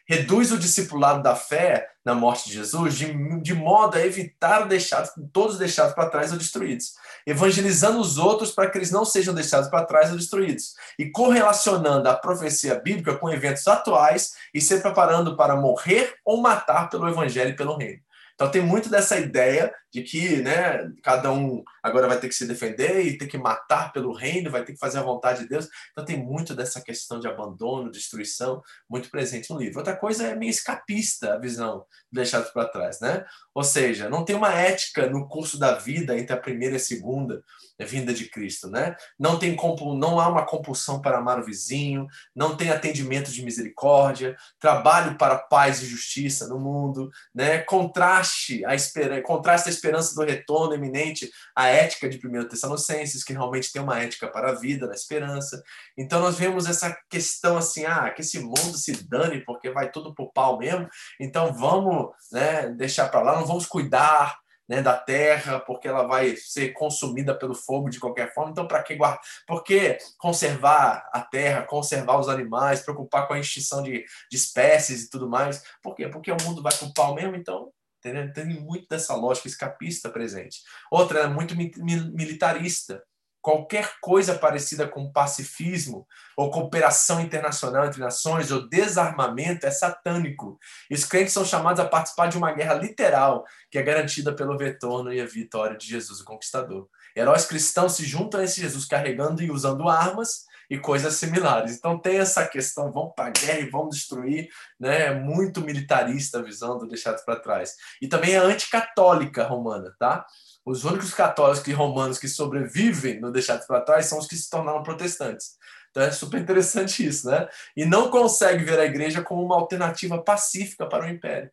reduz 0.09 0.51
o 0.51 0.57
discipulado 0.57 1.21
da 1.21 1.35
fé 1.35 1.87
na 2.03 2.15
morte 2.15 2.49
de 2.49 2.55
Jesus 2.55 2.95
de, 2.95 3.41
de 3.41 3.53
modo 3.53 3.95
a 3.95 4.03
evitar 4.03 4.67
deixar 4.67 5.07
todos 5.31 5.59
deixados 5.59 5.93
para 5.93 6.09
trás 6.09 6.31
ou 6.31 6.37
destruídos, 6.37 6.95
evangelizando 7.27 7.99
os 7.99 8.17
outros 8.17 8.51
para 8.51 8.67
que 8.71 8.79
eles 8.79 8.89
não 8.89 9.05
sejam 9.05 9.35
deixados 9.35 9.69
para 9.69 9.85
trás 9.85 10.09
ou 10.09 10.17
destruídos, 10.17 10.73
e 10.97 11.11
correlacionando 11.11 12.09
a 12.09 12.15
profecia 12.15 12.73
bíblica 12.73 13.15
com 13.17 13.29
eventos 13.29 13.67
atuais 13.67 14.33
e 14.51 14.59
se 14.59 14.79
preparando 14.79 15.37
para 15.37 15.55
morrer 15.55 16.15
ou 16.25 16.41
matar 16.41 16.89
pelo 16.89 17.07
evangelho 17.07 17.51
e 17.51 17.55
pelo 17.55 17.77
reino. 17.77 18.01
Então 18.33 18.49
tem 18.49 18.61
muito 18.61 18.89
dessa 18.89 19.19
ideia 19.19 19.71
de 19.91 20.03
que 20.03 20.41
né, 20.41 20.91
cada 21.03 21.31
um 21.31 21.63
agora 21.81 22.07
vai 22.07 22.19
ter 22.19 22.27
que 22.27 22.35
se 22.35 22.45
defender 22.45 23.05
e 23.05 23.17
ter 23.17 23.27
que 23.27 23.37
matar 23.37 23.91
pelo 23.91 24.13
reino, 24.13 24.51
vai 24.51 24.63
ter 24.63 24.73
que 24.73 24.79
fazer 24.79 24.99
a 24.99 25.03
vontade 25.03 25.41
de 25.41 25.49
Deus. 25.49 25.67
Então 25.91 26.05
tem 26.05 26.17
muito 26.17 26.53
dessa 26.53 26.81
questão 26.81 27.19
de 27.19 27.27
abandono, 27.27 27.91
destruição, 27.91 28.61
muito 28.89 29.09
presente 29.09 29.49
no 29.49 29.59
livro. 29.59 29.79
Outra 29.79 29.95
coisa 29.95 30.27
é 30.27 30.35
meio 30.35 30.49
escapista 30.49 31.33
a 31.33 31.39
visão 31.39 31.85
deixada 32.11 32.45
para 32.45 32.67
trás, 32.67 32.99
né? 32.99 33.25
Ou 33.53 33.63
seja, 33.63 34.09
não 34.09 34.23
tem 34.23 34.35
uma 34.35 34.53
ética 34.53 35.09
no 35.09 35.27
curso 35.27 35.57
da 35.57 35.73
vida 35.73 36.17
entre 36.17 36.33
a 36.33 36.37
primeira 36.37 36.75
e 36.75 36.77
a 36.77 36.79
segunda 36.79 37.43
vinda 37.85 38.13
de 38.13 38.29
Cristo, 38.29 38.69
né? 38.69 38.95
Não 39.17 39.39
tem 39.39 39.55
não 39.97 40.19
há 40.19 40.27
uma 40.27 40.45
compulsão 40.45 41.01
para 41.01 41.17
amar 41.17 41.39
o 41.39 41.45
vizinho, 41.45 42.07
não 42.35 42.55
tem 42.55 42.69
atendimento 42.69 43.31
de 43.31 43.43
misericórdia, 43.43 44.35
trabalho 44.59 45.17
para 45.17 45.37
paz 45.37 45.81
e 45.81 45.85
justiça 45.85 46.47
no 46.47 46.59
mundo, 46.59 47.09
né? 47.33 47.59
Contraste 47.59 48.63
a 48.65 48.75
esperança, 48.75 49.21
contraste 49.21 49.69
esperança 49.79 50.13
do 50.13 50.23
retorno 50.23 50.73
eminente 50.73 51.31
à 51.55 51.67
ética 51.67 52.09
de 52.09 52.19
1 52.25 52.47
Tessalonicenses, 52.49 53.23
que 53.23 53.33
realmente 53.33 53.71
tem 53.71 53.81
uma 53.81 53.99
ética 53.99 54.27
para 54.27 54.51
a 54.51 54.55
vida, 54.55 54.87
na 54.87 54.93
esperança. 54.93 55.61
Então 55.97 56.19
nós 56.19 56.37
vemos 56.37 56.67
essa 56.67 56.95
questão 57.09 57.57
assim, 57.57 57.85
ah, 57.85 58.09
que 58.11 58.21
esse 58.21 58.39
mundo 58.39 58.77
se 58.77 58.91
dane 59.07 59.43
porque 59.45 59.71
vai 59.71 59.89
tudo 59.89 60.13
pro 60.13 60.31
pau 60.31 60.57
mesmo. 60.57 60.87
Então 61.19 61.53
vamos, 61.53 62.11
né, 62.31 62.69
deixar 62.69 63.09
para 63.09 63.21
lá, 63.21 63.39
não 63.39 63.45
vamos 63.45 63.65
cuidar 63.65 64.37
né, 64.69 64.83
da 64.83 64.95
terra, 64.95 65.59
porque 65.59 65.87
ela 65.87 66.03
vai 66.03 66.35
ser 66.35 66.73
consumida 66.73 67.33
pelo 67.33 67.55
fogo 67.55 67.89
de 67.89 67.99
qualquer 67.99 68.31
forma. 68.33 68.51
Então, 68.51 68.67
para 68.67 68.83
que 68.83 68.95
guardar? 68.95 69.19
Por 69.47 69.63
que 69.63 69.97
conservar 70.19 71.09
a 71.11 71.21
terra, 71.21 71.63
conservar 71.63 72.19
os 72.19 72.29
animais, 72.29 72.81
preocupar 72.81 73.27
com 73.27 73.33
a 73.33 73.39
extinção 73.39 73.81
de, 73.81 74.05
de 74.29 74.37
espécies 74.37 75.03
e 75.03 75.09
tudo 75.09 75.27
mais? 75.27 75.63
Por 75.81 75.95
quê? 75.95 76.07
Porque 76.07 76.31
o 76.31 76.37
mundo 76.43 76.61
vai 76.61 76.71
para 76.71 76.87
o 76.87 76.93
pau 76.93 77.15
mesmo, 77.15 77.35
então 77.35 77.71
tem 78.01 78.45
muito 78.59 78.87
dessa 78.87 79.15
lógica 79.15 79.47
escapista 79.47 80.09
presente. 80.09 80.61
Outra 80.91 81.19
é 81.21 81.27
muito 81.27 81.55
militarista. 81.55 83.03
Qualquer 83.41 83.93
coisa 84.01 84.37
parecida 84.37 84.85
com 84.85 85.13
pacifismo 85.13 86.05
ou 86.35 86.51
cooperação 86.51 87.21
internacional 87.21 87.85
entre 87.85 88.01
nações 88.01 88.51
ou 88.51 88.67
desarmamento 88.67 89.65
é 89.65 89.71
satânico. 89.71 90.59
E 90.89 90.93
os 90.93 91.05
crentes 91.05 91.33
são 91.33 91.45
chamados 91.45 91.79
a 91.79 91.87
participar 91.87 92.27
de 92.27 92.37
uma 92.37 92.51
guerra 92.51 92.73
literal 92.73 93.45
que 93.71 93.77
é 93.77 93.81
garantida 93.81 94.35
pelo 94.35 94.57
retorno 94.57 95.13
e 95.13 95.21
a 95.21 95.25
vitória 95.25 95.77
de 95.77 95.87
Jesus, 95.87 96.19
o 96.19 96.25
conquistador. 96.25 96.89
Heróis 97.15 97.45
cristãos 97.45 97.95
se 97.95 98.05
juntam 98.05 98.41
a 98.41 98.43
esse 98.43 98.59
Jesus 98.59 98.85
carregando 98.85 99.41
e 99.41 99.49
usando 99.49 99.87
armas 99.87 100.43
e 100.69 100.77
coisas 100.77 101.15
similares. 101.15 101.75
Então 101.75 101.97
tem 101.99 102.19
essa 102.19 102.47
questão, 102.47 102.91
vamos 102.91 103.13
para 103.15 103.27
a 103.27 103.31
guerra 103.31 103.59
e 103.59 103.69
vamos 103.69 103.95
destruir, 103.95 104.49
né? 104.79 105.07
É 105.07 105.13
muito 105.13 105.61
militarista 105.61 106.39
a 106.39 106.43
visão 106.43 106.77
do 106.77 106.87
deixado 106.87 107.23
para 107.25 107.39
trás. 107.39 107.75
E 108.01 108.07
também 108.07 108.33
é 108.33 108.37
anticatólica 108.37 109.43
romana, 109.43 109.95
tá? 109.97 110.25
Os 110.65 110.83
únicos 110.83 111.13
católicos 111.13 111.67
e 111.67 111.73
romanos 111.73 112.19
que 112.19 112.27
sobrevivem 112.27 113.19
no 113.19 113.31
deixado 113.31 113.65
para 113.65 113.81
trás 113.81 114.05
são 114.05 114.19
os 114.19 114.27
que 114.27 114.35
se 114.35 114.49
tornaram 114.49 114.83
protestantes. 114.83 115.57
Então 115.89 116.03
é 116.03 116.11
super 116.11 116.39
interessante 116.39 117.05
isso, 117.05 117.29
né? 117.29 117.47
E 117.75 117.85
não 117.85 118.11
consegue 118.11 118.63
ver 118.63 118.79
a 118.79 118.85
igreja 118.85 119.23
como 119.23 119.43
uma 119.43 119.55
alternativa 119.55 120.21
pacífica 120.21 120.85
para 120.85 121.05
o 121.05 121.09
império, 121.09 121.49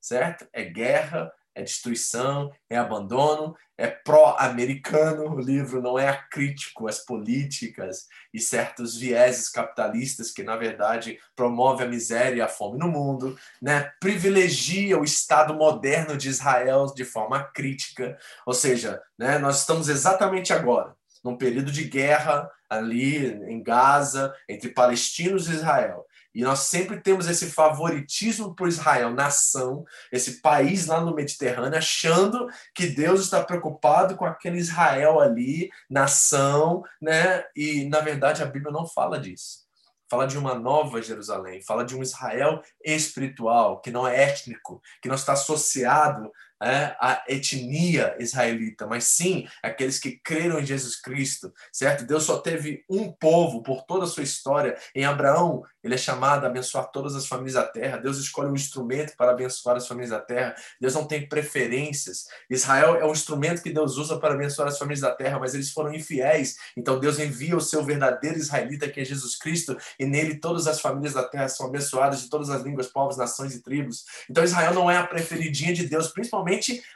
certo? 0.00 0.46
É 0.52 0.62
guerra, 0.62 1.32
é 1.54 1.62
destruição, 1.62 2.50
é 2.68 2.76
abandono, 2.76 3.54
é 3.78 3.86
pró-americano. 3.86 5.34
O 5.34 5.40
livro 5.40 5.80
não 5.80 5.98
é 5.98 6.20
crítico 6.30 6.88
às 6.88 6.98
políticas 6.98 8.06
e 8.32 8.40
certos 8.40 8.96
vieses 8.96 9.48
capitalistas 9.48 10.30
que, 10.30 10.42
na 10.42 10.56
verdade, 10.56 11.18
promove 11.36 11.84
a 11.84 11.88
miséria 11.88 12.38
e 12.38 12.42
a 12.42 12.48
fome 12.48 12.78
no 12.78 12.88
mundo, 12.88 13.38
né? 13.62 13.92
privilegia 14.00 14.98
o 14.98 15.04
Estado 15.04 15.54
moderno 15.54 16.16
de 16.16 16.28
Israel 16.28 16.86
de 16.86 17.04
forma 17.04 17.42
crítica. 17.42 18.18
Ou 18.44 18.54
seja, 18.54 19.00
né, 19.18 19.38
nós 19.38 19.60
estamos 19.60 19.88
exatamente 19.88 20.52
agora 20.52 20.94
num 21.24 21.36
período 21.36 21.72
de 21.72 21.84
guerra 21.84 22.50
ali 22.68 23.26
em 23.26 23.62
Gaza 23.62 24.34
entre 24.48 24.68
palestinos 24.68 25.48
e 25.48 25.54
Israel. 25.54 26.04
E 26.34 26.42
nós 26.42 26.60
sempre 26.60 27.00
temos 27.00 27.28
esse 27.28 27.50
favoritismo 27.50 28.54
por 28.54 28.66
Israel, 28.66 29.10
nação, 29.10 29.84
esse 30.10 30.40
país 30.40 30.86
lá 30.86 31.00
no 31.00 31.14
Mediterrâneo, 31.14 31.78
achando 31.78 32.48
que 32.74 32.88
Deus 32.88 33.20
está 33.20 33.42
preocupado 33.42 34.16
com 34.16 34.24
aquele 34.24 34.58
Israel 34.58 35.20
ali, 35.20 35.70
nação, 35.88 36.82
né? 37.00 37.44
E 37.54 37.88
na 37.88 38.00
verdade 38.00 38.42
a 38.42 38.46
Bíblia 38.46 38.72
não 38.72 38.86
fala 38.86 39.20
disso. 39.20 39.62
Fala 40.10 40.26
de 40.26 40.36
uma 40.36 40.54
nova 40.54 41.00
Jerusalém, 41.00 41.62
fala 41.62 41.84
de 41.84 41.96
um 41.96 42.02
Israel 42.02 42.60
espiritual, 42.84 43.80
que 43.80 43.90
não 43.90 44.06
é 44.06 44.22
étnico, 44.24 44.82
que 45.00 45.08
não 45.08 45.14
está 45.14 45.32
associado 45.32 46.30
é, 46.62 46.96
a 47.00 47.22
etnia 47.28 48.16
israelita, 48.18 48.86
mas 48.86 49.04
sim 49.04 49.46
aqueles 49.62 49.98
que 49.98 50.18
creram 50.22 50.58
em 50.58 50.66
Jesus 50.66 51.00
Cristo, 51.00 51.52
certo? 51.72 52.06
Deus 52.06 52.24
só 52.24 52.38
teve 52.38 52.84
um 52.88 53.12
povo 53.12 53.62
por 53.62 53.82
toda 53.82 54.04
a 54.04 54.08
sua 54.08 54.22
história. 54.22 54.76
Em 54.94 55.04
Abraão, 55.04 55.62
ele 55.82 55.94
é 55.94 55.98
chamado 55.98 56.44
a 56.44 56.46
abençoar 56.48 56.90
todas 56.90 57.14
as 57.14 57.26
famílias 57.26 57.54
da 57.54 57.64
terra. 57.64 57.98
Deus 57.98 58.18
escolhe 58.18 58.48
um 58.48 58.54
instrumento 58.54 59.14
para 59.16 59.32
abençoar 59.32 59.76
as 59.76 59.86
famílias 59.86 60.10
da 60.10 60.20
terra. 60.20 60.54
Deus 60.80 60.94
não 60.94 61.06
tem 61.06 61.28
preferências. 61.28 62.24
Israel 62.48 62.96
é 62.96 63.04
um 63.04 63.12
instrumento 63.12 63.62
que 63.62 63.70
Deus 63.70 63.96
usa 63.96 64.18
para 64.18 64.34
abençoar 64.34 64.68
as 64.68 64.78
famílias 64.78 65.00
da 65.00 65.14
terra, 65.14 65.38
mas 65.38 65.54
eles 65.54 65.70
foram 65.70 65.92
infiéis. 65.92 66.56
Então 66.76 66.98
Deus 66.98 67.18
envia 67.18 67.56
o 67.56 67.60
seu 67.60 67.84
verdadeiro 67.84 68.38
israelita, 68.38 68.88
que 68.88 69.00
é 69.00 69.04
Jesus 69.04 69.36
Cristo, 69.36 69.76
e 69.98 70.06
nele 70.06 70.36
todas 70.36 70.66
as 70.66 70.80
famílias 70.80 71.12
da 71.12 71.24
terra 71.24 71.48
são 71.48 71.66
abençoadas 71.66 72.22
de 72.22 72.30
todas 72.30 72.48
as 72.48 72.62
línguas, 72.62 72.86
povos, 72.86 73.16
nações 73.16 73.54
e 73.54 73.62
tribos. 73.62 74.04
Então 74.30 74.42
Israel 74.42 74.72
não 74.72 74.90
é 74.90 74.96
a 74.96 75.06
preferidinha 75.06 75.74
de 75.74 75.86
Deus, 75.86 76.08
principalmente 76.08 76.43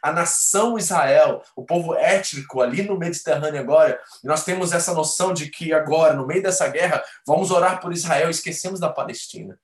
a 0.02 0.12
nação 0.12 0.78
Israel, 0.78 1.42
o 1.56 1.64
povo 1.64 1.94
étnico 1.94 2.60
ali 2.60 2.82
no 2.82 2.98
Mediterrâneo 2.98 3.60
agora. 3.60 4.00
nós 4.22 4.44
temos 4.44 4.72
essa 4.72 4.94
noção 4.94 5.32
de 5.32 5.50
que 5.50 5.72
agora, 5.72 6.14
no 6.14 6.26
meio 6.26 6.42
dessa 6.42 6.68
guerra, 6.68 7.02
vamos 7.26 7.50
orar 7.50 7.80
por 7.80 7.92
Israel, 7.92 8.30
esquecemos 8.30 8.80
da 8.80 8.88
Palestina. 8.88 9.58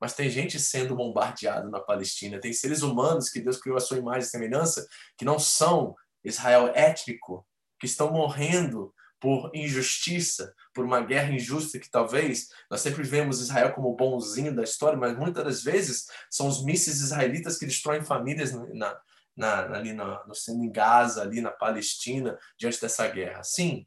Mas 0.00 0.14
tem 0.14 0.28
gente 0.28 0.58
sendo 0.58 0.96
bombardeada 0.96 1.68
na 1.68 1.78
Palestina, 1.78 2.40
tem 2.40 2.52
seres 2.52 2.82
humanos 2.82 3.28
que 3.28 3.40
Deus 3.40 3.58
criou 3.58 3.76
a 3.76 3.80
sua 3.80 3.98
imagem 3.98 4.22
e 4.22 4.30
semelhança, 4.30 4.86
que 5.16 5.24
não 5.24 5.38
são 5.38 5.94
Israel 6.24 6.72
étnico, 6.74 7.46
que 7.78 7.86
estão 7.86 8.10
morrendo 8.10 8.92
por 9.22 9.52
injustiça, 9.54 10.52
por 10.74 10.84
uma 10.84 11.00
guerra 11.00 11.32
injusta 11.32 11.78
que 11.78 11.88
talvez 11.88 12.48
nós 12.68 12.80
sempre 12.80 13.04
vemos 13.04 13.40
Israel 13.40 13.72
como 13.72 13.94
bonzinho 13.94 14.52
da 14.52 14.64
história, 14.64 14.98
mas 14.98 15.16
muitas 15.16 15.44
das 15.44 15.62
vezes 15.62 16.06
são 16.28 16.48
os 16.48 16.64
mísseis 16.64 17.00
israelitas 17.00 17.56
que 17.56 17.64
destroem 17.64 18.02
famílias 18.02 18.52
na, 18.74 19.00
na, 19.36 19.64
ali 19.74 19.92
no, 19.92 20.04
no, 20.04 20.34
em 20.48 20.70
Gaza, 20.70 21.22
ali 21.22 21.40
na 21.40 21.50
Palestina, 21.50 22.38
diante 22.58 22.80
dessa 22.80 23.06
guerra. 23.08 23.42
Sim, 23.42 23.86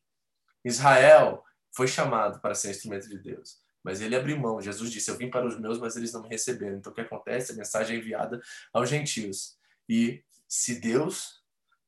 Israel 0.64 1.44
foi 1.76 1.88
chamado 1.88 2.40
para 2.40 2.56
ser 2.56 2.72
instrumento 2.72 3.08
de 3.08 3.18
Deus. 3.20 3.64
Mas 3.84 4.02
ele 4.02 4.16
abriu 4.16 4.40
mão. 4.40 4.60
Jesus 4.60 4.90
disse: 4.90 5.12
Eu 5.12 5.18
vim 5.18 5.30
para 5.30 5.46
os 5.46 5.60
meus, 5.60 5.78
mas 5.78 5.96
eles 5.96 6.12
não 6.12 6.24
me 6.24 6.30
receberam. 6.30 6.78
Então 6.78 6.92
o 6.92 6.96
que 6.96 7.02
acontece? 7.02 7.52
A 7.52 7.56
mensagem 7.56 7.96
é 7.96 8.00
enviada 8.00 8.42
aos 8.74 8.90
gentios. 8.90 9.58
E 9.88 10.24
se 10.48 10.80
Deus 10.80 11.44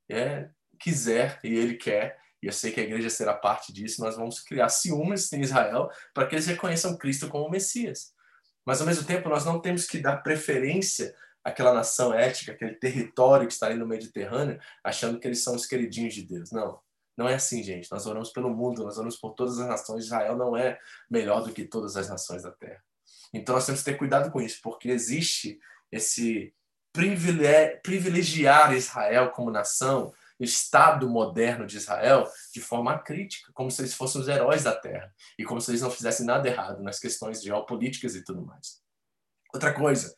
é, 0.08 0.49
quiser 0.80 1.39
e 1.43 1.55
ele 1.55 1.76
quer, 1.76 2.20
e 2.41 2.45
eu 2.45 2.53
sei 2.53 2.72
que 2.72 2.80
a 2.80 2.84
igreja 2.84 3.10
será 3.10 3.34
parte 3.34 3.74
disso, 3.74 4.01
nós 4.01 4.16
vamos 4.16 4.41
criar 4.41 4.70
ciúmes 4.70 5.34
em 5.34 5.41
Israel 5.41 5.89
para 6.14 6.28
que 6.28 6.36
eles 6.36 6.45
reconheçam 6.45 6.95
Cristo 6.95 7.28
como 7.30 7.49
Messias. 7.49 8.14
Mas 8.64 8.80
ao 8.80 8.86
mesmo 8.86 9.03
tempo, 9.05 9.28
nós 9.30 9.43
não 9.43 9.60
temos 9.60 9.88
que 9.88 9.97
dar 9.97 10.18
preferência 10.18 11.16
àquela 11.48 11.74
nação 11.74 12.14
ética, 12.14 12.52
aquele 12.52 12.76
território 12.76 13.48
que 13.48 13.54
está 13.54 13.68
ali 13.68 13.76
no 13.76 13.88
Mediterrâneo, 13.88 14.60
achando 14.84 15.18
que 15.18 15.26
eles 15.26 15.41
são 15.41 15.56
os 15.56 15.66
queridinhos 15.66 16.14
de 16.14 16.24
Deus. 16.24 16.52
Não. 16.52 16.78
Não 17.16 17.28
é 17.28 17.36
assim, 17.36 17.64
gente. 17.64 17.89
Nós 17.89 18.06
oramos 18.06 18.32
pelo 18.32 18.50
mundo, 18.50 18.84
nós 18.84 18.98
oramos 18.98 19.16
por 19.16 19.34
todas 19.34 19.58
as 19.58 19.68
nações. 19.68 20.06
Israel 20.06 20.36
não 20.36 20.58
é 20.58 20.78
melhor 21.10 21.41
do 21.41 21.54
que 21.54 21.64
todas 21.64 21.95
as 21.95 22.10
nações 22.10 22.43
da 22.43 22.52
terra. 22.52 22.84
Então 23.34 23.56
nós 23.56 23.66
temos 23.66 23.82
que 23.82 23.91
ter 23.91 23.98
cuidado 23.98 24.30
com 24.30 24.41
isso, 24.41 24.60
porque 24.62 24.89
existe 24.89 25.58
esse 25.89 26.54
privilegiar 26.91 28.74
Israel 28.74 29.32
como 29.32 29.50
nação, 29.50 30.14
Estado 30.39 31.10
moderno 31.10 31.66
de 31.66 31.78
Israel, 31.78 32.30
de 32.54 32.60
forma 32.60 33.00
crítica, 33.00 33.52
como 33.54 33.72
se 33.72 33.82
eles 33.82 33.93
fossem 33.93 34.22
os 34.22 34.28
heróis 34.28 34.64
da 34.64 34.76
terra 34.76 35.12
e 35.39 35.45
como 35.45 35.62
se 35.62 35.72
eles 35.72 35.82
não 35.82 35.89
fizessem 35.89 36.26
nada 36.26 36.48
errado 36.48 36.84
nas 36.84 37.00
questões 37.00 37.41
geopolíticas 37.41 38.16
e 38.16 38.24
tudo 38.24 38.45
mais. 38.45 38.82
Outra 39.54 39.74
coisa, 39.74 40.14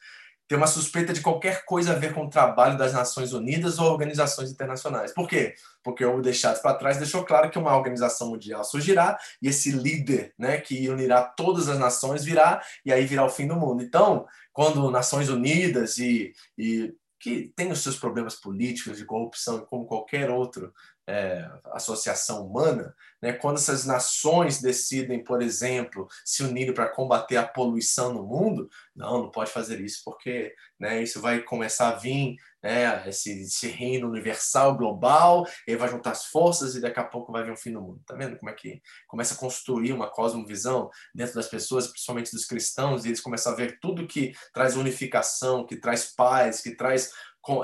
tem 0.50 0.58
uma 0.58 0.66
suspeita 0.66 1.14
de 1.14 1.22
qualquer 1.22 1.64
coisa 1.64 1.93
a 1.93 1.95
ver 1.95 2.12
com 2.12 2.26
o 2.26 2.30
trabalho 2.30 2.76
das 2.76 2.91
Nações 2.91 3.34
Unidas 3.34 3.78
ou 3.78 3.86
organizações 3.86 4.50
internacionais. 4.52 5.14
Por 5.14 5.30
quê? 5.30 5.54
Porque 5.84 6.04
o 6.04 6.24
Deixados 6.24 6.60
para 6.60 6.74
Trás 6.74 6.97
deixou 6.97 7.24
claro 7.24 7.52
que 7.52 7.60
uma 7.60 7.78
organização 7.78 8.30
mundial 8.32 8.64
surgirá 8.64 9.16
e 9.39 9.47
esse 9.47 9.72
líder 9.72 10.34
né, 10.39 10.58
que 10.58 10.89
unirá 10.89 11.22
todas 11.22 11.70
as 11.70 11.78
nações 11.78 12.26
virá 12.26 12.64
e 12.84 12.91
aí 12.91 13.06
virá 13.06 13.24
o 13.24 13.30
fim 13.30 13.45
do 13.45 13.56
mundo. 13.56 13.84
Então, 13.84 14.26
quando 14.52 14.89
Nações 14.89 15.30
Unidas 15.30 16.00
e, 16.00 16.34
e 16.58 16.95
que 17.20 17.54
tem 17.56 17.72
os 17.72 17.84
seus 17.84 17.97
problemas 17.97 18.34
políticos 18.34 18.97
de 18.97 19.06
corrupção 19.06 19.60
como 19.68 19.86
qualquer 19.86 20.32
outro 20.32 20.74
é, 21.10 21.49
associação 21.74 22.45
humana, 22.45 22.95
né, 23.20 23.34
quando 23.34 23.57
essas 23.57 23.84
nações 23.84 24.62
decidem, 24.62 25.24
por 25.24 25.41
exemplo, 25.41 26.07
se 26.24 26.43
unirem 26.43 26.74
para 26.74 26.88
combater 26.88 27.36
a 27.36 27.47
poluição 27.47 28.14
no 28.14 28.24
mundo, 28.24 28.70
não, 28.95 29.24
não 29.24 29.32
pode 29.32 29.51
fazer 29.51 29.82
isso, 29.82 30.01
porque 30.05 30.53
né, 30.80 31.01
isso 31.01 31.20
vai 31.20 31.41
começar 31.41 31.89
a 31.89 31.95
vir, 31.95 32.36
né, 32.62 33.10
esse, 33.10 33.41
esse 33.41 33.68
reino 33.68 34.07
universal, 34.07 34.78
global, 34.78 35.47
e 35.68 35.76
vai 35.76 35.89
juntar 35.89 36.12
as 36.12 36.26
forças 36.26 36.76
e 36.76 36.82
daqui 36.82 36.99
a 36.99 37.03
pouco 37.03 37.32
vai 37.32 37.43
vir 37.43 37.51
um 37.51 37.57
fim 37.57 37.74
do 37.74 37.82
mundo. 37.82 38.01
Tá 38.05 38.16
vendo 38.16 38.38
como 38.38 38.51
é 38.51 38.53
que 38.53 38.80
começa 39.07 39.34
a 39.34 39.38
construir 39.38 39.91
uma 39.91 40.12
cosmovisão 40.12 40.91
dentro 41.14 41.34
das 41.34 41.47
pessoas, 41.47 41.88
principalmente 41.88 42.32
dos 42.32 42.45
cristãos, 42.45 43.03
e 43.03 43.07
eles 43.07 43.22
começam 43.22 43.51
a 43.51 43.55
ver 43.55 43.80
tudo 43.82 44.07
que 44.07 44.34
traz 44.53 44.76
unificação, 44.76 45.66
que 45.66 45.76
traz 45.76 46.14
paz, 46.16 46.62
que 46.62 46.76
traz 46.76 47.12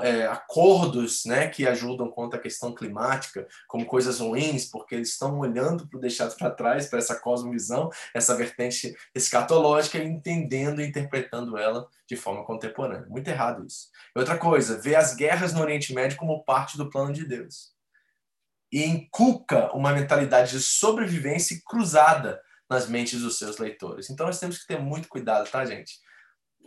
é, 0.02 0.26
acordos 0.26 1.24
né, 1.24 1.48
que 1.48 1.66
ajudam 1.66 2.10
contra 2.10 2.38
a 2.38 2.42
questão 2.42 2.74
climática 2.74 3.46
como 3.68 3.86
coisas 3.86 4.18
ruins, 4.20 4.66
porque 4.66 4.94
eles 4.94 5.10
estão 5.10 5.38
olhando 5.38 5.86
para 5.86 5.98
o 5.98 6.00
deixado 6.00 6.36
para 6.36 6.50
trás, 6.50 6.86
para 6.86 6.98
essa 6.98 7.14
cosmovisão, 7.20 7.90
essa 8.14 8.34
vertente 8.34 8.96
escatológica, 9.14 9.98
e 9.98 10.06
entendendo 10.06 10.80
e 10.80 10.86
interpretando 10.86 11.56
ela 11.56 11.86
de 12.08 12.16
forma 12.16 12.44
contemporânea. 12.44 13.06
Muito 13.08 13.28
errado 13.28 13.64
isso. 13.66 13.88
Outra 14.14 14.36
coisa, 14.36 14.80
ver 14.80 14.96
as 14.96 15.14
guerras 15.14 15.52
no 15.52 15.60
Oriente 15.60 15.94
Médio 15.94 16.16
como 16.16 16.44
parte 16.44 16.76
do 16.76 16.90
plano 16.90 17.12
de 17.12 17.24
Deus. 17.24 17.74
E 18.72 18.84
inculca 18.84 19.70
uma 19.74 19.92
mentalidade 19.92 20.52
de 20.52 20.60
sobrevivência 20.60 21.60
cruzada 21.64 22.40
nas 22.68 22.88
mentes 22.88 23.20
dos 23.20 23.38
seus 23.38 23.58
leitores. 23.58 24.10
Então 24.10 24.26
nós 24.26 24.40
temos 24.40 24.58
que 24.58 24.66
ter 24.66 24.80
muito 24.80 25.08
cuidado, 25.08 25.48
tá, 25.48 25.64
gente? 25.64 26.00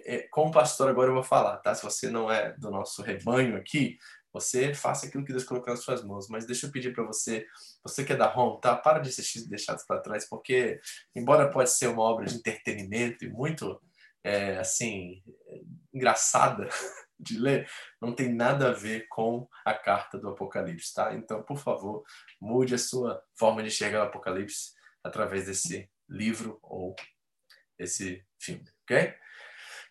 É, 0.06 0.28
como 0.30 0.52
pastor 0.52 0.89
agora 0.89 1.10
eu 1.10 1.14
vou 1.14 1.24
falar, 1.24 1.58
tá? 1.58 1.74
Se 1.76 1.84
você 1.84 2.10
não 2.10 2.32
é 2.32 2.54
do 2.58 2.70
nosso 2.70 3.02
rebanho 3.02 3.58
aqui, 3.58 3.97
você 4.32 4.74
faça 4.74 5.08
aquilo 5.08 5.26
que 5.26 5.32
Deus 5.32 5.43
colocou 5.43 5.74
nas 5.74 5.84
suas 5.84 6.04
mãos. 6.04 6.28
Mas 6.30 6.45
deixa 6.45 6.68
eu 6.68 6.72
pedir 6.72 6.93
para 6.93 7.04
você, 7.04 7.45
você 7.84 8.04
que 8.04 8.14
é 8.14 8.16
da 8.16 8.34
home, 8.36 8.60
tá? 8.62 8.76
Para 8.76 9.00
de 9.00 9.10
assistir 9.10 9.47
deixados 9.47 9.84
para 9.86 10.02
trás, 10.02 10.28
porque 10.28 10.80
embora 11.16 11.50
pode 11.50 11.72
ser 11.72 11.88
uma 11.88 12.04
obra 12.04 12.26
de 12.26 12.36
entretenimento 12.36 13.26
e 13.26 13.30
muito, 13.30 13.82
é, 14.24 14.58
assim, 14.58 15.24
engraçada 15.93 16.70
de 17.20 17.38
ler, 17.38 17.70
não 18.02 18.14
tem 18.14 18.34
nada 18.34 18.70
a 18.70 18.74
ver 18.74 19.08
com 19.10 19.47
a 19.66 19.74
carta 19.74 20.18
do 20.18 20.30
Apocalipse, 20.30 20.93
tá? 20.93 21.14
Então, 21.14 21.43
por 21.43 21.58
favor, 21.58 22.04
mude 22.39 22.76
a 22.76 22.80
sua 22.80 23.22
forma 23.38 23.62
de 23.62 23.70
enxergar 23.70 24.02
o 24.02 24.08
Apocalipse 24.08 24.72
através 25.04 25.45
desse 25.45 25.89
livro 26.08 26.60
ou 26.62 26.95
esse 27.78 28.24
filme, 28.39 28.66
ok? 28.84 29.14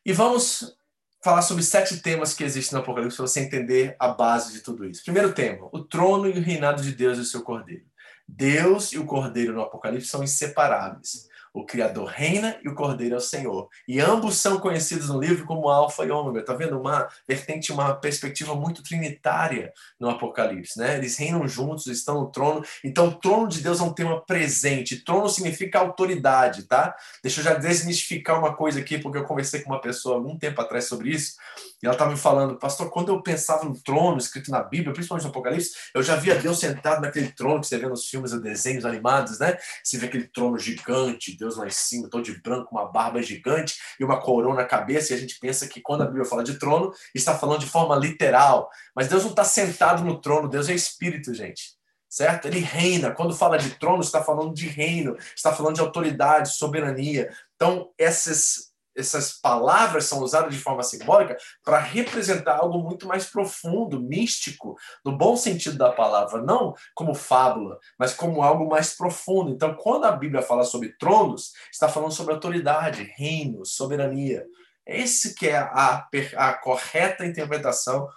E 0.09 0.13
vamos 0.15 0.75
falar 1.23 1.43
sobre 1.43 1.63
sete 1.63 1.99
temas 1.99 2.33
que 2.33 2.43
existem 2.43 2.75
no 2.75 2.83
Apocalipse 2.83 3.19
para 3.19 3.27
você 3.27 3.41
entender 3.41 3.95
a 4.01 4.09
base 4.09 4.55
de 4.55 4.61
tudo 4.61 4.87
isso. 4.87 5.05
Primeiro 5.05 5.35
tema: 5.35 5.69
o 5.71 5.85
trono 5.85 6.27
e 6.27 6.39
o 6.39 6.43
reinado 6.43 6.83
de 6.83 6.93
Deus 6.93 7.19
e 7.19 7.21
o 7.21 7.25
seu 7.27 7.43
cordeiro. 7.43 7.85
Deus 8.27 8.91
e 8.95 8.99
o 8.99 9.05
cordeiro 9.05 9.53
no 9.53 9.61
Apocalipse 9.61 10.09
são 10.09 10.25
inseparáveis. 10.25 11.29
O 11.59 11.67
Criador 11.67 12.07
reina 12.07 12.57
e 12.63 12.69
o 12.69 12.75
Cordeiro 12.75 13.17
é 13.17 13.19
o 13.19 13.21
Senhor. 13.21 13.69
E 13.89 13.99
ambos 13.99 14.37
são 14.37 14.61
conhecidos 14.61 15.09
no 15.09 15.19
livro 15.19 15.45
como 15.45 15.69
Alfa 15.69 16.05
e 16.05 16.11
Ômega. 16.13 16.45
Tá 16.45 16.55
vendo? 16.55 16.79
Uma 16.79 17.09
vertente, 17.27 17.73
uma 17.73 17.97
perspectiva 17.97 18.55
muito 18.55 18.81
trinitária 18.81 19.73
no 19.99 20.09
Apocalipse, 20.09 20.79
né? 20.79 20.97
Eles 20.97 21.17
reinam 21.19 21.49
juntos, 21.49 21.89
estão 21.89 22.21
no 22.21 22.31
trono. 22.31 22.65
Então, 22.85 23.09
o 23.09 23.15
trono 23.17 23.49
de 23.49 23.61
Deus 23.61 23.81
é 23.81 23.83
um 23.83 23.93
tema 23.93 24.25
presente. 24.25 25.05
Trono 25.05 25.29
significa 25.29 25.81
autoridade, 25.81 26.63
tá? 26.63 26.95
Deixa 27.25 27.41
eu 27.41 27.45
já 27.45 27.55
desmistificar 27.55 28.39
uma 28.39 28.55
coisa 28.55 28.79
aqui, 28.79 28.97
porque 28.97 29.19
eu 29.19 29.25
conversei 29.25 29.61
com 29.61 29.73
uma 29.73 29.81
pessoa 29.81 30.15
algum 30.15 30.39
tempo 30.39 30.61
atrás 30.61 30.85
sobre 30.85 31.11
isso. 31.11 31.39
E 31.83 31.87
ela 31.87 31.95
estava 31.95 32.11
me 32.11 32.17
falando, 32.17 32.57
pastor, 32.57 32.91
quando 32.91 33.09
eu 33.09 33.21
pensava 33.21 33.65
no 33.65 33.81
trono 33.83 34.19
escrito 34.19 34.51
na 34.51 34.63
Bíblia, 34.63 34.93
principalmente 34.93 35.25
no 35.25 35.31
Apocalipse, 35.31 35.73
eu 35.93 36.03
já 36.03 36.15
via 36.15 36.37
Deus 36.37 36.61
sentado 36.61 37.03
naquele 37.03 37.33
trono 37.33 37.61
que 37.61 37.67
você 37.67 37.79
vê 37.79 37.89
nos 37.89 38.09
filmes 38.09 38.33
ou 38.33 38.41
desenhos 38.41 38.85
animados, 38.85 39.41
né? 39.41 39.57
Você 39.83 39.99
vê 39.99 40.07
aquele 40.07 40.29
trono 40.29 40.59
gigante, 40.59 41.37
Deus 41.37 41.49
Deus 41.49 41.57
lá 41.57 41.67
em 41.67 41.71
cima, 41.71 42.09
todo 42.09 42.23
de 42.23 42.41
branco, 42.41 42.69
uma 42.73 42.85
barba 42.85 43.23
gigante 43.23 43.79
e 43.99 44.05
uma 44.05 44.21
coroa 44.21 44.55
na 44.55 44.65
cabeça, 44.65 45.13
e 45.13 45.17
a 45.17 45.19
gente 45.19 45.39
pensa 45.41 45.67
que 45.67 45.81
quando 45.81 46.03
a 46.03 46.07
Bíblia 46.07 46.25
fala 46.25 46.45
de 46.45 46.59
trono, 46.59 46.93
está 47.15 47.37
falando 47.37 47.61
de 47.61 47.67
forma 47.67 47.97
literal. 47.97 48.71
Mas 48.95 49.09
Deus 49.09 49.23
não 49.23 49.31
está 49.31 49.45
sentado 49.45 50.05
no 50.05 50.21
trono, 50.21 50.49
Deus 50.49 50.69
é 50.69 50.75
espírito, 50.75 51.33
gente. 51.33 51.77
Certo? 52.09 52.47
Ele 52.47 52.61
reina. 52.61 53.11
Quando 53.11 53.35
fala 53.35 53.59
de 53.59 53.71
trono, 53.79 54.03
está 54.03 54.23
falando 54.23 54.55
de 54.55 54.67
reino, 54.67 55.17
está 55.37 55.53
falando 55.53 55.75
de 55.75 55.81
autoridade, 55.81 56.55
soberania. 56.55 57.31
Então, 57.55 57.91
essas 57.99 58.73
essas 58.99 59.33
palavras 59.33 60.05
são 60.05 60.21
usadas 60.21 60.53
de 60.53 60.61
forma 60.61 60.83
simbólica 60.83 61.37
para 61.65 61.79
representar 61.79 62.57
algo 62.57 62.79
muito 62.79 63.07
mais 63.07 63.27
profundo, 63.27 64.01
místico, 64.01 64.77
no 65.05 65.17
bom 65.17 65.37
sentido 65.37 65.79
da 65.79 65.93
palavra, 65.93 66.43
não 66.43 66.75
como 66.95 67.15
fábula, 67.15 67.79
mas 67.99 68.13
como 68.13 68.43
algo 68.43 68.69
mais 68.69 68.97
profundo. 68.97 69.51
Então, 69.51 69.75
quando 69.75 70.05
a 70.05 70.13
Bíblia 70.13 70.43
fala 70.43 70.65
sobre 70.65 70.97
tronos, 70.99 71.53
está 71.73 71.89
falando 71.89 72.13
sobre 72.13 72.35
autoridade, 72.35 73.13
reino, 73.17 73.65
soberania. 73.65 74.45
Esse 74.85 75.35
que 75.35 75.49
é 75.49 75.59
a, 75.59 76.09
a 76.37 76.55
correta 76.55 77.27
interpretação 77.27 78.09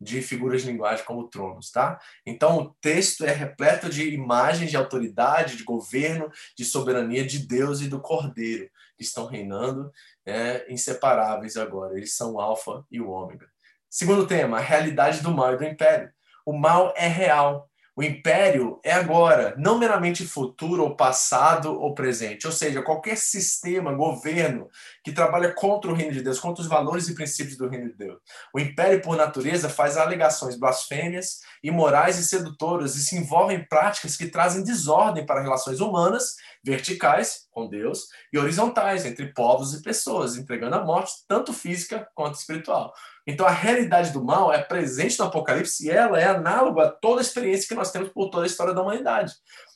de 0.00 0.22
figuras 0.22 0.62
de 0.62 0.70
linguagem 0.70 1.04
como 1.04 1.28
tronos, 1.28 1.70
tá? 1.70 2.00
Então 2.24 2.56
o 2.56 2.74
texto 2.80 3.24
é 3.24 3.32
repleto 3.32 3.90
de 3.90 4.08
imagens 4.14 4.70
de 4.70 4.76
autoridade, 4.76 5.58
de 5.58 5.64
governo, 5.64 6.30
de 6.56 6.64
soberania 6.64 7.26
de 7.26 7.40
Deus 7.40 7.82
e 7.82 7.88
do 7.88 8.00
Cordeiro, 8.00 8.70
que 9.00 9.04
estão 9.04 9.24
reinando 9.24 9.90
é, 10.26 10.70
inseparáveis 10.70 11.56
agora. 11.56 11.96
Eles 11.96 12.14
são 12.14 12.34
o 12.34 12.40
alfa 12.40 12.84
e 12.90 13.00
o 13.00 13.08
ômega. 13.08 13.48
Segundo 13.88 14.26
tema, 14.26 14.58
a 14.58 14.60
realidade 14.60 15.22
do 15.22 15.30
mal 15.30 15.54
e 15.54 15.56
do 15.56 15.64
império. 15.64 16.12
O 16.44 16.52
mal 16.52 16.92
é 16.94 17.08
real, 17.08 17.69
o 17.96 18.02
império 18.02 18.78
é 18.84 18.92
agora, 18.92 19.54
não 19.58 19.78
meramente 19.78 20.24
futuro 20.24 20.82
ou 20.82 20.96
passado 20.96 21.78
ou 21.78 21.94
presente. 21.94 22.46
Ou 22.46 22.52
seja, 22.52 22.82
qualquer 22.82 23.16
sistema, 23.16 23.92
governo 23.92 24.68
que 25.04 25.12
trabalha 25.12 25.52
contra 25.52 25.90
o 25.90 25.94
reino 25.94 26.12
de 26.12 26.22
Deus, 26.22 26.38
contra 26.38 26.62
os 26.62 26.68
valores 26.68 27.08
e 27.08 27.14
princípios 27.14 27.56
do 27.56 27.68
reino 27.68 27.90
de 27.90 27.96
Deus. 27.96 28.18
O 28.54 28.60
império, 28.60 29.02
por 29.02 29.16
natureza, 29.16 29.68
faz 29.68 29.96
alegações 29.96 30.56
blasfêmias, 30.56 31.40
imorais 31.62 32.18
e 32.18 32.24
sedutoras 32.24 32.94
e 32.96 33.02
se 33.02 33.16
envolve 33.16 33.54
em 33.54 33.64
práticas 33.64 34.16
que 34.16 34.28
trazem 34.28 34.64
desordem 34.64 35.26
para 35.26 35.42
relações 35.42 35.80
humanas, 35.80 36.36
verticais, 36.62 37.46
com 37.50 37.68
Deus, 37.68 38.08
e 38.32 38.38
horizontais, 38.38 39.04
entre 39.04 39.32
povos 39.32 39.74
e 39.74 39.82
pessoas, 39.82 40.36
entregando 40.36 40.76
a 40.76 40.84
morte, 40.84 41.12
tanto 41.26 41.52
física 41.52 42.08
quanto 42.14 42.36
espiritual. 42.36 42.92
Então 43.30 43.46
a 43.46 43.50
realidade 43.50 44.12
do 44.12 44.24
mal 44.24 44.52
é 44.52 44.62
presente 44.62 45.18
no 45.18 45.26
Apocalipse 45.26 45.86
e 45.86 45.90
ela 45.90 46.20
é 46.20 46.26
análoga 46.26 46.84
a 46.84 46.90
toda 46.90 47.20
a 47.20 47.22
experiência 47.22 47.68
que 47.68 47.74
nós 47.74 47.92
temos 47.92 48.10
por 48.10 48.28
toda 48.28 48.44
a 48.44 48.46
história 48.46 48.74
da 48.74 48.82
humanidade, 48.82 49.34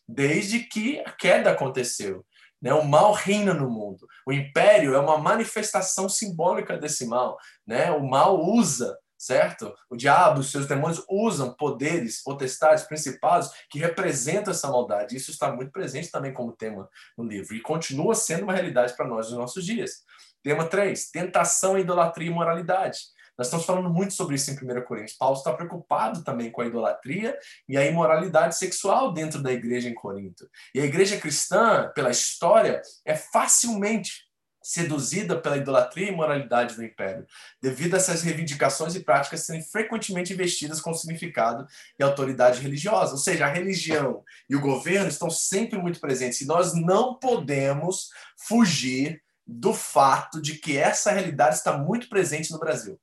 desde 0.09 0.61
que 0.61 1.00
a 1.00 1.12
queda 1.12 1.52
aconteceu. 1.52 2.24
Né? 2.61 2.74
O 2.74 2.84
mal 2.84 3.12
reina 3.12 3.55
no 3.55 3.70
mundo. 3.70 4.07
O 4.26 4.32
império 4.32 4.94
é 4.94 4.98
uma 4.98 5.18
manifestação 5.18 6.09
simbólica 6.09 6.76
desse 6.76 7.07
mal. 7.07 7.38
Né? 7.66 7.90
O 7.92 8.02
mal 8.02 8.42
usa, 8.42 8.98
certo? 9.16 9.72
O 9.88 9.96
diabo, 9.96 10.40
os 10.40 10.50
seus 10.50 10.66
demônios 10.66 11.05
usam 11.09 11.55
poderes, 11.55 12.22
potestades, 12.22 12.84
principados 12.84 13.50
que 13.70 13.78
representam 13.78 14.50
essa 14.50 14.68
maldade. 14.68 15.16
Isso 15.16 15.30
está 15.30 15.52
muito 15.52 15.70
presente 15.70 16.11
também 16.11 16.32
como 16.32 16.57
tema 16.57 16.88
no 17.16 17.24
livro 17.24 17.55
e 17.55 17.61
continua 17.61 18.14
sendo 18.14 18.44
uma 18.44 18.52
realidade 18.52 18.96
para 18.96 19.07
nós 19.07 19.28
nos 19.28 19.38
nossos 19.38 19.64
dias. 19.64 20.02
Tema 20.42 20.66
3, 20.66 21.11
tentação, 21.11 21.78
idolatria 21.78 22.30
e 22.30 22.34
moralidade. 22.34 22.98
Nós 23.37 23.49
estamos 23.49 23.66
falando 23.66 23.91
muito 23.91 24.14
sobre 24.14 24.37
isso 24.37 24.51
em 24.51 24.55
1 24.55 24.85
Coríntios. 24.85 25.16
Paulo 25.16 25.37
está 25.37 25.53
preocupado 25.53 26.22
também 26.22 26.51
com 26.51 26.61
a 26.61 26.66
idolatria 26.66 27.37
e 27.68 27.76
a 27.76 27.85
imoralidade 27.85 28.57
sexual 28.57 29.12
dentro 29.12 29.43
da 29.43 29.53
igreja 29.53 29.89
em 29.89 29.95
Corinto. 29.95 30.49
E 30.74 30.80
a 30.80 30.85
igreja 30.85 31.16
cristã, 31.16 31.91
pela 31.95 32.11
história, 32.11 32.80
é 33.05 33.14
facilmente 33.14 34.24
seduzida 34.64 35.39
pela 35.39 35.59
idolatria 35.59 36.07
e 36.07 36.12
imoralidade 36.12 36.74
do 36.74 36.82
império, 36.82 37.26
devido 37.61 37.95
a 37.95 37.97
essas 37.99 38.22
reivindicações 38.22 38.95
e 38.95 39.01
práticas 39.01 39.43
serem 39.43 39.62
frequentemente 39.62 40.32
investidas 40.32 40.80
com 40.80 40.95
significado 40.95 41.66
e 41.99 42.03
autoridade 42.03 42.62
religiosa. 42.62 43.12
Ou 43.12 43.18
seja, 43.18 43.45
a 43.45 43.53
religião 43.53 44.24
e 44.49 44.57
o 44.57 44.61
governo 44.61 45.09
estão 45.09 45.28
sempre 45.28 45.78
muito 45.78 46.01
presentes 46.01 46.41
e 46.41 46.47
nós 46.47 46.72
não 46.72 47.18
podemos 47.18 48.09
fugir 48.49 49.22
do 49.47 49.74
fato 49.74 50.41
de 50.41 50.55
que 50.55 50.78
essa 50.78 51.12
realidade 51.12 51.57
está 51.57 51.76
muito 51.76 52.09
presente 52.09 52.51
no 52.51 52.59
Brasil. 52.59 52.99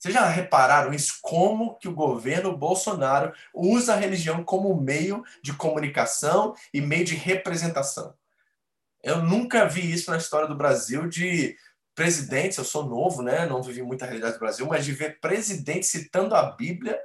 Vocês 0.00 0.14
já 0.14 0.26
repararam 0.26 0.94
isso? 0.94 1.18
Como 1.20 1.74
que 1.74 1.86
o 1.86 1.94
governo 1.94 2.56
Bolsonaro 2.56 3.34
usa 3.52 3.92
a 3.92 3.96
religião 3.96 4.42
como 4.42 4.74
meio 4.80 5.22
de 5.42 5.52
comunicação 5.52 6.54
e 6.72 6.80
meio 6.80 7.04
de 7.04 7.14
representação? 7.14 8.14
Eu 9.02 9.22
nunca 9.22 9.66
vi 9.66 9.92
isso 9.92 10.10
na 10.10 10.16
história 10.16 10.48
do 10.48 10.56
Brasil 10.56 11.06
de 11.06 11.54
presidentes, 11.94 12.56
eu 12.56 12.64
sou 12.64 12.86
novo, 12.86 13.20
né? 13.20 13.44
Não 13.44 13.62
vivi 13.62 13.82
muita 13.82 14.06
realidade 14.06 14.34
do 14.34 14.40
Brasil, 14.40 14.66
mas 14.66 14.86
de 14.86 14.92
ver 14.92 15.20
presidentes 15.20 15.90
citando 15.90 16.34
a 16.34 16.50
Bíblia 16.50 16.98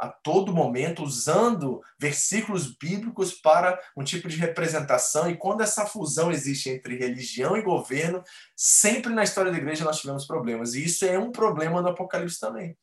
a 0.00 0.08
todo 0.08 0.54
momento, 0.54 1.04
usando 1.04 1.82
versículos 1.98 2.74
bíblicos 2.74 3.34
para 3.34 3.78
um 3.94 4.02
tipo 4.02 4.28
de 4.28 4.36
representação. 4.36 5.30
E 5.30 5.36
quando 5.36 5.60
essa 5.60 5.84
fusão 5.84 6.32
existe 6.32 6.70
entre 6.70 6.96
religião 6.96 7.54
e 7.54 7.62
governo, 7.62 8.22
sempre 8.56 9.12
na 9.12 9.22
história 9.22 9.52
da 9.52 9.58
igreja 9.58 9.84
nós 9.84 10.00
tivemos 10.00 10.26
problemas. 10.26 10.72
E 10.72 10.84
isso 10.84 11.04
é 11.04 11.18
um 11.18 11.30
problema 11.30 11.82
do 11.82 11.90
Apocalipse 11.90 12.40
também. 12.40 12.74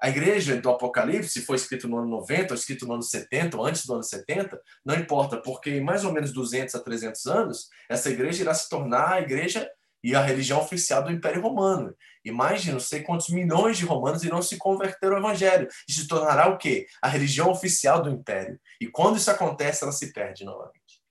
A 0.00 0.08
igreja 0.08 0.58
do 0.58 0.70
Apocalipse 0.70 1.42
foi 1.42 1.56
escrito 1.56 1.88
no 1.88 1.98
ano 1.98 2.08
90, 2.08 2.54
ou 2.54 2.58
escrito 2.58 2.86
no 2.86 2.94
ano 2.94 3.02
70, 3.02 3.56
ou 3.58 3.66
antes 3.66 3.84
do 3.84 3.92
ano 3.92 4.02
70, 4.02 4.58
não 4.86 4.94
importa, 4.94 5.36
porque 5.36 5.70
em 5.70 5.84
mais 5.84 6.04
ou 6.04 6.12
menos 6.12 6.32
200 6.32 6.74
a 6.76 6.78
300 6.78 7.26
anos, 7.26 7.68
essa 7.88 8.08
igreja 8.08 8.42
irá 8.42 8.54
se 8.54 8.68
tornar 8.68 9.14
a 9.14 9.20
igreja 9.20 9.68
e 10.02 10.14
a 10.14 10.22
religião 10.22 10.60
oficial 10.60 11.02
do 11.02 11.12
Império 11.12 11.42
Romano. 11.42 11.94
E 12.24 12.30
de 12.30 12.72
não 12.72 12.80
sei 12.80 13.02
quantos 13.02 13.28
milhões 13.28 13.78
de 13.78 13.84
romanos 13.84 14.22
irão 14.22 14.42
se 14.42 14.56
converter 14.56 15.12
ao 15.12 15.18
Evangelho. 15.18 15.68
E 15.88 15.92
se 15.92 16.06
tornará 16.06 16.48
o 16.48 16.58
quê? 16.58 16.86
A 17.02 17.08
religião 17.08 17.50
oficial 17.50 18.02
do 18.02 18.10
Império. 18.10 18.60
E 18.80 18.86
quando 18.86 19.16
isso 19.16 19.30
acontece, 19.30 19.82
ela 19.82 19.92
se 19.92 20.12
perde 20.12 20.44
novamente. 20.44 21.02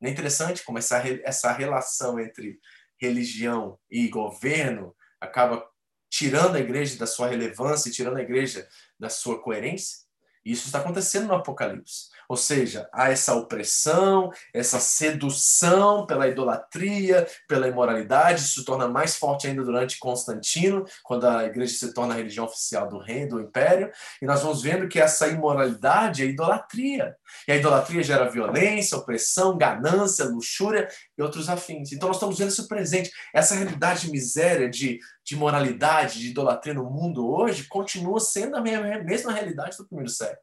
Não 0.00 0.08
é 0.08 0.12
interessante 0.12 0.62
como 0.62 0.78
essa, 0.78 1.02
essa 1.22 1.52
relação 1.52 2.20
entre 2.20 2.58
religião 3.00 3.78
e 3.90 4.08
governo 4.08 4.94
acaba 5.20 5.66
tirando 6.10 6.56
a 6.56 6.60
igreja 6.60 6.98
da 6.98 7.06
sua 7.06 7.26
relevância 7.26 7.90
tirando 7.90 8.18
a 8.18 8.22
igreja 8.22 8.68
da 8.98 9.08
sua 9.08 9.42
coerência? 9.42 10.03
Isso 10.44 10.66
está 10.66 10.78
acontecendo 10.78 11.28
no 11.28 11.34
Apocalipse. 11.34 12.12
Ou 12.28 12.36
seja, 12.36 12.88
há 12.92 13.10
essa 13.10 13.34
opressão, 13.34 14.30
essa 14.52 14.80
sedução 14.80 16.06
pela 16.06 16.28
idolatria, 16.28 17.26
pela 17.46 17.68
imoralidade, 17.68 18.40
isso 18.40 18.60
se 18.60 18.64
torna 18.64 18.88
mais 18.88 19.16
forte 19.16 19.46
ainda 19.46 19.62
durante 19.62 19.98
Constantino, 19.98 20.84
quando 21.02 21.26
a 21.26 21.44
igreja 21.44 21.74
se 21.74 21.92
torna 21.92 22.14
a 22.14 22.16
religião 22.16 22.46
oficial 22.46 22.88
do 22.88 22.98
reino, 22.98 23.36
do 23.36 23.40
império, 23.40 23.90
e 24.20 24.26
nós 24.26 24.42
vamos 24.42 24.62
vendo 24.62 24.88
que 24.88 25.00
essa 25.00 25.28
imoralidade 25.28 26.22
é 26.22 26.26
idolatria. 26.26 27.14
E 27.46 27.52
a 27.52 27.56
idolatria 27.56 28.02
gera 28.02 28.30
violência, 28.30 28.96
opressão, 28.96 29.56
ganância, 29.56 30.24
luxúria 30.24 30.88
e 31.16 31.22
outros 31.22 31.48
afins. 31.48 31.92
Então 31.92 32.08
nós 32.08 32.16
estamos 32.16 32.38
vendo 32.38 32.50
isso 32.50 32.68
presente. 32.68 33.10
Essa 33.32 33.54
realidade 33.54 34.02
de 34.02 34.10
miséria, 34.10 34.68
de, 34.68 34.98
de 35.24 35.36
moralidade, 35.36 36.18
de 36.18 36.30
idolatria 36.30 36.74
no 36.74 36.90
mundo 36.90 37.28
hoje, 37.28 37.68
continua 37.68 38.20
sendo 38.20 38.56
a 38.56 38.60
mesma 38.60 39.32
realidade 39.32 39.76
do 39.76 39.86
primeiro 39.86 40.10
século. 40.10 40.42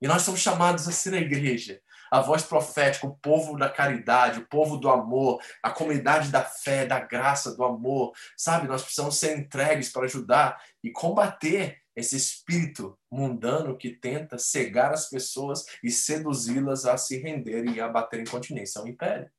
E 0.00 0.06
nós 0.06 0.22
somos 0.22 0.40
chamados 0.40 0.86
a 0.86 0.92
ser 0.92 1.14
a 1.14 1.18
igreja, 1.18 1.80
a 2.10 2.20
voz 2.20 2.42
profética, 2.42 3.06
o 3.06 3.16
povo 3.16 3.56
da 3.56 3.68
caridade, 3.68 4.40
o 4.40 4.46
povo 4.46 4.76
do 4.76 4.90
amor, 4.90 5.40
a 5.62 5.70
comunidade 5.70 6.30
da 6.30 6.42
fé, 6.42 6.84
da 6.84 7.00
graça, 7.00 7.54
do 7.56 7.64
amor. 7.64 8.12
Sabe, 8.36 8.68
nós 8.68 8.82
precisamos 8.82 9.18
ser 9.18 9.38
entregues 9.38 9.90
para 9.90 10.04
ajudar 10.04 10.62
e 10.84 10.90
combater 10.90 11.78
esse 11.94 12.14
espírito 12.14 12.98
mundano 13.10 13.76
que 13.76 13.90
tenta 13.90 14.36
cegar 14.36 14.92
as 14.92 15.08
pessoas 15.08 15.64
e 15.82 15.90
seduzi-las 15.90 16.84
a 16.84 16.98
se 16.98 17.16
renderem 17.16 17.74
e 17.74 17.80
a 17.80 17.88
bater 17.88 18.20
em 18.20 18.26
continência. 18.26 18.82
Um 18.82 18.86
império. 18.86 19.30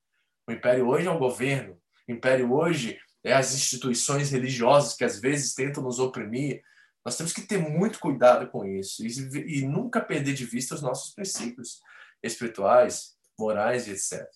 O 0.47 0.51
império 0.51 0.87
hoje 0.87 1.07
é 1.07 1.11
um 1.11 1.19
governo. 1.19 1.77
O 2.07 2.11
império 2.11 2.53
hoje 2.53 2.97
é 3.23 3.33
as 3.33 3.53
instituições 3.53 4.31
religiosas 4.31 4.95
que 4.95 5.03
às 5.03 5.19
vezes 5.19 5.53
tentam 5.53 5.83
nos 5.83 5.99
oprimir, 5.99 6.63
nós 7.03 7.15
temos 7.15 7.31
que 7.31 7.41
ter 7.41 7.57
muito 7.57 7.99
cuidado 7.99 8.49
com 8.49 8.65
isso 8.65 9.05
e, 9.05 9.59
e 9.59 9.65
nunca 9.65 10.01
perder 10.01 10.33
de 10.33 10.45
vista 10.45 10.75
os 10.75 10.81
nossos 10.81 11.13
princípios 11.13 11.79
espirituais, 12.21 13.15
morais 13.39 13.87
e 13.87 13.91
etc. 13.91 14.27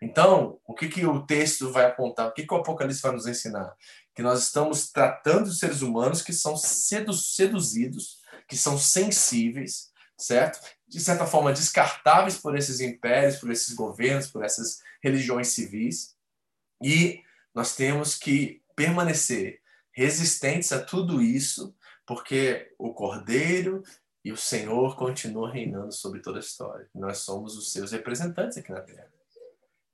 Então, 0.00 0.60
o 0.64 0.74
que, 0.74 0.88
que 0.88 1.04
o 1.04 1.26
texto 1.26 1.72
vai 1.72 1.86
apontar? 1.86 2.28
O 2.28 2.32
que, 2.32 2.46
que 2.46 2.54
o 2.54 2.56
Apocalipse 2.56 3.02
vai 3.02 3.10
nos 3.10 3.26
ensinar? 3.26 3.74
Que 4.14 4.22
nós 4.22 4.44
estamos 4.44 4.92
tratando 4.92 5.50
de 5.50 5.58
seres 5.58 5.82
humanos 5.82 6.22
que 6.22 6.32
são 6.32 6.56
seduzidos, 6.56 8.20
que 8.48 8.56
são 8.56 8.78
sensíveis, 8.78 9.90
certo? 10.16 10.60
De 10.94 11.00
certa 11.00 11.26
forma, 11.26 11.52
descartáveis 11.52 12.38
por 12.38 12.56
esses 12.56 12.80
impérios, 12.80 13.38
por 13.38 13.50
esses 13.50 13.74
governos, 13.74 14.28
por 14.28 14.44
essas 14.44 14.80
religiões 15.02 15.48
civis. 15.48 16.14
E 16.80 17.20
nós 17.52 17.74
temos 17.74 18.14
que 18.14 18.62
permanecer 18.76 19.60
resistentes 19.90 20.70
a 20.70 20.80
tudo 20.80 21.20
isso 21.20 21.74
porque 22.06 22.72
o 22.78 22.94
Cordeiro 22.94 23.82
e 24.24 24.30
o 24.30 24.36
Senhor 24.36 24.96
continuam 24.96 25.50
reinando 25.50 25.90
sobre 25.90 26.20
toda 26.20 26.38
a 26.38 26.40
história. 26.40 26.88
Nós 26.94 27.18
somos 27.18 27.56
os 27.56 27.72
seus 27.72 27.90
representantes 27.90 28.56
aqui 28.56 28.70
na 28.70 28.80
Terra. 28.80 29.10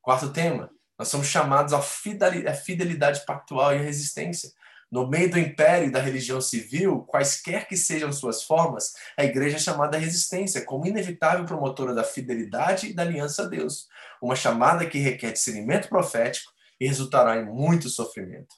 Quarto 0.02 0.30
tema, 0.30 0.70
nós 0.98 1.08
somos 1.08 1.28
chamados 1.28 1.72
à 1.72 1.80
fidelidade 1.80 3.24
pactual 3.24 3.72
e 3.72 3.78
à 3.78 3.80
resistência. 3.80 4.52
No 4.90 5.06
meio 5.06 5.30
do 5.30 5.38
império 5.38 5.86
e 5.86 5.90
da 5.90 6.00
religião 6.00 6.40
civil, 6.40 7.04
quaisquer 7.04 7.68
que 7.68 7.76
sejam 7.76 8.12
suas 8.12 8.42
formas, 8.42 8.92
a 9.16 9.24
igreja 9.24 9.56
é 9.56 9.60
chamada 9.60 9.96
à 9.96 10.00
resistência, 10.00 10.64
como 10.64 10.86
inevitável 10.86 11.44
promotora 11.44 11.94
da 11.94 12.02
fidelidade 12.02 12.88
e 12.88 12.92
da 12.92 13.02
aliança 13.02 13.44
a 13.44 13.46
Deus. 13.46 13.86
Uma 14.20 14.34
chamada 14.34 14.84
que 14.84 14.98
requer 14.98 15.32
discernimento 15.32 15.88
profético 15.88 16.50
e 16.80 16.88
resultará 16.88 17.36
em 17.36 17.44
muito 17.44 17.88
sofrimento. 17.88 18.56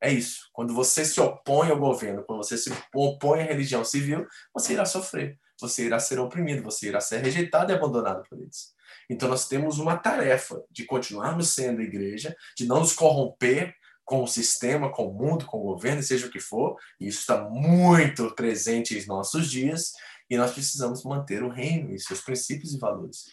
É 0.00 0.12
isso. 0.12 0.48
Quando 0.52 0.72
você 0.72 1.04
se 1.04 1.20
opõe 1.20 1.70
ao 1.70 1.78
governo, 1.78 2.22
quando 2.22 2.44
você 2.44 2.56
se 2.56 2.70
opõe 2.94 3.40
à 3.40 3.44
religião 3.44 3.84
civil, 3.84 4.24
você 4.54 4.74
irá 4.74 4.84
sofrer, 4.84 5.38
você 5.60 5.86
irá 5.86 5.98
ser 5.98 6.20
oprimido, 6.20 6.62
você 6.62 6.88
irá 6.88 7.00
ser 7.00 7.22
rejeitado 7.22 7.72
e 7.72 7.74
abandonado 7.74 8.22
por 8.28 8.38
eles. 8.38 8.74
Então 9.10 9.28
nós 9.28 9.48
temos 9.48 9.78
uma 9.78 9.96
tarefa 9.96 10.62
de 10.70 10.84
continuarmos 10.84 11.48
sendo 11.48 11.82
igreja, 11.82 12.36
de 12.56 12.66
não 12.66 12.80
nos 12.80 12.92
corromper 12.92 13.74
com 14.06 14.22
o 14.22 14.26
sistema, 14.26 14.90
com 14.90 15.08
o 15.08 15.12
mundo, 15.12 15.44
com 15.44 15.58
o 15.58 15.64
governo, 15.64 16.02
seja 16.02 16.28
o 16.28 16.30
que 16.30 16.38
for. 16.38 16.78
E 16.98 17.08
isso 17.08 17.20
está 17.20 17.42
muito 17.50 18.32
presente 18.36 18.96
em 18.96 19.04
nossos 19.06 19.50
dias 19.50 19.92
e 20.30 20.36
nós 20.36 20.52
precisamos 20.52 21.04
manter 21.04 21.42
o 21.42 21.50
reino 21.50 21.92
e 21.92 21.98
seus 21.98 22.20
princípios 22.20 22.72
e 22.72 22.78
valores. 22.78 23.24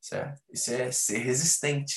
Certo? 0.00 0.40
Isso 0.50 0.72
é 0.72 0.90
ser 0.92 1.18
resistente. 1.18 1.96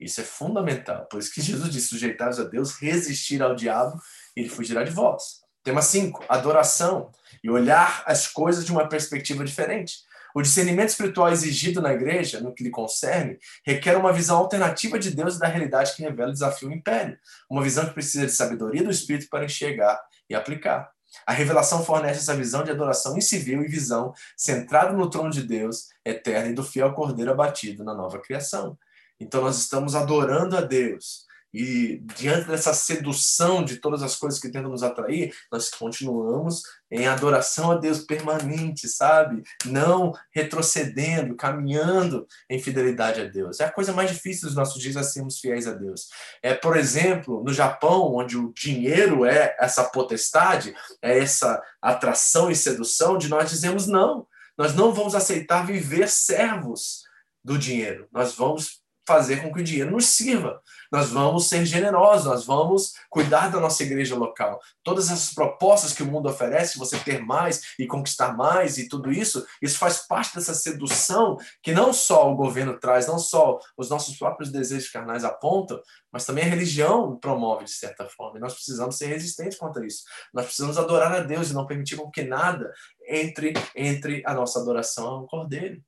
Isso 0.00 0.22
é 0.22 0.24
fundamental. 0.24 1.06
Por 1.06 1.20
isso 1.20 1.32
que 1.32 1.42
Jesus 1.42 1.70
disse: 1.70 1.88
sujeitar 1.88 2.30
a 2.30 2.44
Deus, 2.44 2.72
resistir 2.72 3.42
ao 3.42 3.54
diabo, 3.54 4.00
ele 4.34 4.48
fugirá 4.48 4.82
de 4.82 4.90
vós. 4.90 5.40
Tema 5.62 5.82
5, 5.82 6.24
adoração 6.26 7.12
e 7.44 7.50
olhar 7.50 8.02
as 8.06 8.26
coisas 8.26 8.64
de 8.64 8.72
uma 8.72 8.88
perspectiva 8.88 9.44
diferente. 9.44 9.98
O 10.34 10.42
discernimento 10.42 10.90
espiritual 10.90 11.30
exigido 11.30 11.80
na 11.80 11.92
igreja, 11.92 12.40
no 12.40 12.54
que 12.54 12.64
lhe 12.64 12.70
concerne, 12.70 13.38
requer 13.64 13.96
uma 13.96 14.12
visão 14.12 14.38
alternativa 14.38 14.98
de 14.98 15.10
Deus 15.10 15.36
e 15.36 15.38
da 15.38 15.46
realidade 15.46 15.94
que 15.94 16.02
revela 16.02 16.30
o 16.30 16.32
desafio 16.32 16.68
o 16.68 16.72
império. 16.72 17.18
Uma 17.48 17.62
visão 17.62 17.86
que 17.86 17.94
precisa 17.94 18.26
de 18.26 18.32
sabedoria 18.32 18.82
do 18.82 18.90
Espírito 18.90 19.28
para 19.28 19.44
enxergar 19.44 20.00
e 20.28 20.34
aplicar. 20.34 20.90
A 21.26 21.32
revelação 21.32 21.84
fornece 21.84 22.20
essa 22.20 22.36
visão 22.36 22.62
de 22.62 22.70
adoração 22.70 23.16
em 23.16 23.20
civil 23.20 23.62
e 23.62 23.68
visão 23.68 24.12
centrada 24.36 24.92
no 24.92 25.10
trono 25.10 25.30
de 25.30 25.42
Deus 25.42 25.88
eterno 26.04 26.50
e 26.50 26.54
do 26.54 26.62
fiel 26.62 26.92
cordeiro 26.92 27.32
abatido 27.32 27.82
na 27.82 27.94
nova 27.94 28.20
criação. 28.20 28.78
Então 29.18 29.42
nós 29.42 29.58
estamos 29.58 29.94
adorando 29.94 30.56
a 30.56 30.60
Deus, 30.60 31.26
e 31.52 32.02
diante 32.16 32.46
dessa 32.46 32.72
sedução 32.72 33.64
de 33.64 33.76
todas 33.76 34.02
as 34.02 34.16
coisas 34.16 34.38
que 34.38 34.50
tentam 34.50 34.70
nos 34.70 34.82
atrair, 34.82 35.34
nós 35.50 35.68
continuamos 35.68 36.62
em 36.90 37.06
adoração 37.06 37.72
a 37.72 37.76
Deus 37.76 38.00
permanente, 38.00 38.88
sabe? 38.88 39.42
Não 39.66 40.12
retrocedendo, 40.32 41.34
caminhando 41.34 42.26
em 42.48 42.60
fidelidade 42.60 43.20
a 43.20 43.24
Deus. 43.24 43.60
É 43.60 43.64
a 43.64 43.72
coisa 43.72 43.92
mais 43.92 44.10
difícil 44.10 44.46
dos 44.46 44.56
nossos 44.56 44.80
dias 44.80 44.96
é 44.96 45.02
sermos 45.02 45.38
fiéis 45.38 45.66
a 45.66 45.72
Deus. 45.72 46.08
É, 46.42 46.54
por 46.54 46.76
exemplo, 46.76 47.42
no 47.42 47.52
Japão, 47.52 48.14
onde 48.14 48.36
o 48.36 48.52
dinheiro 48.52 49.24
é 49.24 49.56
essa 49.58 49.84
potestade, 49.84 50.74
é 51.02 51.18
essa 51.18 51.62
atração 51.82 52.50
e 52.50 52.56
sedução, 52.56 53.18
de 53.18 53.28
nós 53.28 53.50
dizemos 53.50 53.86
não. 53.86 54.26
Nós 54.56 54.74
não 54.74 54.92
vamos 54.92 55.14
aceitar 55.14 55.66
viver 55.66 56.08
servos 56.08 57.02
do 57.42 57.58
dinheiro. 57.58 58.06
Nós 58.12 58.34
vamos 58.34 58.79
fazer 59.10 59.42
com 59.42 59.52
que 59.52 59.60
o 59.60 59.64
dinheiro 59.64 59.90
nos 59.90 60.06
sirva. 60.06 60.62
Nós 60.92 61.10
vamos 61.10 61.48
ser 61.48 61.66
generosos, 61.66 62.26
nós 62.26 62.44
vamos 62.44 62.92
cuidar 63.08 63.48
da 63.48 63.58
nossa 63.58 63.82
igreja 63.82 64.14
local. 64.14 64.60
Todas 64.84 65.10
essas 65.10 65.34
propostas 65.34 65.92
que 65.92 66.04
o 66.04 66.06
mundo 66.06 66.28
oferece, 66.28 66.78
você 66.78 66.96
ter 66.96 67.20
mais 67.20 67.74
e 67.76 67.88
conquistar 67.88 68.36
mais 68.36 68.78
e 68.78 68.88
tudo 68.88 69.10
isso, 69.10 69.44
isso 69.60 69.78
faz 69.78 70.06
parte 70.06 70.36
dessa 70.36 70.54
sedução 70.54 71.36
que 71.60 71.72
não 71.72 71.92
só 71.92 72.30
o 72.30 72.36
governo 72.36 72.78
traz, 72.78 73.08
não 73.08 73.18
só 73.18 73.58
os 73.76 73.90
nossos 73.90 74.16
próprios 74.16 74.52
desejos 74.52 74.88
carnais 74.88 75.24
apontam, 75.24 75.80
mas 76.12 76.24
também 76.24 76.44
a 76.44 76.48
religião 76.48 77.16
promove 77.16 77.64
de 77.64 77.72
certa 77.72 78.04
forma. 78.04 78.38
E 78.38 78.40
nós 78.40 78.54
precisamos 78.54 78.96
ser 78.96 79.06
resistentes 79.06 79.58
contra 79.58 79.84
isso. 79.84 80.04
Nós 80.32 80.44
precisamos 80.44 80.78
adorar 80.78 81.12
a 81.12 81.20
Deus 81.20 81.50
e 81.50 81.54
não 81.54 81.66
permitir 81.66 82.00
que 82.14 82.22
nada 82.22 82.72
entre 83.08 83.54
entre 83.74 84.22
a 84.24 84.32
nossa 84.32 84.60
adoração 84.60 85.06
ao 85.06 85.26
Cordeiro. 85.26 85.82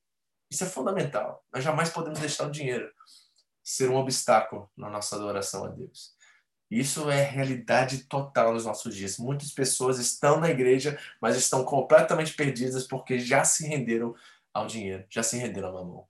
Isso 0.53 0.65
é 0.65 0.67
fundamental. 0.67 1.43
Nós 1.51 1.65
jamais 1.65 1.89
podemos 1.89 2.19
deixar 2.19 2.47
o 2.47 2.51
dinheiro 2.51 2.87
ser 3.63 3.91
um 3.91 3.97
obstáculo 3.97 4.71
na 4.77 4.91
nossa 4.91 5.17
adoração 5.17 5.65
a 5.65 5.69
Deus. 5.69 6.15
Isso 6.71 7.11
é 7.11 7.23
realidade 7.23 8.05
total 8.05 8.55
nos 8.55 8.65
nossos 8.65 8.97
dias. 8.97 9.19
Muitas 9.19 9.53
pessoas 9.53 9.99
estão 9.99 10.41
na 10.41 10.49
igreja, 10.49 10.99
mas 11.21 11.37
estão 11.37 11.65
completamente 11.65 12.33
perdidas 12.33 12.87
porque 12.87 13.19
já 13.19 13.45
se 13.45 13.67
renderam 13.67 14.15
ao 14.55 14.67
dinheiro, 14.67 15.05
já 15.11 15.23
se 15.23 15.37
renderam 15.37 15.69
à 15.69 15.73
mamão. 15.73 16.07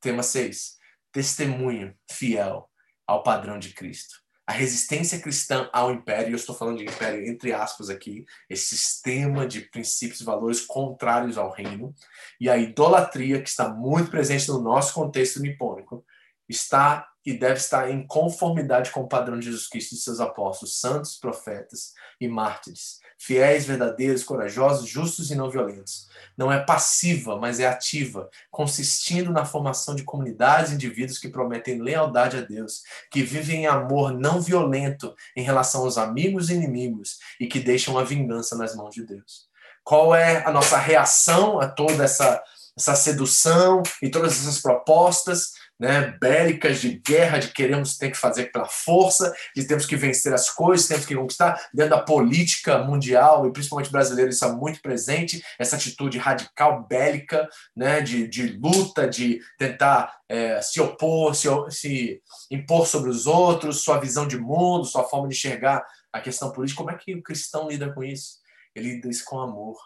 Tema 0.00 0.22
6. 0.22 0.76
Testemunho 1.10 1.96
fiel 2.10 2.70
ao 3.06 3.22
padrão 3.22 3.58
de 3.58 3.72
Cristo. 3.72 4.22
A 4.46 4.52
resistência 4.52 5.18
cristã 5.18 5.70
ao 5.72 5.90
império, 5.90 6.32
eu 6.32 6.36
estou 6.36 6.54
falando 6.54 6.76
de 6.76 6.84
império 6.84 7.26
entre 7.26 7.54
aspas 7.54 7.88
aqui, 7.88 8.26
esse 8.50 8.76
sistema 8.76 9.46
de 9.46 9.62
princípios 9.62 10.20
e 10.20 10.24
valores 10.24 10.60
contrários 10.60 11.38
ao 11.38 11.50
reino, 11.50 11.94
e 12.38 12.50
a 12.50 12.58
idolatria 12.58 13.40
que 13.40 13.48
está 13.48 13.70
muito 13.70 14.10
presente 14.10 14.48
no 14.48 14.60
nosso 14.60 14.92
contexto 14.92 15.40
nipônico, 15.40 16.04
está 16.48 17.08
e 17.24 17.32
deve 17.32 17.54
estar 17.54 17.90
em 17.90 18.06
conformidade 18.06 18.90
com 18.90 19.00
o 19.00 19.08
padrão 19.08 19.38
de 19.38 19.46
Jesus 19.46 19.66
Cristo 19.66 19.94
e 19.94 19.98
seus 19.98 20.20
apóstolos, 20.20 20.78
santos, 20.78 21.16
profetas 21.16 21.94
e 22.20 22.28
mártires, 22.28 22.98
fiéis, 23.18 23.64
verdadeiros, 23.64 24.22
corajosos, 24.22 24.88
justos 24.88 25.30
e 25.30 25.34
não 25.34 25.50
violentos. 25.50 26.06
Não 26.36 26.52
é 26.52 26.62
passiva, 26.62 27.38
mas 27.38 27.60
é 27.60 27.66
ativa, 27.66 28.28
consistindo 28.50 29.32
na 29.32 29.46
formação 29.46 29.94
de 29.94 30.04
comunidades 30.04 30.70
e 30.70 30.74
indivíduos 30.74 31.18
que 31.18 31.30
prometem 31.30 31.80
lealdade 31.80 32.36
a 32.36 32.42
Deus, 32.42 32.82
que 33.10 33.22
vivem 33.22 33.62
em 33.62 33.66
amor 33.66 34.12
não 34.12 34.40
violento 34.40 35.14
em 35.34 35.42
relação 35.42 35.82
aos 35.82 35.96
amigos 35.96 36.50
e 36.50 36.54
inimigos 36.54 37.18
e 37.40 37.46
que 37.46 37.60
deixam 37.60 37.98
a 37.98 38.04
vingança 38.04 38.54
nas 38.54 38.76
mãos 38.76 38.94
de 38.94 39.02
Deus. 39.06 39.48
Qual 39.82 40.14
é 40.14 40.44
a 40.46 40.50
nossa 40.50 40.76
reação 40.76 41.58
a 41.58 41.68
toda 41.68 42.04
essa, 42.04 42.42
essa 42.76 42.94
sedução 42.94 43.82
e 44.02 44.10
todas 44.10 44.32
essas 44.32 44.60
propostas? 44.60 45.52
Né, 45.78 46.16
bélicas 46.20 46.80
de 46.80 47.00
guerra, 47.00 47.38
de 47.38 47.48
queremos 47.48 47.96
ter 47.96 48.10
que 48.10 48.16
fazer 48.16 48.52
pela 48.52 48.66
força, 48.66 49.34
de 49.54 49.66
temos 49.66 49.86
que 49.86 49.96
vencer 49.96 50.32
as 50.32 50.48
coisas, 50.50 50.86
temos 50.86 51.04
que 51.04 51.14
conquistar. 51.14 51.68
Dentro 51.72 51.96
da 51.96 52.02
política 52.02 52.78
mundial, 52.78 53.46
e 53.46 53.52
principalmente 53.52 53.90
brasileira, 53.90 54.30
isso 54.30 54.44
é 54.44 54.52
muito 54.52 54.80
presente, 54.80 55.42
essa 55.58 55.76
atitude 55.76 56.18
radical 56.18 56.86
bélica, 56.86 57.48
né, 57.76 58.00
de, 58.00 58.28
de 58.28 58.58
luta, 58.58 59.08
de 59.08 59.40
tentar 59.58 60.14
é, 60.28 60.60
se 60.62 60.80
opor, 60.80 61.34
se, 61.34 61.48
se 61.70 62.22
impor 62.50 62.86
sobre 62.86 63.10
os 63.10 63.26
outros, 63.26 63.82
sua 63.82 63.98
visão 63.98 64.26
de 64.26 64.38
mundo, 64.38 64.84
sua 64.84 65.04
forma 65.04 65.28
de 65.28 65.34
enxergar 65.34 65.84
a 66.12 66.20
questão 66.20 66.52
política. 66.52 66.78
Como 66.78 66.90
é 66.90 66.96
que 66.96 67.14
o 67.14 67.22
cristão 67.22 67.68
lida 67.68 67.92
com 67.92 68.02
isso? 68.02 68.38
Ele 68.74 68.94
lida 68.94 69.08
isso 69.08 69.24
com 69.24 69.40
amor, 69.40 69.76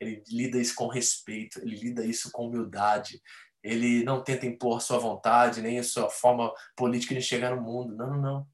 ele 0.00 0.22
lida 0.28 0.58
isso 0.58 0.74
com 0.74 0.88
respeito, 0.88 1.60
ele 1.60 1.76
lida 1.76 2.04
isso 2.04 2.30
com 2.30 2.46
humildade, 2.46 3.20
ele 3.66 4.04
não 4.04 4.22
tenta 4.22 4.46
impor 4.46 4.80
sua 4.80 4.98
vontade, 4.98 5.60
nem 5.60 5.80
a 5.80 5.82
sua 5.82 6.08
forma 6.08 6.52
política 6.76 7.14
de 7.14 7.20
chegar 7.20 7.54
no 7.54 7.60
mundo. 7.60 7.96
Não, 7.96 8.10
não, 8.10 8.22
não. 8.22 8.48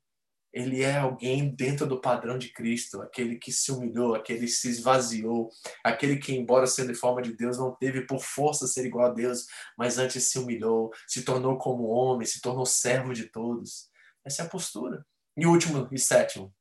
Ele 0.50 0.82
é 0.82 0.96
alguém 0.96 1.54
dentro 1.54 1.86
do 1.86 2.00
padrão 2.00 2.38
de 2.38 2.50
Cristo, 2.50 3.00
aquele 3.02 3.36
que 3.36 3.52
se 3.52 3.70
humilhou, 3.70 4.14
aquele 4.14 4.40
que 4.40 4.48
se 4.48 4.70
esvaziou, 4.70 5.50
aquele 5.84 6.16
que, 6.16 6.34
embora 6.34 6.66
sendo 6.66 6.92
em 6.92 6.94
forma 6.94 7.20
de 7.20 7.36
Deus, 7.36 7.58
não 7.58 7.74
teve 7.74 8.06
por 8.06 8.20
força 8.20 8.66
ser 8.66 8.86
igual 8.86 9.06
a 9.06 9.14
Deus, 9.14 9.46
mas 9.76 9.98
antes 9.98 10.24
se 10.24 10.38
humilhou, 10.38 10.90
se 11.06 11.22
tornou 11.22 11.58
como 11.58 11.88
homem, 11.88 12.26
se 12.26 12.40
tornou 12.40 12.64
servo 12.64 13.12
de 13.12 13.24
todos. 13.24 13.90
Essa 14.24 14.42
é 14.42 14.46
a 14.46 14.48
postura. 14.48 15.04
E 15.36 15.46
último 15.46 15.88
e 15.90 15.98
sétimo, 15.98 16.54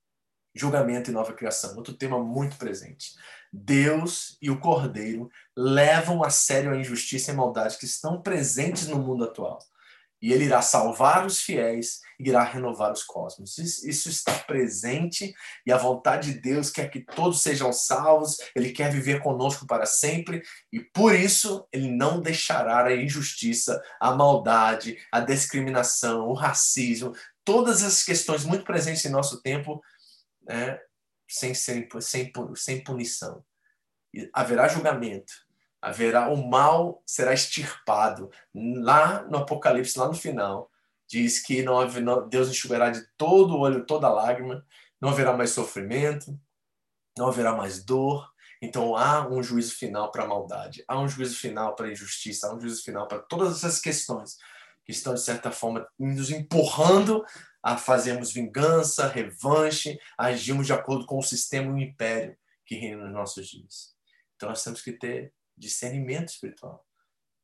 julgamento 0.53 1.09
e 1.09 1.13
nova 1.13 1.33
criação, 1.33 1.75
outro 1.77 1.93
tema 1.93 2.21
muito 2.21 2.57
presente. 2.57 3.13
Deus 3.51 4.37
e 4.41 4.49
o 4.49 4.59
Cordeiro 4.59 5.29
levam 5.55 6.23
a 6.23 6.29
sério 6.29 6.71
a 6.71 6.77
injustiça 6.77 7.31
e 7.31 7.33
a 7.33 7.37
maldade 7.37 7.77
que 7.77 7.85
estão 7.85 8.21
presentes 8.21 8.87
no 8.87 8.97
mundo 8.97 9.25
atual. 9.25 9.59
E 10.21 10.31
ele 10.31 10.45
irá 10.45 10.61
salvar 10.61 11.25
os 11.25 11.41
fiéis 11.41 11.99
e 12.19 12.29
irá 12.29 12.43
renovar 12.43 12.91
os 12.91 13.01
cosmos. 13.03 13.57
Isso 13.57 14.07
está 14.07 14.31
presente 14.33 15.33
e 15.65 15.71
a 15.71 15.77
vontade 15.77 16.33
de 16.33 16.39
Deus 16.39 16.69
quer 16.69 16.89
que 16.91 16.99
todos 16.99 17.41
sejam 17.41 17.73
salvos, 17.73 18.37
ele 18.55 18.71
quer 18.71 18.91
viver 18.91 19.21
conosco 19.23 19.65
para 19.65 19.87
sempre 19.87 20.43
e 20.71 20.79
por 20.79 21.15
isso 21.15 21.67
ele 21.73 21.89
não 21.89 22.21
deixará 22.21 22.85
a 22.85 22.95
injustiça, 22.95 23.81
a 23.99 24.13
maldade, 24.13 24.95
a 25.11 25.19
discriminação, 25.19 26.27
o 26.27 26.33
racismo, 26.33 27.13
todas 27.43 27.81
essas 27.81 28.03
questões 28.03 28.45
muito 28.45 28.63
presentes 28.63 29.03
em 29.03 29.09
nosso 29.09 29.41
tempo 29.41 29.81
né, 30.43 30.79
sem, 31.27 31.55
sem, 31.55 31.87
sem, 31.99 32.31
sem 32.55 32.83
punição. 32.83 33.43
Haverá 34.33 34.67
julgamento, 34.67 35.33
haverá 35.81 36.29
o 36.29 36.47
mal 36.49 37.01
será 37.05 37.33
extirpado. 37.33 38.29
Lá 38.53 39.23
no 39.23 39.37
Apocalipse, 39.37 39.97
lá 39.97 40.07
no 40.07 40.13
final, 40.13 40.69
diz 41.07 41.41
que 41.43 41.63
não, 41.63 41.85
não, 41.85 42.29
Deus 42.29 42.49
enxugará 42.49 42.89
de 42.89 43.05
todo 43.17 43.55
o 43.55 43.59
olho, 43.59 43.85
toda 43.85 44.09
lágrima, 44.09 44.65
não 44.99 45.09
haverá 45.09 45.35
mais 45.35 45.51
sofrimento, 45.51 46.39
não 47.17 47.27
haverá 47.27 47.53
mais 47.53 47.83
dor. 47.83 48.31
Então 48.61 48.95
há 48.95 49.27
um 49.27 49.41
juízo 49.41 49.75
final 49.75 50.11
para 50.11 50.23
a 50.23 50.27
maldade, 50.27 50.83
há 50.87 50.99
um 50.99 51.07
juízo 51.07 51.35
final 51.35 51.75
para 51.75 51.87
a 51.87 51.91
injustiça, 51.91 52.47
há 52.47 52.53
um 52.53 52.59
juízo 52.59 52.83
final 52.83 53.07
para 53.07 53.19
todas 53.19 53.57
essas 53.57 53.79
questões 53.79 54.37
que 54.85 54.91
estão, 54.91 55.13
de 55.13 55.21
certa 55.21 55.51
forma, 55.51 55.87
nos 55.97 56.29
empurrando 56.29 57.25
a 57.63 57.77
fazermos 57.77 58.31
vingança, 58.31 59.07
revanche, 59.07 59.99
agimos 60.17 60.67
de 60.67 60.73
acordo 60.73 61.05
com 61.05 61.17
o 61.17 61.23
sistema 61.23 61.67
e 61.67 61.71
o 61.71 61.79
império 61.79 62.37
que 62.65 62.75
reina 62.75 63.03
nos 63.03 63.13
nossos 63.13 63.47
dias. 63.47 63.90
Então 64.41 64.49
nós 64.49 64.63
temos 64.63 64.81
que 64.81 64.91
ter 64.91 65.31
discernimento 65.55 66.29
espiritual. 66.29 66.83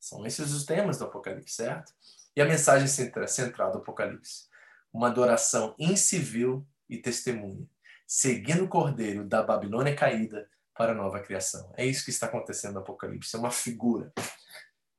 São 0.00 0.26
esses 0.26 0.52
os 0.52 0.64
temas 0.64 0.98
do 0.98 1.04
Apocalipse, 1.04 1.54
certo? 1.54 1.92
E 2.34 2.42
a 2.42 2.44
mensagem 2.44 2.88
central 2.88 3.70
do 3.70 3.78
Apocalipse? 3.78 4.48
Uma 4.92 5.06
adoração 5.06 5.76
incivil 5.78 6.66
e 6.88 6.98
testemunha, 6.98 7.64
seguindo 8.04 8.64
o 8.64 8.68
cordeiro 8.68 9.24
da 9.24 9.44
Babilônia 9.44 9.94
caída 9.94 10.50
para 10.74 10.90
a 10.90 10.94
nova 10.94 11.20
criação. 11.20 11.72
É 11.76 11.86
isso 11.86 12.04
que 12.04 12.10
está 12.10 12.26
acontecendo 12.26 12.74
no 12.74 12.80
Apocalipse. 12.80 13.36
É 13.36 13.38
uma 13.38 13.52
figura 13.52 14.12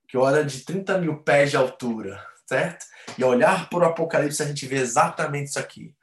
que 0.07 0.15
olha 0.15 0.45
de 0.45 0.63
30 0.63 0.99
mil 0.99 1.21
pés 1.21 1.51
de 1.51 1.57
altura, 1.57 2.25
certo? 2.47 2.85
E 3.17 3.23
olhar 3.25 3.69
para 3.69 3.79
o 3.79 3.89
Apocalipse 3.89 4.41
a 4.41 4.45
gente 4.45 4.65
vê 4.65 4.77
exatamente 4.77 5.49
isso 5.49 5.59
aqui. 5.59 5.93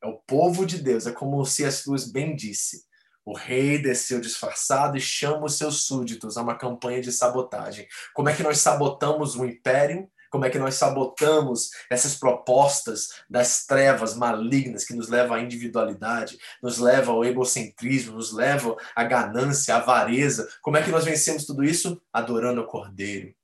É 0.00 0.06
o 0.06 0.18
povo 0.18 0.64
de 0.64 0.80
Deus. 0.80 1.04
É 1.08 1.10
como 1.10 1.40
o 1.40 1.44
C.S. 1.44 1.88
Lewis 1.88 2.08
bem 2.08 2.36
disse. 2.36 2.91
O 3.24 3.36
rei 3.36 3.78
desceu 3.78 4.20
disfarçado 4.20 4.96
e 4.96 5.00
chama 5.00 5.44
os 5.44 5.56
seus 5.56 5.84
súditos 5.84 6.36
a 6.36 6.42
uma 6.42 6.56
campanha 6.56 7.00
de 7.00 7.12
sabotagem. 7.12 7.86
Como 8.14 8.28
é 8.28 8.34
que 8.34 8.42
nós 8.42 8.58
sabotamos 8.58 9.36
o 9.36 9.44
império? 9.44 10.08
Como 10.28 10.44
é 10.44 10.50
que 10.50 10.58
nós 10.58 10.74
sabotamos 10.74 11.70
essas 11.90 12.14
propostas 12.16 13.08
das 13.28 13.66
trevas 13.66 14.16
malignas 14.16 14.84
que 14.84 14.94
nos 14.94 15.08
levam 15.08 15.36
à 15.36 15.40
individualidade, 15.40 16.38
nos 16.62 16.78
levam 16.78 17.16
ao 17.16 17.24
egocentrismo, 17.24 18.16
nos 18.16 18.32
levam 18.32 18.76
à 18.96 19.04
ganância, 19.04 19.74
à 19.74 19.78
avareza? 19.78 20.48
Como 20.62 20.76
é 20.76 20.82
que 20.82 20.90
nós 20.90 21.04
vencemos 21.04 21.44
tudo 21.44 21.62
isso? 21.62 22.00
Adorando 22.12 22.62
o 22.62 22.66
Cordeiro. 22.66 23.34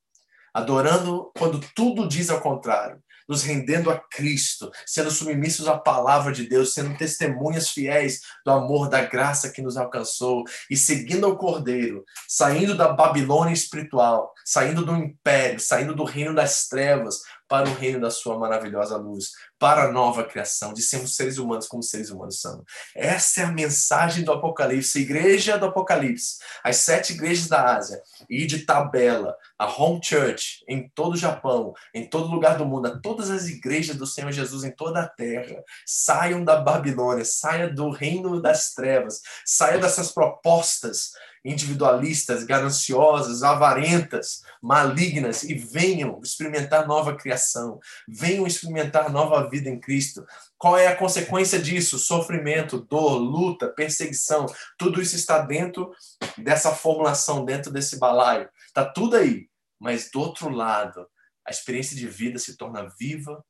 Adorando 0.52 1.30
quando 1.36 1.60
tudo 1.74 2.08
diz 2.08 2.30
ao 2.30 2.40
contrário 2.40 3.00
nos 3.28 3.42
rendendo 3.42 3.90
a 3.90 3.98
Cristo, 3.98 4.70
sendo 4.86 5.10
submissos 5.10 5.68
à 5.68 5.76
palavra 5.76 6.32
de 6.32 6.48
Deus, 6.48 6.72
sendo 6.72 6.96
testemunhas 6.96 7.68
fiéis 7.68 8.20
do 8.44 8.50
amor, 8.50 8.88
da 8.88 9.04
graça 9.04 9.50
que 9.50 9.60
nos 9.60 9.76
alcançou 9.76 10.44
e 10.70 10.76
seguindo 10.76 11.26
ao 11.26 11.36
Cordeiro, 11.36 12.04
saindo 12.26 12.76
da 12.76 12.88
Babilônia 12.88 13.52
espiritual, 13.52 14.32
saindo 14.44 14.84
do 14.84 14.96
império, 14.96 15.60
saindo 15.60 15.94
do 15.94 16.04
reino 16.04 16.34
das 16.34 16.68
trevas 16.68 17.20
para 17.48 17.68
o 17.68 17.74
reino 17.74 18.00
da 18.00 18.10
sua 18.10 18.38
maravilhosa 18.38 18.96
luz, 18.96 19.32
para 19.58 19.84
a 19.84 19.92
nova 19.92 20.22
criação, 20.24 20.72
de 20.72 20.82
sermos 20.82 21.16
seres 21.16 21.38
humanos 21.38 21.66
como 21.66 21.82
seres 21.82 22.10
humanos 22.10 22.40
são. 22.40 22.62
Essa 22.94 23.40
é 23.40 23.44
a 23.44 23.52
mensagem 23.52 24.22
do 24.22 24.32
Apocalipse, 24.32 25.00
igreja 25.00 25.58
do 25.58 25.66
Apocalipse, 25.66 26.38
as 26.62 26.76
sete 26.76 27.14
igrejas 27.14 27.48
da 27.48 27.76
Ásia, 27.76 28.00
e 28.28 28.46
de 28.46 28.60
tabela, 28.60 29.34
a 29.58 29.66
Home 29.66 30.00
Church 30.02 30.62
em 30.68 30.88
todo 30.88 31.14
o 31.14 31.18
Japão, 31.18 31.72
em 31.94 32.06
todo 32.06 32.30
lugar 32.30 32.58
do 32.58 32.66
mundo, 32.66 32.86
a 32.86 32.98
todas 32.98 33.30
as 33.30 33.48
igrejas 33.48 33.96
do 33.96 34.06
Senhor 34.06 34.30
Jesus 34.30 34.62
em 34.62 34.70
toda 34.70 35.00
a 35.00 35.08
terra, 35.08 35.62
saiam 35.86 36.44
da 36.44 36.56
Babilônia, 36.56 37.24
saia 37.24 37.72
do 37.72 37.90
reino 37.90 38.40
das 38.40 38.74
trevas, 38.74 39.22
saia 39.44 39.78
dessas 39.78 40.12
propostas 40.12 41.12
individualistas, 41.44 42.44
gananciosas, 42.44 43.42
avarentas, 43.42 44.42
malignas 44.62 45.42
e 45.42 45.54
venham 45.54 46.20
experimentar 46.22 46.86
nova 46.86 47.16
criação, 47.16 47.78
venham 48.08 48.46
experimentar 48.46 49.10
nova 49.10 49.48
vida 49.48 49.68
em 49.68 49.78
Cristo. 49.78 50.24
Qual 50.56 50.76
é 50.76 50.88
a 50.88 50.96
consequência 50.96 51.58
disso? 51.58 51.98
Sofrimento, 51.98 52.80
dor, 52.80 53.18
luta, 53.18 53.68
perseguição. 53.68 54.46
Tudo 54.76 55.00
isso 55.00 55.16
está 55.16 55.38
dentro 55.38 55.92
dessa 56.36 56.74
formulação, 56.74 57.44
dentro 57.44 57.72
desse 57.72 57.98
balaio. 57.98 58.48
Está 58.66 58.84
tudo 58.84 59.16
aí. 59.16 59.48
Mas 59.80 60.10
do 60.10 60.20
outro 60.20 60.48
lado, 60.48 61.06
a 61.46 61.50
experiência 61.50 61.96
de 61.96 62.06
vida 62.08 62.38
se 62.38 62.56
torna 62.56 62.88
viva, 62.98 63.44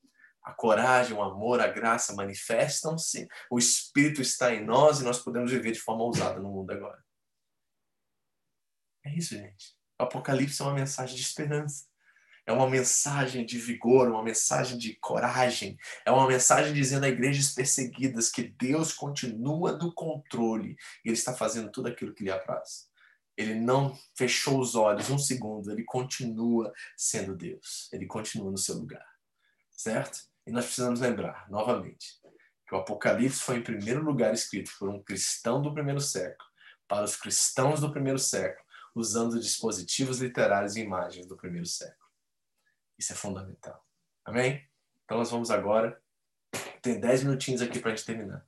a 0.49 0.53
coragem, 0.53 1.17
o 1.17 1.23
amor, 1.23 1.61
a 1.61 1.67
graça 1.67 2.15
manifestam-se, 2.15 3.29
o 3.51 3.59
Espírito 3.59 4.23
está 4.23 4.55
em 4.55 4.65
nós 4.65 5.01
e 5.01 5.05
nós 5.05 5.19
podemos 5.19 5.51
viver 5.51 5.73
de 5.73 5.81
forma 5.81 6.05
ousada 6.05 6.41
no 6.41 6.49
mundo 6.49 6.71
agora. 6.71 6.99
É 9.09 9.17
isso, 9.17 9.35
gente. 9.35 9.75
O 9.99 10.03
Apocalipse 10.05 10.61
é 10.61 10.65
uma 10.65 10.75
mensagem 10.75 11.17
de 11.17 11.23
esperança. 11.23 11.87
É 12.47 12.53
uma 12.53 12.69
mensagem 12.69 13.45
de 13.45 13.59
vigor, 13.59 14.09
uma 14.09 14.23
mensagem 14.23 14.79
de 14.79 14.95
coragem. 14.97 15.77
É 16.05 16.11
uma 16.11 16.27
mensagem 16.27 16.73
dizendo 16.73 17.05
a 17.05 17.09
igrejas 17.09 17.55
perseguidas 17.55 18.31
que 18.31 18.43
Deus 18.43 18.93
continua 18.93 19.73
no 19.73 19.93
controle 19.93 20.77
e 21.05 21.09
Ele 21.09 21.17
está 21.17 21.35
fazendo 21.35 21.71
tudo 21.71 21.89
aquilo 21.89 22.15
que 22.15 22.25
lhe 22.25 22.31
apraz. 22.31 22.89
Ele 23.37 23.55
não 23.55 23.97
fechou 24.17 24.61
os 24.61 24.75
olhos 24.75 25.11
um 25.11 25.19
segundo, 25.19 25.71
ele 25.71 25.85
continua 25.85 26.73
sendo 26.97 27.37
Deus. 27.37 27.89
Ele 27.93 28.07
continua 28.07 28.51
no 28.51 28.59
seu 28.59 28.75
lugar. 28.75 29.07
Certo? 29.71 30.19
E 30.47 30.51
nós 30.51 30.65
precisamos 30.65 31.01
lembrar, 31.01 31.49
novamente, 31.49 32.19
que 32.67 32.75
o 32.75 32.79
Apocalipse 32.79 33.41
foi 33.41 33.59
em 33.59 33.63
primeiro 33.63 34.03
lugar 34.03 34.35
escrito 34.35 34.73
por 34.79 34.89
um 34.89 35.03
cristão 35.03 35.63
do 35.63 35.73
primeiro 35.73 36.01
século, 36.01 36.49
para 36.89 37.05
os 37.05 37.15
cristãos 37.15 37.81
do 37.81 37.93
primeiro 37.93 38.19
século, 38.19 38.68
usando 39.01 39.41
dispositivos 39.41 40.21
literários 40.21 40.77
e 40.77 40.81
imagens 40.81 41.27
do 41.27 41.37
primeiro 41.37 41.67
século. 41.67 42.09
Isso 42.99 43.13
é 43.13 43.17
fundamental. 43.17 43.85
Amém? 44.25 44.69
Então 45.05 45.19
nós 45.19 45.31
vamos 45.31 45.51
agora. 45.51 46.01
Tem 46.83 47.01
dez 47.01 47.23
minutinhos 47.23 47.63
aqui 47.63 47.79
para 47.79 47.93
a 47.93 47.95
gente 47.95 48.07
terminar. 48.07 48.47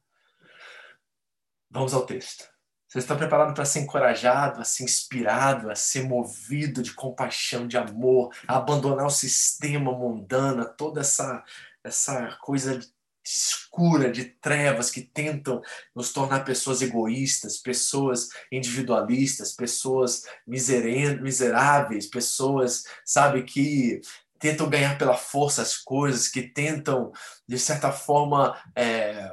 Vamos 1.70 1.94
ao 1.94 2.04
texto. 2.04 2.48
Você 2.88 2.98
está 2.98 3.14
preparado 3.14 3.54
para 3.54 3.64
ser 3.64 3.80
encorajado, 3.80 4.60
a 4.60 4.64
ser 4.64 4.82
inspirado, 4.82 5.70
a 5.70 5.76
ser 5.76 6.02
movido 6.02 6.82
de 6.82 6.92
compaixão, 6.92 7.68
de 7.68 7.76
amor, 7.76 8.34
a 8.48 8.56
abandonar 8.56 9.06
o 9.06 9.10
sistema 9.10 9.92
mundano, 9.92 10.68
toda 10.76 11.00
essa, 11.00 11.44
essa 11.84 12.36
coisa 12.40 12.80
escura 13.24 14.10
de 14.10 14.24
trevas 14.24 14.90
que 14.90 15.02
tentam 15.02 15.60
nos 15.94 16.12
tornar 16.12 16.44
pessoas 16.44 16.82
egoístas, 16.82 17.58
pessoas 17.58 18.28
individualistas, 18.50 19.52
pessoas 19.52 20.24
miseráveis, 20.46 22.06
pessoas, 22.06 22.84
sabe, 23.04 23.42
que 23.42 24.00
tentam 24.38 24.68
ganhar 24.68 24.96
pela 24.96 25.16
força 25.16 25.62
as 25.62 25.76
coisas, 25.76 26.26
que 26.26 26.42
tentam, 26.42 27.12
de 27.46 27.58
certa 27.58 27.92
forma, 27.92 28.58
é, 28.74 29.30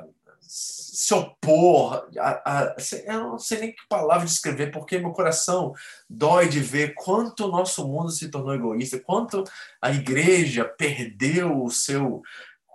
se 0.47 1.13
opor. 1.13 2.09
A, 2.19 2.41
a, 2.45 2.75
eu 3.05 3.19
não 3.21 3.39
sei 3.39 3.59
nem 3.59 3.71
que 3.71 3.87
palavra 3.87 4.25
descrever, 4.25 4.71
porque 4.71 4.99
meu 4.99 5.11
coração 5.11 5.73
dói 6.09 6.49
de 6.49 6.59
ver 6.59 6.93
quanto 6.95 7.45
o 7.45 7.51
nosso 7.51 7.87
mundo 7.87 8.11
se 8.11 8.29
tornou 8.29 8.53
egoísta, 8.53 8.99
quanto 8.99 9.43
a 9.81 9.91
igreja 9.91 10.65
perdeu 10.65 11.63
o 11.63 11.69
seu 11.69 12.21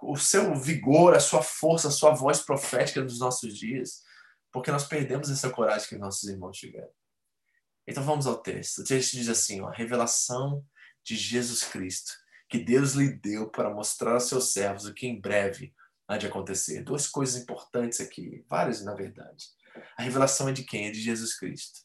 o 0.02 0.16
seu 0.16 0.54
vigor, 0.54 1.14
a 1.14 1.20
sua 1.20 1.42
força, 1.42 1.88
a 1.88 1.92
sua 1.92 2.12
voz 2.12 2.40
profética 2.40 3.02
nos 3.02 3.20
nossos 3.20 3.56
dias, 3.56 4.02
porque 4.50 4.70
nós 4.70 4.84
perdemos 4.84 5.30
essa 5.30 5.48
coragem 5.48 5.88
que 5.88 5.96
nossos 5.96 6.28
irmãos 6.28 6.58
tiveram. 6.58 6.90
Então 7.86 8.02
vamos 8.02 8.26
ao 8.26 8.36
texto. 8.36 8.78
O 8.78 8.84
texto 8.84 9.12
diz 9.12 9.28
assim: 9.28 9.60
ó, 9.60 9.68
a 9.68 9.72
revelação 9.72 10.64
de 11.04 11.16
Jesus 11.16 11.64
Cristo, 11.64 12.12
que 12.48 12.58
Deus 12.58 12.92
lhe 12.92 13.12
deu 13.12 13.48
para 13.50 13.72
mostrar 13.72 14.14
aos 14.14 14.24
seus 14.24 14.52
servos 14.52 14.84
o 14.84 14.94
que 14.94 15.06
em 15.06 15.20
breve 15.20 15.72
há 16.06 16.16
de 16.16 16.26
acontecer. 16.26 16.82
Duas 16.82 17.06
coisas 17.06 17.40
importantes 17.40 18.00
aqui, 18.00 18.44
várias 18.48 18.84
na 18.84 18.94
verdade. 18.94 19.46
A 19.96 20.02
revelação 20.02 20.48
é 20.48 20.52
de 20.52 20.64
quem? 20.64 20.88
É 20.88 20.90
de 20.90 21.00
Jesus 21.00 21.36
Cristo. 21.38 21.80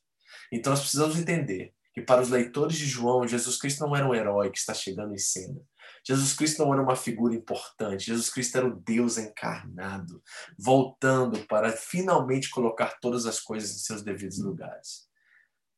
Então 0.51 0.71
nós 0.71 0.81
precisamos 0.81 1.17
entender 1.17 1.73
que 1.93 2.01
para 2.01 2.21
os 2.21 2.29
leitores 2.29 2.77
de 2.77 2.85
João, 2.85 3.27
Jesus 3.27 3.57
Cristo 3.57 3.85
não 3.85 3.95
era 3.95 4.07
um 4.07 4.13
herói 4.13 4.51
que 4.51 4.57
está 4.57 4.73
chegando 4.73 5.13
em 5.13 5.17
cena. 5.17 5.59
Jesus 6.05 6.33
Cristo 6.33 6.63
não 6.63 6.73
era 6.73 6.81
uma 6.81 6.95
figura 6.95 7.35
importante, 7.35 8.05
Jesus 8.05 8.29
Cristo 8.29 8.57
era 8.57 8.67
o 8.67 8.75
Deus 8.75 9.17
encarnado, 9.17 10.21
voltando 10.57 11.39
para 11.45 11.71
finalmente 11.71 12.49
colocar 12.49 12.97
todas 12.99 13.25
as 13.25 13.39
coisas 13.39 13.71
em 13.71 13.79
seus 13.79 14.01
devidos 14.01 14.39
lugares. 14.39 15.07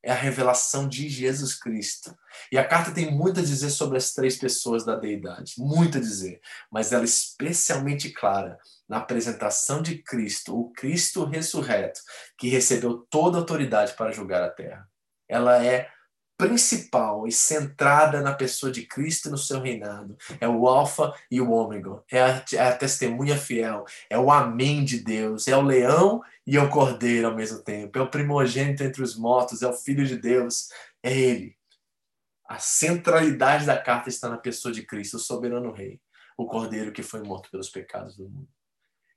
É 0.01 0.11
a 0.11 0.15
revelação 0.15 0.87
de 0.87 1.09
Jesus 1.09 1.59
Cristo. 1.59 2.15
E 2.49 2.57
a 2.57 2.65
carta 2.65 2.91
tem 2.91 3.11
muito 3.11 3.41
a 3.41 3.43
dizer 3.43 3.69
sobre 3.69 3.97
as 3.97 4.13
três 4.13 4.37
pessoas 4.37 4.85
da 4.85 4.95
deidade, 4.95 5.55
muito 5.57 5.97
a 5.97 6.01
dizer, 6.01 6.39
mas 6.71 6.93
ela 6.93 7.03
é 7.03 7.05
especialmente 7.05 8.09
clara 8.09 8.57
na 8.87 8.97
apresentação 8.97 9.81
de 9.81 10.01
Cristo, 10.01 10.57
o 10.57 10.71
Cristo 10.71 11.25
ressurreto, 11.25 11.99
que 12.37 12.47
recebeu 12.47 13.05
toda 13.09 13.37
a 13.37 13.41
autoridade 13.41 13.93
para 13.93 14.13
julgar 14.13 14.41
a 14.41 14.49
terra. 14.49 14.87
Ela 15.27 15.63
é 15.63 15.89
principal 16.39 17.27
e 17.27 17.33
centrada 17.33 18.21
na 18.21 18.33
pessoa 18.33 18.71
de 18.71 18.85
Cristo 18.85 19.29
no 19.29 19.37
seu 19.37 19.59
reinado. 19.59 20.17
É 20.39 20.47
o 20.47 20.69
Alfa 20.69 21.13
e 21.29 21.41
o 21.41 21.51
Ômega. 21.51 22.01
É 22.09 22.21
a, 22.23 22.45
é 22.53 22.59
a 22.69 22.77
testemunha 22.77 23.37
fiel. 23.37 23.83
É 24.09 24.17
o 24.17 24.31
Amém 24.31 24.85
de 24.85 24.99
Deus. 24.99 25.49
É 25.49 25.57
o 25.57 25.61
leão 25.61 26.23
e 26.47 26.55
é 26.55 26.63
o 26.63 26.69
cordeiro 26.69 27.27
ao 27.27 27.35
mesmo 27.35 27.61
tempo. 27.61 27.99
É 27.99 28.01
o 28.01 28.09
primogênito 28.09 28.81
entre 28.85 29.03
os 29.03 29.17
mortos. 29.17 29.61
É 29.61 29.67
o 29.67 29.73
Filho 29.73 30.05
de 30.05 30.15
Deus. 30.15 30.69
É 31.03 31.11
Ele. 31.11 31.57
A 32.47 32.57
centralidade 32.57 33.65
da 33.65 33.77
carta 33.77 34.07
está 34.07 34.29
na 34.29 34.37
pessoa 34.37 34.73
de 34.73 34.83
Cristo, 34.83 35.17
o 35.17 35.19
soberano 35.19 35.73
Rei, 35.73 35.99
o 36.37 36.45
cordeiro 36.47 36.93
que 36.93 37.03
foi 37.03 37.21
morto 37.21 37.51
pelos 37.51 37.69
pecados 37.69 38.15
do 38.15 38.29
mundo. 38.29 38.47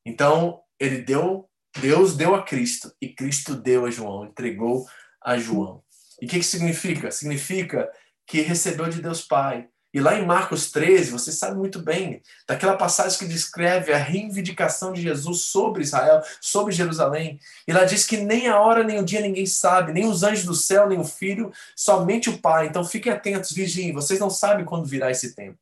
Então, 0.04 0.60
ele 0.78 0.98
deu, 0.98 1.48
Deus 1.80 2.16
deu 2.16 2.34
a 2.34 2.42
Cristo 2.42 2.92
e 3.00 3.08
Cristo 3.08 3.54
deu 3.54 3.86
a 3.86 3.90
João, 3.92 4.26
entregou 4.26 4.84
a 5.22 5.38
João. 5.38 5.84
E 6.22 6.24
o 6.24 6.28
que, 6.28 6.38
que 6.38 6.46
significa? 6.46 7.10
Significa 7.10 7.90
que 8.24 8.42
recebeu 8.42 8.88
de 8.88 9.02
Deus 9.02 9.22
Pai. 9.22 9.66
E 9.92 10.00
lá 10.00 10.16
em 10.16 10.24
Marcos 10.24 10.70
13, 10.70 11.10
você 11.10 11.32
sabe 11.32 11.56
muito 11.56 11.80
bem, 11.80 12.22
daquela 12.46 12.76
passagem 12.76 13.18
que 13.18 13.26
descreve 13.26 13.92
a 13.92 13.98
reivindicação 13.98 14.92
de 14.92 15.02
Jesus 15.02 15.42
sobre 15.46 15.82
Israel, 15.82 16.22
sobre 16.40 16.72
Jerusalém. 16.72 17.40
E 17.66 17.72
lá 17.72 17.84
diz 17.84 18.06
que 18.06 18.18
nem 18.18 18.46
a 18.46 18.60
hora, 18.60 18.84
nem 18.84 19.00
o 19.00 19.04
dia 19.04 19.20
ninguém 19.20 19.46
sabe, 19.46 19.92
nem 19.92 20.06
os 20.06 20.22
anjos 20.22 20.44
do 20.44 20.54
céu, 20.54 20.88
nem 20.88 20.98
o 20.98 21.04
filho, 21.04 21.52
somente 21.74 22.30
o 22.30 22.38
Pai. 22.38 22.68
Então 22.68 22.84
fiquem 22.84 23.12
atentos, 23.12 23.50
vigiem, 23.50 23.92
vocês 23.92 24.20
não 24.20 24.30
sabem 24.30 24.64
quando 24.64 24.86
virá 24.86 25.10
esse 25.10 25.34
tempo. 25.34 25.58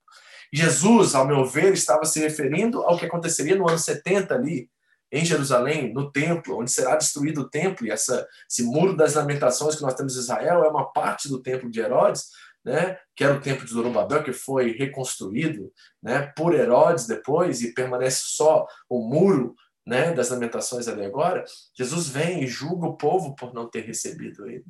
Jesus, 0.53 1.15
ao 1.15 1.27
meu 1.27 1.47
ver, 1.47 1.73
estava 1.73 2.05
se 2.05 2.21
referindo 2.21 2.83
ao 2.83 2.99
que 2.99 3.07
aconteceria 3.07 3.57
no 3.57 3.67
ano 3.67 3.79
70 3.79 4.35
ali, 4.35 4.69
em 5.13 5.25
Jerusalém, 5.25 5.93
no 5.93 6.11
templo, 6.11 6.59
onde 6.59 6.71
será 6.71 6.97
destruído 6.97 7.43
o 7.43 7.49
templo, 7.49 7.87
e 7.87 7.91
essa, 7.91 8.27
esse 8.49 8.63
muro 8.63 8.97
das 8.97 9.15
lamentações 9.15 9.77
que 9.77 9.83
nós 9.83 9.95
temos 9.95 10.17
em 10.17 10.21
Israel 10.21 10.65
é 10.65 10.69
uma 10.69 10.93
parte 10.93 11.29
do 11.29 11.43
templo 11.43 11.71
de 11.71 11.81
Herodes, 11.81 12.29
né, 12.65 12.99
que 13.17 13.25
era 13.25 13.35
o 13.35 13.41
templo 13.41 13.65
de 13.65 13.73
Zorobabel, 13.73 14.23
que 14.23 14.33
foi 14.33 14.73
reconstruído 14.73 15.73
né, 16.03 16.33
por 16.37 16.55
Herodes 16.55 17.07
depois, 17.07 17.63
e 17.63 17.73
permanece 17.73 18.23
só 18.25 18.67
o 18.89 19.01
muro 19.01 19.55
né, 19.87 20.13
das 20.13 20.31
lamentações 20.31 20.87
ali 20.87 21.05
agora, 21.05 21.45
Jesus 21.75 22.09
vem 22.09 22.45
e 22.45 22.47
julga 22.47 22.87
o 22.87 22.97
povo 22.97 23.35
por 23.35 23.53
não 23.53 23.69
ter 23.69 23.81
recebido 23.81 24.47
ele. 24.47 24.65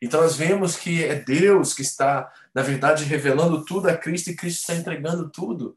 Então 0.00 0.20
nós 0.20 0.36
vemos 0.36 0.76
que 0.76 1.02
é 1.04 1.14
Deus 1.14 1.74
que 1.74 1.82
está, 1.82 2.30
na 2.54 2.62
verdade, 2.62 3.04
revelando 3.04 3.64
tudo 3.64 3.88
a 3.88 3.96
Cristo 3.96 4.30
e 4.30 4.36
Cristo 4.36 4.60
está 4.60 4.74
entregando 4.74 5.28
tudo 5.30 5.76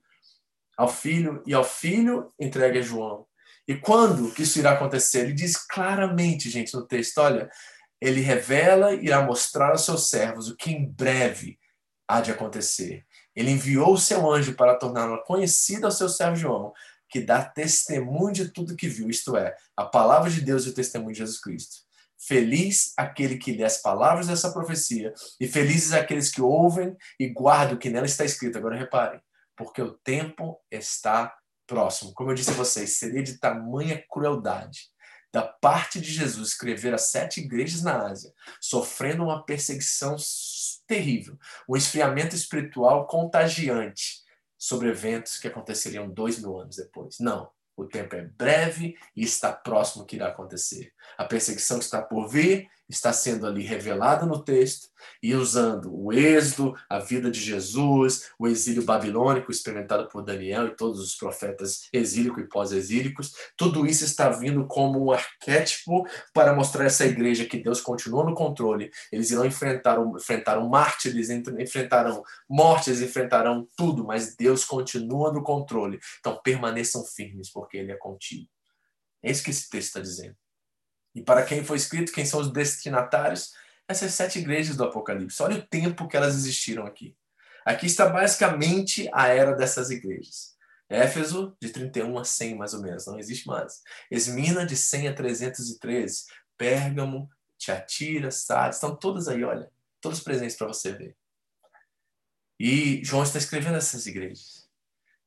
ao 0.78 0.88
Filho 0.88 1.42
e 1.46 1.54
ao 1.54 1.64
Filho 1.64 2.32
entrega 2.40 2.82
João. 2.82 3.26
E 3.68 3.76
quando 3.76 4.34
isso 4.38 4.60
irá 4.60 4.72
acontecer? 4.72 5.22
Ele 5.22 5.34
diz 5.34 5.56
claramente, 5.56 6.50
gente, 6.50 6.74
no 6.74 6.86
texto, 6.86 7.20
olha, 7.20 7.50
ele 8.02 8.22
revela 8.22 8.94
e 8.94 9.06
irá 9.06 9.22
mostrar 9.22 9.70
aos 9.70 9.86
seus 9.86 10.10
servos 10.10 10.50
o 10.50 10.56
que 10.56 10.72
em 10.72 10.86
breve 10.86 11.60
há 12.08 12.20
de 12.20 12.32
acontecer. 12.32 13.06
Ele 13.36 13.52
enviou 13.52 13.94
o 13.94 13.98
seu 13.98 14.30
anjo 14.30 14.56
para 14.56 14.76
torná-la 14.76 15.24
conhecida 15.24 15.88
ao 15.88 15.92
seu 15.92 16.10
servo 16.10 16.36
João, 16.36 16.74
que 17.08 17.22
dá 17.22 17.44
testemunho 17.44 18.34
de 18.34 18.50
tudo 18.50 18.76
que 18.76 18.88
viu, 18.88 19.10
isto 19.10 19.38
é, 19.38 19.56
a 19.76 19.86
palavra 19.86 20.30
de 20.30 20.42
Deus 20.42 20.66
e 20.66 20.70
o 20.70 20.74
testemunho 20.74 21.14
de 21.14 21.20
Jesus 21.20 21.40
Cristo. 21.40 21.78
Feliz 22.18 22.94
aquele 22.98 23.38
que 23.38 23.52
lê 23.52 23.64
as 23.64 23.82
palavras 23.82 24.28
dessa 24.28 24.52
profecia, 24.52 25.14
e 25.40 25.48
felizes 25.48 25.92
aqueles 25.92 26.30
que 26.30 26.42
ouvem 26.42 26.96
e 27.20 27.28
guardam 27.28 27.76
o 27.76 27.80
que 27.80 27.90
nela 27.90 28.06
está 28.06 28.24
escrito. 28.24 28.58
Agora 28.58 28.78
reparem, 28.78 29.20
porque 29.56 29.82
o 29.82 29.92
tempo 29.92 30.60
está 30.70 31.36
próximo. 31.72 32.14
Como 32.14 32.30
eu 32.30 32.36
disse 32.36 32.52
a 32.52 32.56
vocês, 32.56 32.98
seria 32.98 33.24
de 33.24 33.38
tamanha 33.38 34.04
crueldade 34.10 34.92
da 35.32 35.42
parte 35.42 36.02
de 36.02 36.12
Jesus 36.12 36.50
escrever 36.50 36.94
as 36.94 37.12
sete 37.12 37.40
igrejas 37.40 37.82
na 37.82 38.08
Ásia, 38.08 38.34
sofrendo 38.60 39.24
uma 39.24 39.46
perseguição 39.46 40.18
terrível, 40.86 41.40
um 41.70 41.78
esfriamento 41.78 42.36
espiritual 42.36 43.08
contagiante 43.08 44.22
sobre 44.58 44.90
eventos 44.90 45.40
que 45.40 45.48
aconteceriam 45.48 46.10
dois 46.10 46.38
mil 46.38 46.60
anos 46.60 46.76
depois. 46.76 47.18
Não. 47.22 47.50
O 47.78 47.86
tempo 47.86 48.18
é 48.18 48.22
breve 48.22 48.98
e 49.16 49.24
está 49.24 49.54
próximo 49.54 50.06
que 50.06 50.18
irá 50.18 50.28
acontecer. 50.28 50.92
A 51.18 51.24
perseguição 51.24 51.80
está 51.80 52.02
por 52.02 52.28
vir 52.28 52.70
está 52.94 53.14
sendo 53.14 53.46
ali 53.46 53.64
revelada 53.64 54.26
no 54.26 54.44
texto 54.44 54.92
e 55.22 55.34
usando 55.34 55.94
o 55.94 56.12
êxodo, 56.14 56.76
a 56.90 57.00
vida 57.00 57.30
de 57.30 57.40
Jesus, 57.40 58.30
o 58.38 58.48
exílio 58.48 58.84
babilônico 58.84 59.52
experimentado 59.52 60.08
por 60.08 60.24
Daniel 60.24 60.68
e 60.68 60.76
todos 60.76 61.00
os 61.00 61.16
profetas 61.16 61.88
exílicos 61.94 62.44
e 62.44 62.48
pós-exílicos. 62.48 63.34
Tudo 63.56 63.86
isso 63.86 64.04
está 64.04 64.30
vindo 64.30 64.66
como 64.68 65.06
um 65.06 65.12
arquétipo 65.12 66.08
para 66.34 66.54
mostrar 66.54 66.86
essa 66.86 67.06
igreja 67.06 67.46
que 67.46 67.58
Deus 67.58 67.82
continua 67.82 68.24
no 68.24 68.34
controle. 68.34 68.92
Eles 69.12 69.32
irão 69.32 69.46
enfrentar, 69.46 70.00
enfrentar 70.16 70.60
mártires, 70.62 71.30
enfrentarão 71.30 72.24
mortes, 72.50 73.02
enfrentarão 73.02 73.68
tudo, 73.76 74.06
mas 74.06 74.36
Deus 74.36 74.66
continua 74.66 75.32
no 75.32 75.44
controle. 75.44 76.00
Então 76.20 76.40
permaneçam 76.44 77.04
firmes, 77.04 77.52
porque 77.52 77.78
Ele 77.78 77.92
é 77.92 77.98
contigo. 77.98 78.50
É 79.24 79.30
isso 79.30 79.44
que 79.44 79.52
esse 79.52 79.70
texto 79.70 79.88
está 79.88 80.00
dizendo. 80.00 80.36
E 81.14 81.22
para 81.22 81.44
quem 81.44 81.64
foi 81.64 81.78
escrito, 81.78 82.12
quem 82.12 82.26
são 82.26 82.40
os 82.40 82.52
destinatários? 82.52 83.54
Essas 83.88 84.14
sete 84.14 84.40
igrejas 84.40 84.76
do 84.76 84.84
Apocalipse. 84.84 85.42
Olha 85.44 85.58
o 85.58 85.68
tempo 85.68 86.08
que 86.08 86.16
elas 86.16 86.36
existiram 86.36 86.86
aqui. 86.86 87.16
Aqui 87.66 87.86
está 87.86 88.10
basicamente 88.10 89.10
a 89.14 89.28
era 89.28 89.54
dessas 89.54 89.90
igrejas. 89.90 90.56
Éfeso, 90.90 91.56
de 91.62 91.70
31 91.70 92.18
a 92.20 92.24
100, 92.24 92.56
mais 92.56 92.74
ou 92.74 92.82
menos, 92.82 93.06
não 93.08 93.18
existe 93.20 93.48
mais. 93.48 93.82
Esmina, 94.10 94.66
de 94.66 94.76
100 94.76 95.08
a 95.10 95.14
313. 95.14 96.26
Pérgamo, 96.58 97.30
Tiatira, 97.58 98.32
Sardes, 98.32 98.78
estão 98.78 98.96
todas 98.96 99.28
aí, 99.28 99.44
olha. 99.44 99.72
Todos 100.02 100.20
presentes 100.20 100.56
para 100.56 100.68
você 100.68 100.92
ver. 100.92 101.16
E 102.60 103.04
João 103.04 103.24
está 103.24 103.38
escrevendo 103.38 103.78
essas 103.78 104.06
igrejas. 104.06 104.68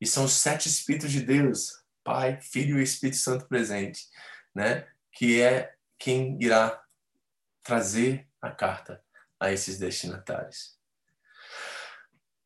E 0.01 0.07
são 0.07 0.25
os 0.25 0.33
sete 0.33 0.69
Espíritos 0.69 1.11
de 1.11 1.21
Deus, 1.21 1.73
Pai, 2.03 2.41
Filho 2.41 2.79
e 2.79 2.83
Espírito 2.83 3.17
Santo 3.17 3.47
presente, 3.47 4.07
né? 4.55 4.87
Que 5.15 5.41
é 5.41 5.73
quem 5.99 6.37
irá 6.41 6.83
trazer 7.63 8.29
a 8.43 8.51
carta 8.51 9.03
a 9.41 9.53
esses 9.53 9.79
destinatários. 9.79 10.75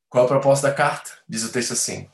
Qual 0.09 0.25
a 0.25 0.29
proposta 0.29 0.69
da 0.69 0.75
carta? 0.75 1.11
Diz 1.29 1.45
o 1.45 1.53
texto 1.53 1.73
assim: 1.73 2.09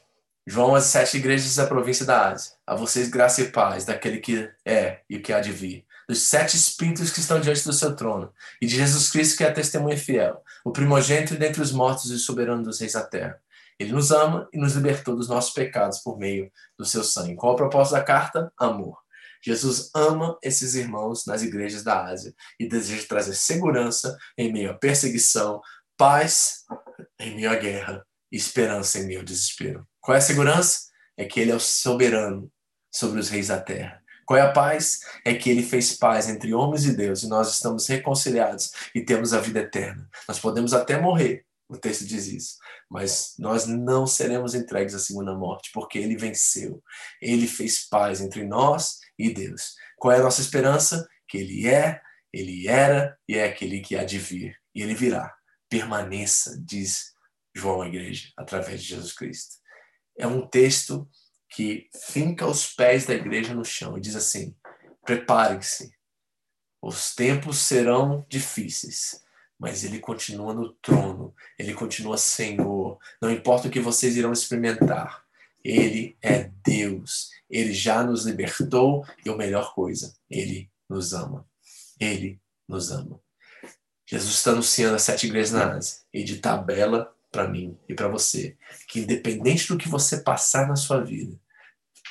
João 0.46 0.74
às 0.74 0.84
sete 0.84 1.16
igrejas 1.16 1.56
da 1.56 1.66
província 1.66 2.06
da 2.06 2.30
Ásia, 2.30 2.52
a 2.66 2.74
vocês 2.74 3.08
graça 3.08 3.40
e 3.42 3.50
paz 3.50 3.84
daquele 3.84 4.18
que 4.18 4.50
é 4.64 5.02
e 5.08 5.18
que 5.18 5.32
há 5.32 5.40
de 5.40 5.52
vir, 5.52 5.86
dos 6.08 6.22
sete 6.22 6.56
espíritos 6.56 7.10
que 7.10 7.20
estão 7.20 7.40
diante 7.40 7.64
do 7.64 7.72
seu 7.72 7.94
trono, 7.94 8.32
e 8.60 8.66
de 8.66 8.76
Jesus 8.76 9.10
Cristo 9.10 9.36
que 9.36 9.44
é 9.44 9.48
a 9.48 9.52
testemunha 9.52 9.96
fiel, 9.96 10.42
o 10.64 10.72
primogênito 10.72 11.36
dentre 11.36 11.62
os 11.62 11.72
mortos 11.72 12.10
e 12.10 12.14
o 12.14 12.18
soberano 12.18 12.62
dos 12.62 12.80
reis 12.80 12.92
da 12.92 13.02
terra. 13.02 13.40
Ele 13.78 13.92
nos 13.92 14.12
ama 14.12 14.48
e 14.52 14.58
nos 14.58 14.74
libertou 14.74 15.16
dos 15.16 15.28
nossos 15.28 15.52
pecados 15.52 15.98
por 15.98 16.16
meio 16.16 16.50
do 16.78 16.84
seu 16.84 17.02
sangue. 17.02 17.34
Qual 17.34 17.54
a 17.54 17.56
proposta 17.56 17.96
da 17.96 18.04
carta? 18.04 18.52
Amor. 18.56 19.03
Jesus 19.44 19.90
ama 19.94 20.38
esses 20.42 20.74
irmãos 20.74 21.26
nas 21.26 21.42
igrejas 21.42 21.82
da 21.82 22.04
Ásia 22.06 22.32
e 22.58 22.68
deseja 22.68 23.06
trazer 23.06 23.34
segurança 23.34 24.16
em 24.38 24.52
meio 24.52 24.70
à 24.70 24.74
perseguição, 24.74 25.60
paz 25.96 26.64
em 27.20 27.36
meio 27.36 27.50
à 27.50 27.56
guerra 27.56 28.04
e 28.32 28.36
esperança 28.36 28.98
em 28.98 29.06
meio 29.06 29.20
ao 29.20 29.24
desespero. 29.24 29.86
Qual 30.00 30.14
é 30.14 30.18
a 30.18 30.22
segurança? 30.22 30.80
É 31.16 31.24
que 31.24 31.38
ele 31.38 31.50
é 31.50 31.54
o 31.54 31.60
soberano 31.60 32.50
sobre 32.92 33.20
os 33.20 33.28
reis 33.28 33.48
da 33.48 33.60
terra. 33.60 34.02
Qual 34.26 34.38
é 34.38 34.42
a 34.42 34.52
paz? 34.52 35.00
É 35.24 35.34
que 35.34 35.50
ele 35.50 35.62
fez 35.62 35.96
paz 35.96 36.28
entre 36.28 36.54
homens 36.54 36.84
e 36.86 36.96
Deus 36.96 37.22
e 37.22 37.28
nós 37.28 37.52
estamos 37.52 37.86
reconciliados 37.86 38.70
e 38.94 39.04
temos 39.04 39.34
a 39.34 39.40
vida 39.40 39.60
eterna. 39.60 40.08
Nós 40.26 40.38
podemos 40.38 40.72
até 40.72 40.98
morrer, 40.98 41.44
o 41.68 41.76
texto 41.76 42.06
diz 42.06 42.26
isso. 42.26 42.56
Mas 42.90 43.34
nós 43.38 43.66
não 43.66 44.06
seremos 44.06 44.54
entregues 44.54 44.94
à 44.94 44.98
segunda 44.98 45.34
morte, 45.34 45.70
porque 45.72 45.98
ele 45.98 46.16
venceu. 46.16 46.82
Ele 47.20 47.46
fez 47.46 47.88
paz 47.88 48.20
entre 48.20 48.44
nós 48.44 48.98
e 49.18 49.32
Deus. 49.32 49.74
Qual 49.96 50.12
é 50.12 50.18
a 50.18 50.22
nossa 50.22 50.40
esperança? 50.40 51.08
Que 51.28 51.38
ele 51.38 51.68
é, 51.68 52.00
ele 52.32 52.68
era 52.68 53.16
e 53.28 53.36
é 53.36 53.44
aquele 53.44 53.80
que 53.80 53.96
há 53.96 54.04
de 54.04 54.18
vir. 54.18 54.56
E 54.74 54.82
ele 54.82 54.94
virá. 54.94 55.34
Permaneça, 55.68 56.60
diz 56.64 57.14
João 57.54 57.82
à 57.82 57.86
igreja, 57.86 58.32
através 58.36 58.82
de 58.82 58.88
Jesus 58.88 59.12
Cristo. 59.12 59.56
É 60.18 60.26
um 60.26 60.46
texto 60.46 61.08
que 61.48 61.88
finca 62.08 62.46
os 62.46 62.66
pés 62.66 63.06
da 63.06 63.14
igreja 63.14 63.54
no 63.54 63.64
chão 63.64 63.96
e 63.96 64.00
diz 64.00 64.16
assim: 64.16 64.54
preparem-se, 65.04 65.94
os 66.82 67.14
tempos 67.14 67.58
serão 67.58 68.26
difíceis, 68.28 69.22
mas 69.58 69.84
ele 69.84 70.00
continua 70.00 70.52
no 70.52 70.72
trono, 70.74 71.34
ele 71.58 71.72
continua 71.72 72.18
Senhor. 72.18 72.98
Não 73.22 73.30
importa 73.30 73.68
o 73.68 73.70
que 73.70 73.80
vocês 73.80 74.16
irão 74.16 74.32
experimentar, 74.32 75.24
ele 75.62 76.18
é 76.20 76.50
Deus. 76.64 77.30
Ele 77.54 77.72
já 77.72 78.02
nos 78.02 78.26
libertou 78.26 79.06
e 79.24 79.30
a 79.30 79.36
melhor 79.36 79.72
coisa, 79.74 80.12
ele 80.28 80.68
nos 80.90 81.12
ama. 81.12 81.46
Ele 82.00 82.40
nos 82.68 82.90
ama. 82.90 83.20
Jesus 84.04 84.34
está 84.34 84.50
anunciando 84.50 84.96
as 84.96 85.02
sete 85.02 85.26
igrejas 85.26 85.52
na 85.52 85.76
Ásia 85.76 85.98
e 86.12 86.24
de 86.24 86.38
tabela 86.38 87.14
para 87.30 87.46
mim 87.46 87.78
e 87.88 87.94
para 87.94 88.08
você, 88.08 88.56
que 88.88 89.00
independente 89.00 89.68
do 89.68 89.78
que 89.78 89.88
você 89.88 90.18
passar 90.18 90.66
na 90.66 90.74
sua 90.74 91.00
vida, 91.00 91.38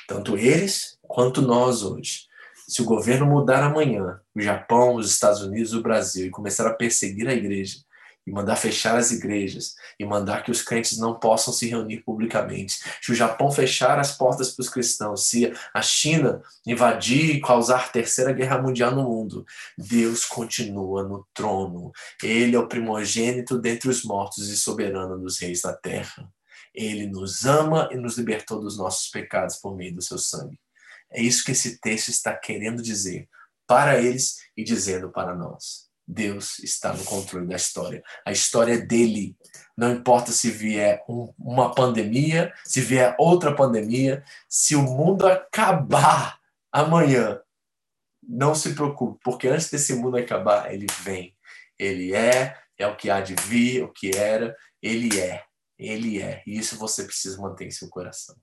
tanto 0.08 0.36
eles 0.38 0.98
quanto 1.02 1.42
nós 1.42 1.82
hoje, 1.82 2.26
se 2.66 2.80
o 2.80 2.86
governo 2.86 3.26
mudar 3.26 3.62
amanhã, 3.62 4.20
o 4.34 4.40
Japão, 4.40 4.94
os 4.94 5.10
Estados 5.10 5.42
Unidos, 5.42 5.74
o 5.74 5.82
Brasil, 5.82 6.26
e 6.26 6.30
começar 6.30 6.66
a 6.66 6.72
perseguir 6.72 7.28
a 7.28 7.34
igreja, 7.34 7.80
e 8.26 8.32
mandar 8.32 8.56
fechar 8.56 8.96
as 8.96 9.10
igrejas, 9.10 9.74
e 9.98 10.04
mandar 10.04 10.42
que 10.42 10.50
os 10.50 10.62
crentes 10.62 10.98
não 10.98 11.18
possam 11.18 11.52
se 11.52 11.68
reunir 11.68 12.00
publicamente, 12.00 12.76
se 13.02 13.12
o 13.12 13.14
Japão 13.14 13.50
fechar 13.50 13.98
as 13.98 14.16
portas 14.16 14.50
para 14.50 14.62
os 14.62 14.68
cristãos, 14.68 15.26
se 15.26 15.52
a 15.72 15.82
China 15.82 16.42
invadir 16.66 17.36
e 17.36 17.40
causar 17.40 17.92
terceira 17.92 18.32
guerra 18.32 18.60
mundial 18.60 18.94
no 18.94 19.04
mundo, 19.04 19.44
Deus 19.76 20.24
continua 20.24 21.02
no 21.02 21.26
trono. 21.34 21.92
Ele 22.22 22.56
é 22.56 22.58
o 22.58 22.68
primogênito 22.68 23.58
dentre 23.58 23.88
os 23.88 24.02
mortos 24.04 24.48
e 24.48 24.56
soberano 24.56 25.18
dos 25.18 25.38
reis 25.38 25.60
da 25.60 25.72
terra. 25.72 26.28
Ele 26.74 27.06
nos 27.06 27.44
ama 27.44 27.88
e 27.92 27.96
nos 27.96 28.18
libertou 28.18 28.60
dos 28.60 28.76
nossos 28.76 29.08
pecados 29.08 29.56
por 29.56 29.76
meio 29.76 29.94
do 29.94 30.02
seu 30.02 30.18
sangue. 30.18 30.58
É 31.12 31.22
isso 31.22 31.44
que 31.44 31.52
esse 31.52 31.78
texto 31.80 32.08
está 32.08 32.34
querendo 32.34 32.82
dizer 32.82 33.28
para 33.66 34.00
eles 34.00 34.38
e 34.56 34.64
dizendo 34.64 35.10
para 35.10 35.34
nós. 35.34 35.88
Deus 36.06 36.58
está 36.58 36.92
no 36.92 37.04
controle 37.04 37.46
da 37.46 37.56
história. 37.56 38.02
A 38.26 38.32
história 38.32 38.74
é 38.74 38.78
dele. 38.78 39.36
Não 39.76 39.92
importa 39.92 40.32
se 40.32 40.50
vier 40.50 41.02
um, 41.08 41.32
uma 41.38 41.74
pandemia, 41.74 42.52
se 42.64 42.80
vier 42.80 43.16
outra 43.18 43.54
pandemia, 43.54 44.22
se 44.48 44.76
o 44.76 44.82
mundo 44.82 45.26
acabar 45.26 46.38
amanhã, 46.70 47.40
não 48.22 48.54
se 48.54 48.74
preocupe, 48.74 49.20
porque 49.22 49.48
antes 49.48 49.70
desse 49.70 49.94
mundo 49.94 50.16
acabar, 50.16 50.72
ele 50.72 50.86
vem. 51.02 51.36
Ele 51.78 52.14
é, 52.14 52.56
é 52.78 52.86
o 52.86 52.96
que 52.96 53.10
há 53.10 53.20
de 53.20 53.34
vir, 53.34 53.82
o 53.82 53.92
que 53.92 54.16
era, 54.16 54.56
ele 54.80 55.20
é. 55.20 55.44
Ele 55.78 56.22
é. 56.22 56.42
E 56.46 56.56
isso 56.56 56.76
você 56.78 57.04
precisa 57.04 57.40
manter 57.40 57.66
em 57.66 57.70
seu 57.70 57.88
coração. 57.88 58.36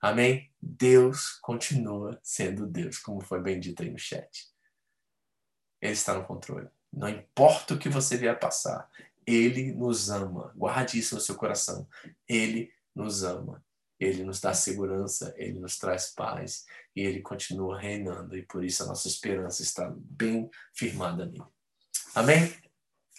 Amém? 0.00 0.52
Deus 0.60 1.38
continua 1.42 2.18
sendo 2.22 2.66
Deus, 2.66 2.98
como 2.98 3.20
foi 3.20 3.42
bem 3.42 3.58
dito 3.58 3.82
aí 3.82 3.90
no 3.90 3.98
chat. 3.98 4.46
Ele 5.80 5.92
está 5.92 6.14
no 6.14 6.24
controle. 6.24 6.68
Não 6.92 7.08
importa 7.08 7.74
o 7.74 7.78
que 7.78 7.88
você 7.88 8.16
vier 8.16 8.38
passar, 8.38 8.88
Ele 9.26 9.72
nos 9.72 10.10
ama. 10.10 10.52
Guarde 10.56 10.98
isso 10.98 11.14
no 11.14 11.20
seu 11.20 11.34
coração. 11.34 11.86
Ele 12.28 12.72
nos 12.94 13.22
ama. 13.22 13.62
Ele 14.00 14.22
nos 14.22 14.40
dá 14.40 14.54
segurança, 14.54 15.34
ele 15.36 15.58
nos 15.58 15.76
traz 15.76 16.12
paz 16.14 16.64
e 16.94 17.00
ele 17.00 17.20
continua 17.20 17.80
reinando 17.80 18.36
e 18.36 18.42
por 18.42 18.64
isso 18.64 18.84
a 18.84 18.86
nossa 18.86 19.08
esperança 19.08 19.60
está 19.62 19.92
bem 19.96 20.48
firmada 20.72 21.26
nele. 21.26 21.42
Amém? 22.14 22.54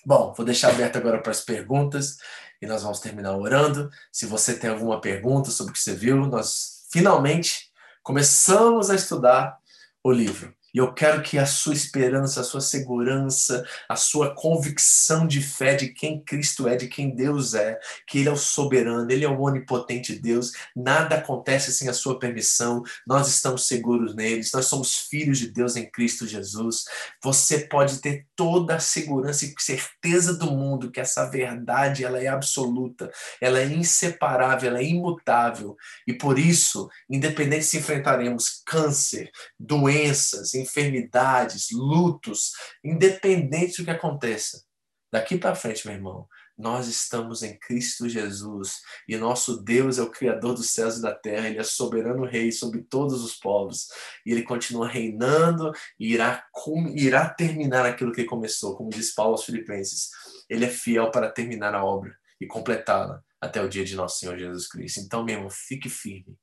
Bom, 0.06 0.34
vou 0.34 0.46
deixar 0.46 0.70
aberto 0.70 0.96
agora 0.96 1.22
para 1.22 1.32
as 1.32 1.42
perguntas 1.42 2.18
e 2.62 2.66
nós 2.66 2.84
vamos 2.84 3.02
terminar 3.02 3.36
orando. 3.36 3.90
Se 4.10 4.26
você 4.26 4.58
tem 4.58 4.70
alguma 4.70 5.02
pergunta 5.02 5.52
sobre 5.52 5.72
o 5.72 5.74
que 5.74 5.82
você 5.82 5.94
viu, 5.94 6.16
nós 6.28 6.88
finalmente 6.92 7.70
começamos 8.02 8.90
a 8.90 8.96
estudar 8.96 9.60
o 10.02 10.12
livro. 10.12 10.56
E 10.74 10.78
eu 10.78 10.94
quero 10.94 11.22
que 11.22 11.38
a 11.38 11.46
sua 11.46 11.74
esperança, 11.74 12.42
a 12.42 12.44
sua 12.44 12.62
segurança, 12.62 13.66
a 13.88 13.96
sua 13.96 14.34
convicção 14.34 15.26
de 15.26 15.42
fé 15.42 15.76
de 15.76 15.90
quem 15.90 16.22
Cristo 16.22 16.68
é, 16.68 16.76
de 16.76 16.88
quem 16.88 17.16
Deus 17.16 17.54
é, 17.54 17.80
que 18.08 18.20
Ele 18.20 18.30
é 18.30 18.32
o 18.32 18.38
soberano, 18.38 19.10
Ele 19.10 19.26
é 19.26 19.30
o 19.30 19.42
onipotente 19.42 20.20
Deus, 20.20 20.52
nada 20.76 21.16
acontece 21.16 21.72
sem 21.72 21.90
a 21.90 21.94
sua 21.94 22.20
permissão, 22.20 22.84
nós 23.06 23.28
estamos 23.28 23.68
seguros 23.68 24.16
neles, 24.16 24.52
nós 24.52 24.66
somos 24.66 24.96
filhos 24.96 25.40
de 25.40 25.48
Deus 25.48 25.76
em 25.76 25.90
Cristo 25.90 26.28
Jesus. 26.28 26.86
Você 27.24 27.60
pode 27.60 28.00
ter 28.00 28.26
toda 28.36 28.76
a 28.76 28.80
segurança 28.80 29.46
e 29.46 29.54
certeza 29.60 30.34
do 30.34 30.52
mundo 30.52 30.92
que 30.92 31.00
essa 31.00 31.30
verdade 31.30 32.04
ela 32.04 32.20
é 32.20 32.28
absoluta, 32.28 33.12
ela 33.42 33.60
é 33.60 33.66
inseparável, 33.66 34.70
ela 34.70 34.80
é 34.80 34.84
imutável. 34.84 35.76
E 36.08 36.14
por 36.14 36.38
isso, 36.38 36.90
independente 37.10 37.66
se 37.66 37.78
enfrentaremos 37.78 38.62
câncer, 38.66 39.32
doenças, 39.60 40.54
enfermidades, 40.60 41.72
lutos, 41.72 42.52
independente 42.84 43.78
do 43.78 43.86
que 43.86 43.92
aconteça. 43.92 44.64
Daqui 45.12 45.38
para 45.38 45.56
frente, 45.56 45.88
meu 45.88 45.96
irmão, 45.96 46.28
nós 46.56 46.88
estamos 46.88 47.42
em 47.42 47.58
Cristo 47.58 48.08
Jesus 48.08 48.82
e 49.08 49.16
nosso 49.16 49.64
Deus 49.64 49.98
é 49.98 50.04
o 50.04 50.12
Criador 50.12 50.54
dos 50.54 50.72
céus 50.72 50.98
e 50.98 51.02
da 51.02 51.16
terra, 51.16 51.48
Ele 51.48 51.58
é 51.58 51.64
soberano 51.64 52.26
Rei 52.26 52.52
sobre 52.52 52.84
todos 52.84 53.24
os 53.24 53.34
povos 53.34 53.88
e 54.26 54.32
Ele 54.32 54.44
continua 54.44 54.88
reinando 54.88 55.72
e 55.98 56.14
irá, 56.14 56.46
irá 56.94 57.30
terminar 57.30 57.86
aquilo 57.86 58.12
que 58.12 58.26
começou, 58.26 58.76
como 58.76 58.90
diz 58.90 59.14
Paulo 59.16 59.32
aos 59.32 59.46
Filipenses. 59.46 60.10
Ele 60.50 60.66
é 60.66 60.70
fiel 60.70 61.10
para 61.10 61.32
terminar 61.32 61.74
a 61.74 61.84
obra 61.84 62.16
e 62.40 62.46
completá-la 62.46 63.24
até 63.42 63.62
o 63.62 63.70
dia 63.70 63.86
de 63.86 63.96
nosso 63.96 64.20
Senhor 64.20 64.38
Jesus 64.38 64.68
Cristo. 64.68 65.00
Então, 65.00 65.24
meu 65.24 65.36
irmão, 65.36 65.50
fique 65.50 65.90
firme 65.90 66.38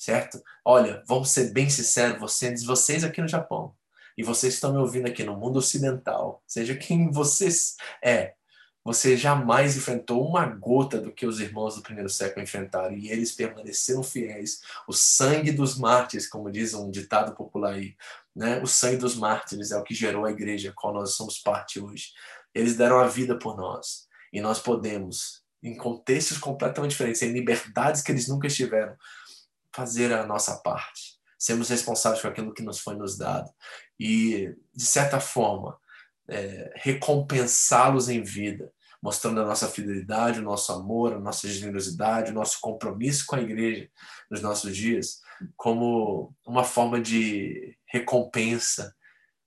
certo? 0.00 0.42
Olha, 0.64 1.04
vamos 1.06 1.30
ser 1.30 1.52
bem 1.52 1.68
sinceros, 1.68 2.18
vocês, 2.18 2.64
vocês 2.64 3.04
aqui 3.04 3.20
no 3.20 3.28
Japão 3.28 3.74
e 4.16 4.22
vocês 4.22 4.54
estão 4.54 4.72
me 4.72 4.78
ouvindo 4.78 5.06
aqui 5.06 5.22
no 5.22 5.36
mundo 5.36 5.58
ocidental, 5.58 6.42
seja 6.46 6.74
quem 6.74 7.10
vocês 7.10 7.76
é, 8.02 8.32
você 8.82 9.14
jamais 9.14 9.76
enfrentou 9.76 10.26
uma 10.26 10.46
gota 10.46 10.98
do 10.98 11.12
que 11.12 11.26
os 11.26 11.38
irmãos 11.38 11.76
do 11.76 11.82
primeiro 11.82 12.08
século 12.08 12.42
enfrentaram 12.42 12.96
e 12.96 13.10
eles 13.10 13.30
permaneceram 13.30 14.02
fiéis. 14.02 14.62
O 14.88 14.92
sangue 14.94 15.52
dos 15.52 15.76
mártires, 15.76 16.26
como 16.26 16.50
diz 16.50 16.72
um 16.72 16.90
ditado 16.90 17.34
popular 17.34 17.74
aí, 17.74 17.94
né? 18.34 18.58
O 18.62 18.66
sangue 18.66 18.96
dos 18.96 19.14
mártires 19.14 19.70
é 19.70 19.76
o 19.76 19.82
que 19.82 19.94
gerou 19.94 20.24
a 20.24 20.30
igreja, 20.30 20.72
qual 20.74 20.94
nós 20.94 21.14
somos 21.14 21.38
parte 21.38 21.78
hoje. 21.78 22.12
Eles 22.54 22.74
deram 22.74 22.98
a 22.98 23.06
vida 23.06 23.38
por 23.38 23.54
nós 23.54 24.08
e 24.32 24.40
nós 24.40 24.58
podemos, 24.58 25.42
em 25.62 25.76
contextos 25.76 26.38
completamente 26.38 26.92
diferentes, 26.92 27.20
em 27.20 27.32
liberdades 27.32 28.00
que 28.00 28.10
eles 28.10 28.28
nunca 28.28 28.46
estiveram, 28.46 28.96
fazer 29.72 30.12
a 30.12 30.26
nossa 30.26 30.56
parte, 30.58 31.18
sermos 31.38 31.68
responsáveis 31.68 32.20
por 32.20 32.30
aquilo 32.30 32.52
que 32.52 32.62
nos 32.62 32.80
foi 32.80 32.94
nos 32.96 33.16
dado 33.16 33.50
e, 33.98 34.54
de 34.74 34.84
certa 34.84 35.20
forma, 35.20 35.78
é, 36.28 36.72
recompensá-los 36.76 38.08
em 38.08 38.22
vida, 38.22 38.72
mostrando 39.02 39.40
a 39.40 39.46
nossa 39.46 39.68
fidelidade, 39.68 40.40
o 40.40 40.44
nosso 40.44 40.72
amor, 40.72 41.14
a 41.14 41.18
nossa 41.18 41.48
generosidade, 41.48 42.30
o 42.30 42.34
nosso 42.34 42.58
compromisso 42.60 43.24
com 43.26 43.36
a 43.36 43.40
igreja 43.40 43.88
nos 44.30 44.42
nossos 44.42 44.76
dias, 44.76 45.20
como 45.56 46.34
uma 46.46 46.64
forma 46.64 47.00
de 47.00 47.76
recompensa 47.86 48.94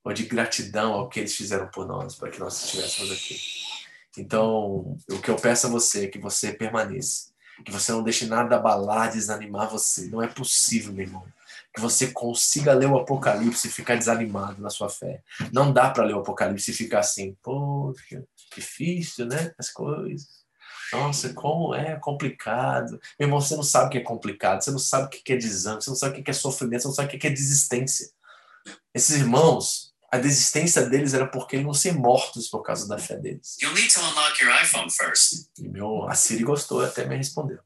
ou 0.04 0.12
de 0.12 0.24
gratidão 0.26 0.94
ao 0.94 1.08
que 1.08 1.20
eles 1.20 1.36
fizeram 1.36 1.70
por 1.70 1.88
nós, 1.88 2.16
para 2.16 2.30
que 2.30 2.40
nós 2.40 2.64
estivéssemos 2.64 3.12
aqui. 3.12 3.40
Então, 4.18 4.98
o 5.10 5.22
que 5.22 5.30
eu 5.30 5.36
peço 5.36 5.68
a 5.68 5.70
você 5.70 6.06
é 6.06 6.08
que 6.08 6.20
você 6.20 6.52
permaneça 6.52 7.33
que 7.64 7.72
você 7.72 7.92
não 7.92 8.04
deixe 8.04 8.26
nada 8.26 8.56
abalar, 8.56 9.12
desanimar 9.12 9.70
você. 9.70 10.08
Não 10.08 10.22
é 10.22 10.28
possível, 10.28 10.94
meu 10.94 11.06
irmão, 11.06 11.24
que 11.74 11.82
você 11.82 12.08
consiga 12.08 12.74
ler 12.74 12.88
o 12.88 12.98
Apocalipse 12.98 13.68
e 13.68 13.72
ficar 13.72 13.96
desanimado 13.96 14.62
na 14.62 14.70
sua 14.70 14.90
fé. 14.90 15.22
Não 15.52 15.72
dá 15.72 15.90
para 15.90 16.04
ler 16.04 16.16
o 16.16 16.20
Apocalipse 16.20 16.72
e 16.72 16.74
ficar 16.74 17.00
assim, 17.00 17.36
poxa, 17.42 18.24
difícil, 18.56 19.26
né? 19.26 19.54
As 19.58 19.70
coisas. 19.70 20.44
Nossa, 20.94 21.34
como 21.34 21.74
é 21.74 21.96
complicado. 21.96 23.00
Meu 23.20 23.28
irmão, 23.28 23.42
você 23.42 23.56
não 23.56 23.64
sabe 23.64 23.88
o 23.88 23.90
que 23.90 23.98
é 23.98 24.02
complicado, 24.02 24.64
você 24.64 24.70
não 24.70 24.80
sabe 24.80 25.08
o 25.08 25.10
que 25.10 25.34
é 25.34 25.36
desânimo, 25.36 25.82
você 25.82 25.90
não 25.90 25.98
sabe 25.98 26.20
o 26.20 26.24
que 26.24 26.30
é 26.30 26.34
sofrimento, 26.34 26.84
você 26.84 26.88
não 26.88 26.96
sabe 26.96 27.16
o 27.16 27.20
que 27.20 27.28
é 27.28 27.32
desistência. 27.32 28.10
Esses 28.94 29.18
irmãos, 29.18 29.83
a 30.14 30.20
desistência 30.20 30.88
deles 30.88 31.16
era 31.16 31.26
porque 31.26 31.56
eles 31.56 31.66
iam 31.66 31.74
ser 31.74 31.94
mortos 31.94 32.48
por 32.48 32.62
causa 32.62 32.88
da 32.88 33.00
fé 33.00 33.18
deles. 33.18 33.58
You 33.60 33.74
need 33.74 33.92
to 33.92 34.00
unlock 34.00 34.44
your 34.44 34.54
iPhone 34.62 34.88
first. 34.92 35.50
E 35.58 35.68
meu, 35.68 36.08
a 36.08 36.14
Siri 36.14 36.44
gostou 36.44 36.86
até 36.86 37.04
me 37.04 37.16
respondeu. 37.16 37.58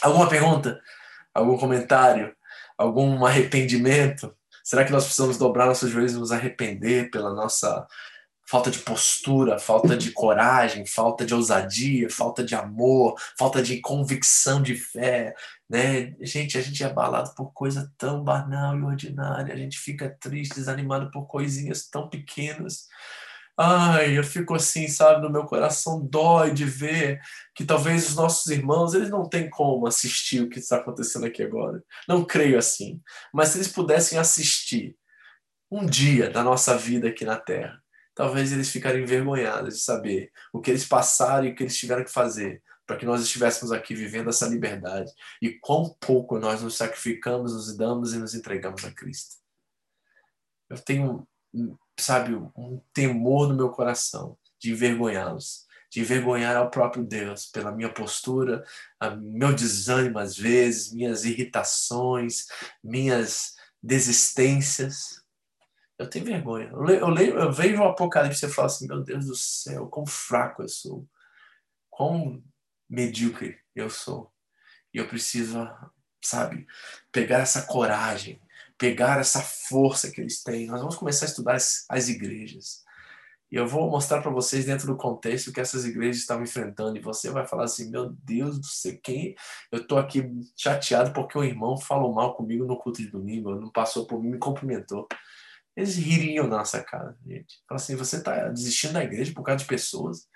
Alguma 0.00 0.30
pergunta? 0.30 0.80
Algum 1.34 1.58
comentário? 1.58 2.34
Algum 2.78 3.22
arrependimento? 3.26 4.34
Será 4.64 4.82
que 4.82 4.90
nós 4.90 5.04
precisamos 5.04 5.36
dobrar 5.36 5.66
nossos 5.66 5.90
joelhos 5.90 6.14
e 6.14 6.16
nos 6.16 6.32
arrepender 6.32 7.10
pela 7.10 7.34
nossa 7.34 7.86
falta 8.48 8.70
de 8.70 8.78
postura, 8.78 9.58
falta 9.58 9.94
de 9.94 10.10
coragem, 10.10 10.86
falta 10.86 11.26
de 11.26 11.34
ousadia, 11.34 12.08
falta 12.08 12.42
de 12.42 12.54
amor, 12.54 13.14
falta 13.38 13.62
de 13.62 13.78
convicção 13.78 14.62
de 14.62 14.74
fé, 14.74 15.34
né? 15.68 16.14
Gente, 16.22 16.56
a 16.56 16.62
gente 16.62 16.82
é 16.82 16.86
abalado 16.86 17.34
por 17.34 17.52
coisa 17.52 17.92
tão 17.98 18.24
banal 18.24 18.78
e 18.78 18.82
ordinária, 18.82 19.52
a 19.52 19.56
gente 19.56 19.78
fica 19.78 20.08
triste, 20.18 20.54
desanimado 20.54 21.10
por 21.10 21.26
coisinhas 21.26 21.86
tão 21.90 22.08
pequenas. 22.08 22.86
Ai, 23.54 24.16
eu 24.16 24.24
fico 24.24 24.54
assim, 24.54 24.88
sabe, 24.88 25.20
no 25.20 25.30
meu 25.30 25.44
coração 25.44 26.00
dói 26.06 26.50
de 26.50 26.64
ver 26.64 27.20
que 27.54 27.66
talvez 27.66 28.08
os 28.08 28.16
nossos 28.16 28.46
irmãos, 28.46 28.94
eles 28.94 29.10
não 29.10 29.28
têm 29.28 29.50
como 29.50 29.86
assistir 29.86 30.40
o 30.40 30.48
que 30.48 30.58
está 30.58 30.76
acontecendo 30.76 31.26
aqui 31.26 31.42
agora. 31.42 31.82
Não 32.08 32.24
creio 32.24 32.56
assim. 32.56 32.98
Mas 33.30 33.50
se 33.50 33.58
eles 33.58 33.68
pudessem 33.68 34.18
assistir 34.18 34.96
um 35.70 35.84
dia 35.84 36.30
da 36.30 36.42
nossa 36.42 36.78
vida 36.78 37.08
aqui 37.08 37.26
na 37.26 37.36
Terra, 37.36 37.78
talvez 38.18 38.50
eles 38.50 38.68
ficariam 38.68 39.04
envergonhados 39.04 39.74
de 39.74 39.80
saber 39.80 40.32
o 40.52 40.60
que 40.60 40.72
eles 40.72 40.84
passaram 40.84 41.46
e 41.46 41.52
o 41.52 41.54
que 41.54 41.62
eles 41.62 41.76
tiveram 41.76 42.02
que 42.02 42.10
fazer 42.10 42.60
para 42.84 42.96
que 42.96 43.06
nós 43.06 43.22
estivéssemos 43.22 43.70
aqui 43.70 43.94
vivendo 43.94 44.28
essa 44.28 44.48
liberdade 44.48 45.12
e 45.40 45.50
quão 45.50 45.96
pouco 46.00 46.36
nós 46.36 46.60
nos 46.60 46.76
sacrificamos, 46.76 47.52
nos 47.52 47.76
damos 47.76 48.14
e 48.14 48.18
nos 48.18 48.34
entregamos 48.34 48.84
a 48.84 48.90
Cristo. 48.90 49.36
Eu 50.68 50.76
tenho, 50.80 51.28
sabe, 51.96 52.34
um 52.34 52.82
temor 52.92 53.46
no 53.50 53.54
meu 53.54 53.68
coração 53.70 54.36
de 54.58 54.72
envergonhá-los, 54.72 55.68
de 55.88 56.00
envergonhar 56.00 56.56
ao 56.56 56.72
próprio 56.72 57.04
Deus 57.04 57.46
pela 57.46 57.70
minha 57.70 57.92
postura, 57.94 58.64
meu 59.20 59.54
desânimo 59.54 60.18
às 60.18 60.36
vezes, 60.36 60.92
minhas 60.92 61.24
irritações, 61.24 62.46
minhas 62.82 63.54
desistências. 63.80 65.17
Eu 65.98 66.08
tenho 66.08 66.24
vergonha. 66.24 66.68
Eu, 66.68 66.82
leio, 66.82 67.00
eu, 67.00 67.08
leio, 67.08 67.38
eu 67.38 67.52
vejo 67.52 67.82
o 67.82 67.88
Apocalipse 67.88 68.46
e 68.46 68.48
falo 68.48 68.66
assim: 68.66 68.86
meu 68.86 69.02
Deus 69.02 69.26
do 69.26 69.34
céu, 69.34 69.86
quão 69.88 70.06
fraco 70.06 70.62
eu 70.62 70.68
sou. 70.68 71.06
Quão 71.90 72.42
medíocre 72.88 73.58
eu 73.74 73.90
sou. 73.90 74.32
E 74.94 74.98
eu 74.98 75.08
preciso, 75.08 75.68
sabe, 76.22 76.66
pegar 77.10 77.40
essa 77.40 77.62
coragem, 77.62 78.40
pegar 78.78 79.18
essa 79.18 79.42
força 79.42 80.10
que 80.10 80.20
eles 80.20 80.42
têm. 80.42 80.66
Nós 80.66 80.80
vamos 80.80 80.96
começar 80.96 81.26
a 81.26 81.28
estudar 81.28 81.54
as, 81.56 81.84
as 81.88 82.08
igrejas. 82.08 82.84
E 83.50 83.56
eu 83.56 83.66
vou 83.66 83.90
mostrar 83.90 84.20
para 84.20 84.30
vocês 84.30 84.66
dentro 84.66 84.86
do 84.86 84.96
contexto 84.96 85.52
que 85.52 85.60
essas 85.60 85.84
igrejas 85.84 86.18
estavam 86.18 86.44
enfrentando. 86.44 86.96
E 86.96 87.02
você 87.02 87.28
vai 87.30 87.44
falar 87.44 87.64
assim: 87.64 87.90
meu 87.90 88.10
Deus 88.22 88.58
do 88.58 88.66
céu, 88.66 88.96
quem. 89.02 89.34
Eu 89.72 89.80
estou 89.80 89.98
aqui 89.98 90.22
chateado 90.56 91.12
porque 91.12 91.36
o 91.36 91.42
irmão 91.42 91.76
falou 91.76 92.12
mal 92.14 92.36
comigo 92.36 92.64
no 92.64 92.78
culto 92.78 93.02
de 93.02 93.10
domingo, 93.10 93.56
não 93.56 93.70
passou 93.70 94.06
por 94.06 94.22
mim, 94.22 94.30
me 94.30 94.38
cumprimentou. 94.38 95.08
Eles 95.78 95.94
ririam 95.94 96.48
na 96.48 96.56
nossa 96.56 96.82
cara, 96.82 97.16
gente. 97.24 97.62
Fala 97.68 97.80
assim, 97.80 97.94
você 97.94 98.16
está 98.16 98.48
desistindo 98.48 98.94
da 98.94 99.04
igreja 99.04 99.32
por 99.32 99.44
causa 99.44 99.62
de 99.62 99.68
pessoas. 99.68 100.26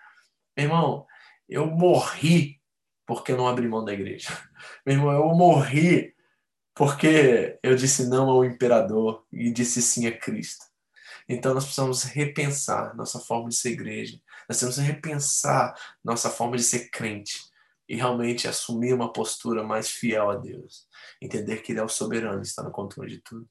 Meu 0.57 0.67
irmão, 0.67 1.07
eu 1.49 1.67
morri 1.67 2.61
porque 3.05 3.33
eu 3.33 3.37
não 3.37 3.49
abri 3.49 3.67
mão 3.67 3.85
da 3.85 3.93
igreja. 3.93 4.29
Meu 4.87 4.95
irmão, 4.95 5.11
eu 5.11 5.35
morri 5.35 6.15
porque 6.73 7.59
eu 7.61 7.75
disse 7.75 8.09
não 8.09 8.31
ao 8.31 8.45
imperador 8.45 9.27
e 9.33 9.51
disse 9.51 9.83
sim 9.83 10.07
a 10.07 10.17
Cristo. 10.17 10.65
Então 11.29 11.53
nós 11.55 11.65
precisamos 11.65 12.05
repensar 12.05 12.95
nossa 12.95 13.19
forma 13.19 13.49
de 13.49 13.57
ser 13.57 13.71
igreja. 13.71 14.21
Nós 14.49 14.61
temos 14.61 14.77
que 14.77 14.83
repensar 14.83 15.75
nossa 16.05 16.31
forma 16.31 16.57
de 16.57 16.63
ser 16.63 16.89
crente 16.89 17.41
e 17.89 17.97
realmente 17.97 18.47
assumir 18.47 18.95
uma 18.95 19.13
postura 19.13 19.65
mais 19.65 19.91
fiel 19.91 20.31
a 20.31 20.37
Deus. 20.37 20.87
Entender 21.21 21.63
que 21.63 21.73
Ele 21.73 21.81
é 21.81 21.85
o 21.85 21.89
soberano, 21.89 22.43
está 22.43 22.63
no 22.63 22.71
controle 22.71 23.11
de 23.11 23.23
tudo 23.23 23.49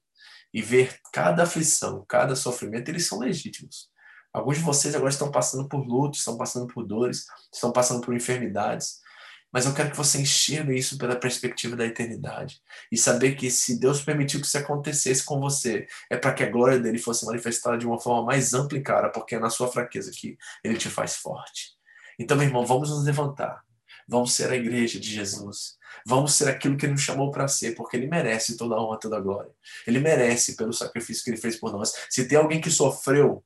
e 0.53 0.61
ver 0.61 0.99
cada 1.13 1.43
aflição, 1.43 2.05
cada 2.07 2.35
sofrimento, 2.35 2.89
eles 2.89 3.07
são 3.07 3.19
legítimos. 3.19 3.89
Alguns 4.33 4.57
de 4.57 4.63
vocês 4.63 4.95
agora 4.95 5.09
estão 5.09 5.29
passando 5.29 5.67
por 5.67 5.85
lutos, 5.85 6.19
estão 6.19 6.37
passando 6.37 6.67
por 6.67 6.85
dores, 6.85 7.25
estão 7.53 7.71
passando 7.71 8.01
por 8.01 8.15
enfermidades. 8.15 9.01
Mas 9.51 9.65
eu 9.65 9.73
quero 9.73 9.91
que 9.91 9.97
você 9.97 10.21
enxergue 10.21 10.77
isso 10.77 10.97
pela 10.97 11.15
perspectiva 11.15 11.75
da 11.75 11.85
eternidade. 11.85 12.61
E 12.89 12.97
saber 12.97 13.35
que 13.35 13.51
se 13.51 13.77
Deus 13.77 14.01
permitiu 14.01 14.39
que 14.39 14.47
isso 14.47 14.57
acontecesse 14.57 15.25
com 15.25 15.41
você, 15.41 15.85
é 16.09 16.15
para 16.15 16.33
que 16.33 16.43
a 16.43 16.49
glória 16.49 16.79
dele 16.79 16.97
fosse 16.97 17.25
manifestada 17.25 17.77
de 17.77 17.85
uma 17.85 17.99
forma 17.99 18.25
mais 18.25 18.53
ampla 18.53 18.77
e 18.77 18.81
clara, 18.81 19.09
porque 19.09 19.35
é 19.35 19.39
na 19.39 19.49
sua 19.49 19.67
fraqueza 19.67 20.09
que 20.15 20.37
ele 20.63 20.77
te 20.77 20.89
faz 20.89 21.17
forte. 21.17 21.71
Então, 22.17 22.37
meu 22.37 22.47
irmão, 22.47 22.65
vamos 22.65 22.89
nos 22.89 23.03
levantar. 23.03 23.61
Vamos 24.11 24.33
ser 24.33 24.51
a 24.51 24.57
igreja 24.57 24.99
de 24.99 25.09
Jesus. 25.09 25.77
Vamos 26.05 26.33
ser 26.33 26.49
aquilo 26.49 26.75
que 26.75 26.85
ele 26.85 26.91
nos 26.91 27.01
chamou 27.01 27.31
para 27.31 27.47
ser, 27.47 27.75
porque 27.75 27.95
ele 27.95 28.07
merece 28.07 28.57
toda 28.57 28.75
a 28.75 28.83
honra, 28.83 28.99
toda 28.99 29.15
a 29.15 29.21
glória. 29.21 29.51
Ele 29.87 30.01
merece 30.01 30.57
pelo 30.57 30.73
sacrifício 30.73 31.23
que 31.23 31.29
ele 31.29 31.37
fez 31.37 31.55
por 31.55 31.71
nós. 31.71 31.93
Se 32.09 32.27
tem 32.27 32.37
alguém 32.37 32.59
que 32.59 32.69
sofreu 32.69 33.41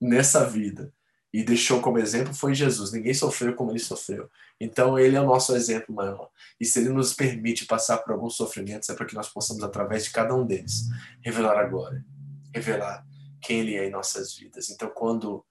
nessa 0.00 0.48
vida 0.48 0.90
e 1.30 1.44
deixou 1.44 1.82
como 1.82 1.98
exemplo, 1.98 2.32
foi 2.32 2.54
Jesus. 2.54 2.92
Ninguém 2.92 3.12
sofreu 3.12 3.54
como 3.54 3.70
ele 3.70 3.78
sofreu. 3.78 4.30
Então, 4.58 4.98
ele 4.98 5.16
é 5.16 5.20
o 5.20 5.26
nosso 5.26 5.54
exemplo 5.54 5.94
maior. 5.94 6.30
E 6.58 6.64
se 6.64 6.78
ele 6.78 6.88
nos 6.88 7.12
permite 7.12 7.66
passar 7.66 7.98
por 7.98 8.12
alguns 8.12 8.36
sofrimentos, 8.36 8.88
é 8.88 8.94
para 8.94 9.04
que 9.04 9.14
nós 9.14 9.28
possamos, 9.28 9.62
através 9.62 10.04
de 10.04 10.12
cada 10.12 10.34
um 10.34 10.46
deles, 10.46 10.88
revelar 11.22 11.58
a 11.58 11.68
glória, 11.68 12.02
revelar 12.54 13.06
quem 13.42 13.60
ele 13.60 13.76
é 13.76 13.86
em 13.86 13.90
nossas 13.90 14.34
vidas. 14.34 14.70
Então, 14.70 14.88
quando 14.88 15.44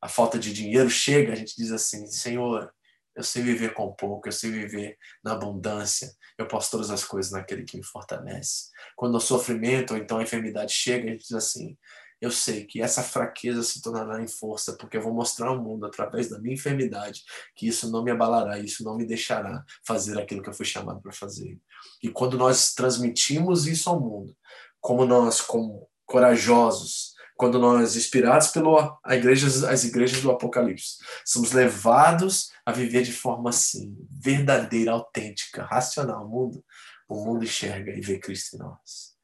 a 0.00 0.08
falta 0.08 0.38
de 0.38 0.52
dinheiro 0.52 0.88
chega, 0.88 1.32
a 1.32 1.36
gente 1.36 1.56
diz 1.56 1.72
assim: 1.72 2.06
Senhor, 2.06 2.72
eu 3.18 3.24
sei 3.24 3.42
viver 3.42 3.74
com 3.74 3.92
pouco, 3.92 4.28
eu 4.28 4.32
sei 4.32 4.48
viver 4.52 4.96
na 5.24 5.32
abundância, 5.32 6.14
eu 6.38 6.46
posso 6.46 6.70
todas 6.70 6.88
as 6.88 7.04
coisas 7.04 7.32
naquele 7.32 7.64
que 7.64 7.76
me 7.76 7.84
fortalece. 7.84 8.68
Quando 8.94 9.16
o 9.16 9.20
sofrimento 9.20 9.92
ou 9.92 9.98
então 9.98 10.18
a 10.18 10.22
enfermidade 10.22 10.72
chega, 10.72 11.08
a 11.08 11.10
gente 11.10 11.22
diz 11.22 11.32
assim: 11.32 11.76
eu 12.20 12.30
sei 12.30 12.64
que 12.64 12.80
essa 12.80 13.02
fraqueza 13.02 13.60
se 13.64 13.82
tornará 13.82 14.22
em 14.22 14.28
força, 14.28 14.76
porque 14.76 14.96
eu 14.96 15.02
vou 15.02 15.12
mostrar 15.12 15.48
ao 15.48 15.60
mundo, 15.60 15.84
através 15.84 16.28
da 16.28 16.38
minha 16.38 16.54
enfermidade, 16.54 17.24
que 17.56 17.66
isso 17.66 17.90
não 17.90 18.04
me 18.04 18.12
abalará, 18.12 18.60
isso 18.60 18.84
não 18.84 18.96
me 18.96 19.04
deixará 19.04 19.64
fazer 19.84 20.16
aquilo 20.16 20.40
que 20.40 20.48
eu 20.48 20.54
fui 20.54 20.64
chamado 20.64 21.00
para 21.00 21.12
fazer. 21.12 21.58
E 22.00 22.08
quando 22.08 22.38
nós 22.38 22.72
transmitimos 22.72 23.66
isso 23.66 23.90
ao 23.90 24.00
mundo, 24.00 24.32
como 24.80 25.04
nós, 25.04 25.40
como 25.40 25.88
corajosos, 26.06 27.17
quando 27.38 27.60
nós, 27.60 27.94
inspirados 27.94 28.48
pelo 28.48 28.76
a 29.04 29.14
igreja, 29.14 29.46
as 29.70 29.84
igrejas 29.84 30.20
do 30.20 30.30
Apocalipse, 30.32 30.98
somos 31.24 31.52
levados 31.52 32.50
a 32.66 32.72
viver 32.72 33.02
de 33.02 33.12
forma 33.12 33.50
assim, 33.50 33.96
verdadeira, 34.10 34.90
autêntica, 34.90 35.62
racional. 35.62 36.26
O 36.26 36.28
mundo, 36.28 36.64
o 37.08 37.24
mundo 37.24 37.44
enxerga 37.44 37.92
e 37.92 38.00
vê 38.00 38.18
Cristo 38.18 38.56
em 38.56 38.58
nós. 38.58 39.16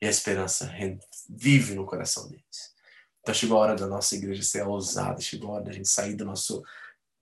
E 0.00 0.06
a 0.06 0.10
esperança 0.10 0.72
vive 1.28 1.74
no 1.74 1.84
coração 1.84 2.28
deles. 2.28 2.72
Então 3.20 3.34
chegou 3.34 3.58
a 3.58 3.60
hora 3.62 3.74
da 3.74 3.88
nossa 3.88 4.14
igreja 4.14 4.44
ser 4.44 4.64
ousada, 4.64 5.20
chegou 5.20 5.50
a 5.50 5.54
hora 5.54 5.64
da 5.64 5.72
gente 5.72 5.88
sair 5.88 6.14
do 6.14 6.24
nosso 6.24 6.62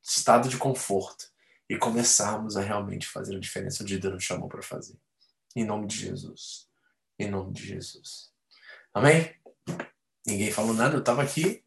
estado 0.03 0.51
de 0.51 0.59
conforto 0.59 1.25
e 1.71 1.79
começarmos 1.79 2.59
a 2.59 2.61
realmente 2.61 3.07
fazer 3.07 3.35
a 3.35 3.41
diferença 3.41 3.83
onde 3.83 3.99
Deus 3.99 4.13
nos 4.13 4.25
chamou 4.25 4.51
para 4.51 4.61
fazer. 4.61 4.99
Em 5.57 5.65
nome 5.65 5.87
de 5.87 5.97
Jesus. 5.97 6.69
Em 7.19 7.31
nome 7.31 7.51
de 7.55 7.67
Jesus. 7.67 8.31
Amém? 8.93 9.35
Ninguém 10.27 10.51
falou 10.51 10.75
nada, 10.75 10.95
eu 10.95 11.01
estava 11.01 11.23
aqui. 11.23 11.63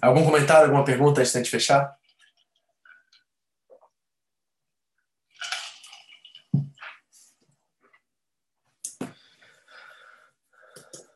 Algum 0.00 0.24
comentário, 0.24 0.64
alguma 0.64 0.84
pergunta 0.84 1.20
antes 1.20 1.32
de 1.32 1.50
fechar? 1.50 1.96